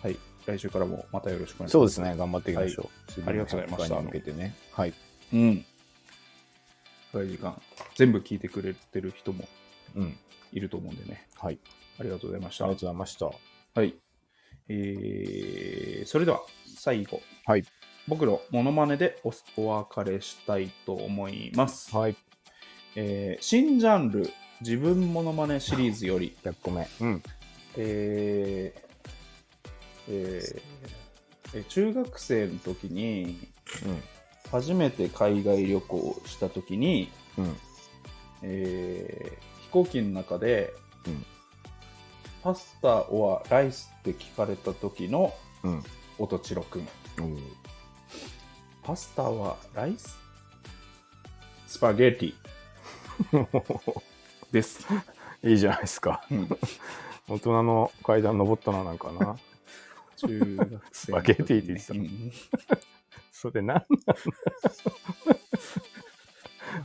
[0.03, 0.17] はい。
[0.45, 1.71] 来週からもまたよろしくお願いします。
[1.71, 2.15] そうですね。
[2.15, 3.23] 頑張っていきましょう。
[3.27, 4.55] ありがとうございました次の100回に向けてね。
[4.71, 4.93] はい。
[5.33, 5.65] うん。
[7.19, 7.61] 長い時間、
[7.95, 9.47] 全部聞いてくれてる人も
[9.95, 10.17] うん。
[10.51, 11.59] いると思うんでね、はい。
[11.99, 12.89] ありがとうございましたありがとう。
[12.89, 13.25] ございました。
[13.25, 13.93] はい。
[14.69, 16.41] えーそれでは
[16.77, 17.63] 最後、はい。
[18.07, 21.95] 僕のモノマネでおお別れしたいと思います。
[21.95, 22.15] はい。
[22.95, 24.29] えー新ジャンル
[24.61, 26.87] 自分モノマネシリーズより、100個目。
[27.01, 27.23] うん。
[27.77, 28.81] えー
[30.07, 30.61] えー
[31.53, 33.47] えー中学生の時に
[34.51, 37.45] 初めて海外旅行をした時に、うん。
[37.45, 37.55] うん。
[38.43, 40.73] えー飛行機の中で、
[41.05, 41.25] うん
[42.43, 45.83] パスタはライスって聞かれた時のうん。
[46.17, 47.37] 音千代くんうん。
[48.83, 50.17] パスタはライス？
[51.67, 52.33] スパゲティ
[54.51, 54.85] です、
[55.43, 56.23] いいじゃないですか。
[56.31, 56.49] うん
[57.27, 59.37] 大人の階段登ったな、なんかな。
[60.15, 62.31] 中学生スパゲティって言ってたうん
[63.37, 63.85] それなんパ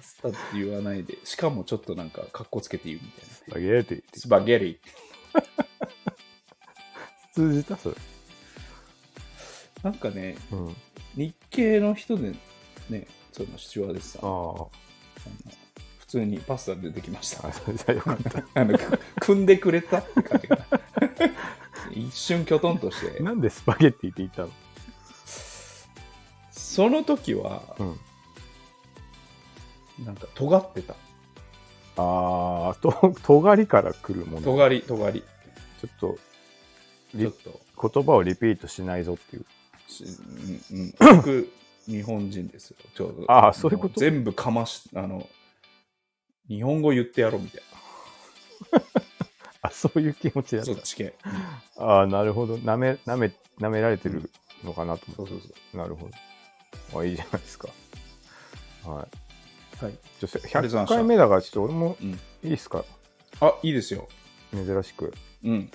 [0.03, 4.79] スタって言わないでしかもちょっとなんかかっこつけて言うみたいスパゲーティなスパゲティ
[7.33, 7.95] 通じたそれ。
[9.85, 10.77] なんかねうん。
[11.17, 12.35] 日系の人で
[12.91, 14.71] ねその父親でさああの
[16.01, 17.53] 普通にパスタ出てきましたあ。
[17.53, 18.43] それじゃよかった。
[18.55, 20.67] あの、く組んでくれたって感じかな。
[21.93, 24.51] 一瞬きょとんとして、なんでスパゲッティって言ったの？
[26.71, 28.01] その時は、うん。
[30.05, 30.95] なんか尖ってた。
[31.97, 34.43] ああ、と、 尖りから来るもの。
[34.47, 35.25] 尖り、尖り。
[35.81, 36.19] ちょっと、
[37.19, 39.47] ちょっと、言葉をリピートしないぞっていう。
[39.89, 41.53] しうんうん、僕、
[41.87, 42.77] 日本人ですよ。
[42.95, 43.33] ちょうど。
[43.33, 43.95] ああそういうこと？
[43.95, 45.29] も全部かまし、あの、
[46.47, 47.63] 日本語言ってやろうみたい
[49.63, 50.63] あ、そういう気持ちだな。
[50.63, 50.83] ったそっ。
[50.83, 51.15] ち系。
[51.79, 52.59] ああ、なるほど。
[52.59, 54.31] なめ、なめ、なめられてる
[54.63, 55.33] のかなと思って。
[55.33, 56.13] そうそうそなるほど。
[56.95, 57.69] あ、いいじゃないですか。
[58.85, 59.07] はい。
[59.83, 59.85] う。
[59.85, 59.95] はい。
[60.21, 62.11] じゃあありがとうございま100した回目だから、ちょっと俺もうん。
[62.13, 62.85] いいですか？
[63.41, 64.09] あ、いいですよ。
[64.53, 65.15] 珍しく。
[65.45, 65.71] うん。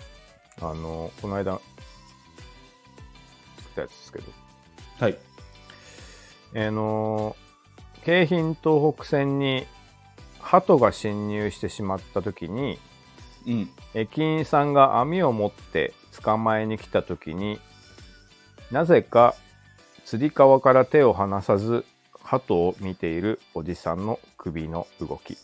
[0.61, 1.59] あの、この間、
[3.57, 4.25] 作ったやつですけど。
[4.99, 5.17] はい。
[6.55, 7.35] あの、
[8.05, 9.65] 京浜東北線に
[10.39, 12.79] 鳩が侵入してしまった時に、
[13.47, 13.69] うん。
[13.93, 17.59] 駅員さんが網を持って捕まえに来た時に
[18.71, 19.35] なぜか
[20.05, 21.83] つり革から手を離さず
[22.23, 25.35] 鳩を見ているおじさんの首の動き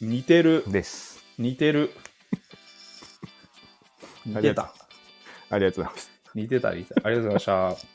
[0.00, 0.64] 似てる。
[0.66, 1.90] です似てる。
[4.26, 4.74] 似てた。
[5.48, 7.00] ありがとうございます似てた、似てた。
[7.06, 7.93] ありがとうございました。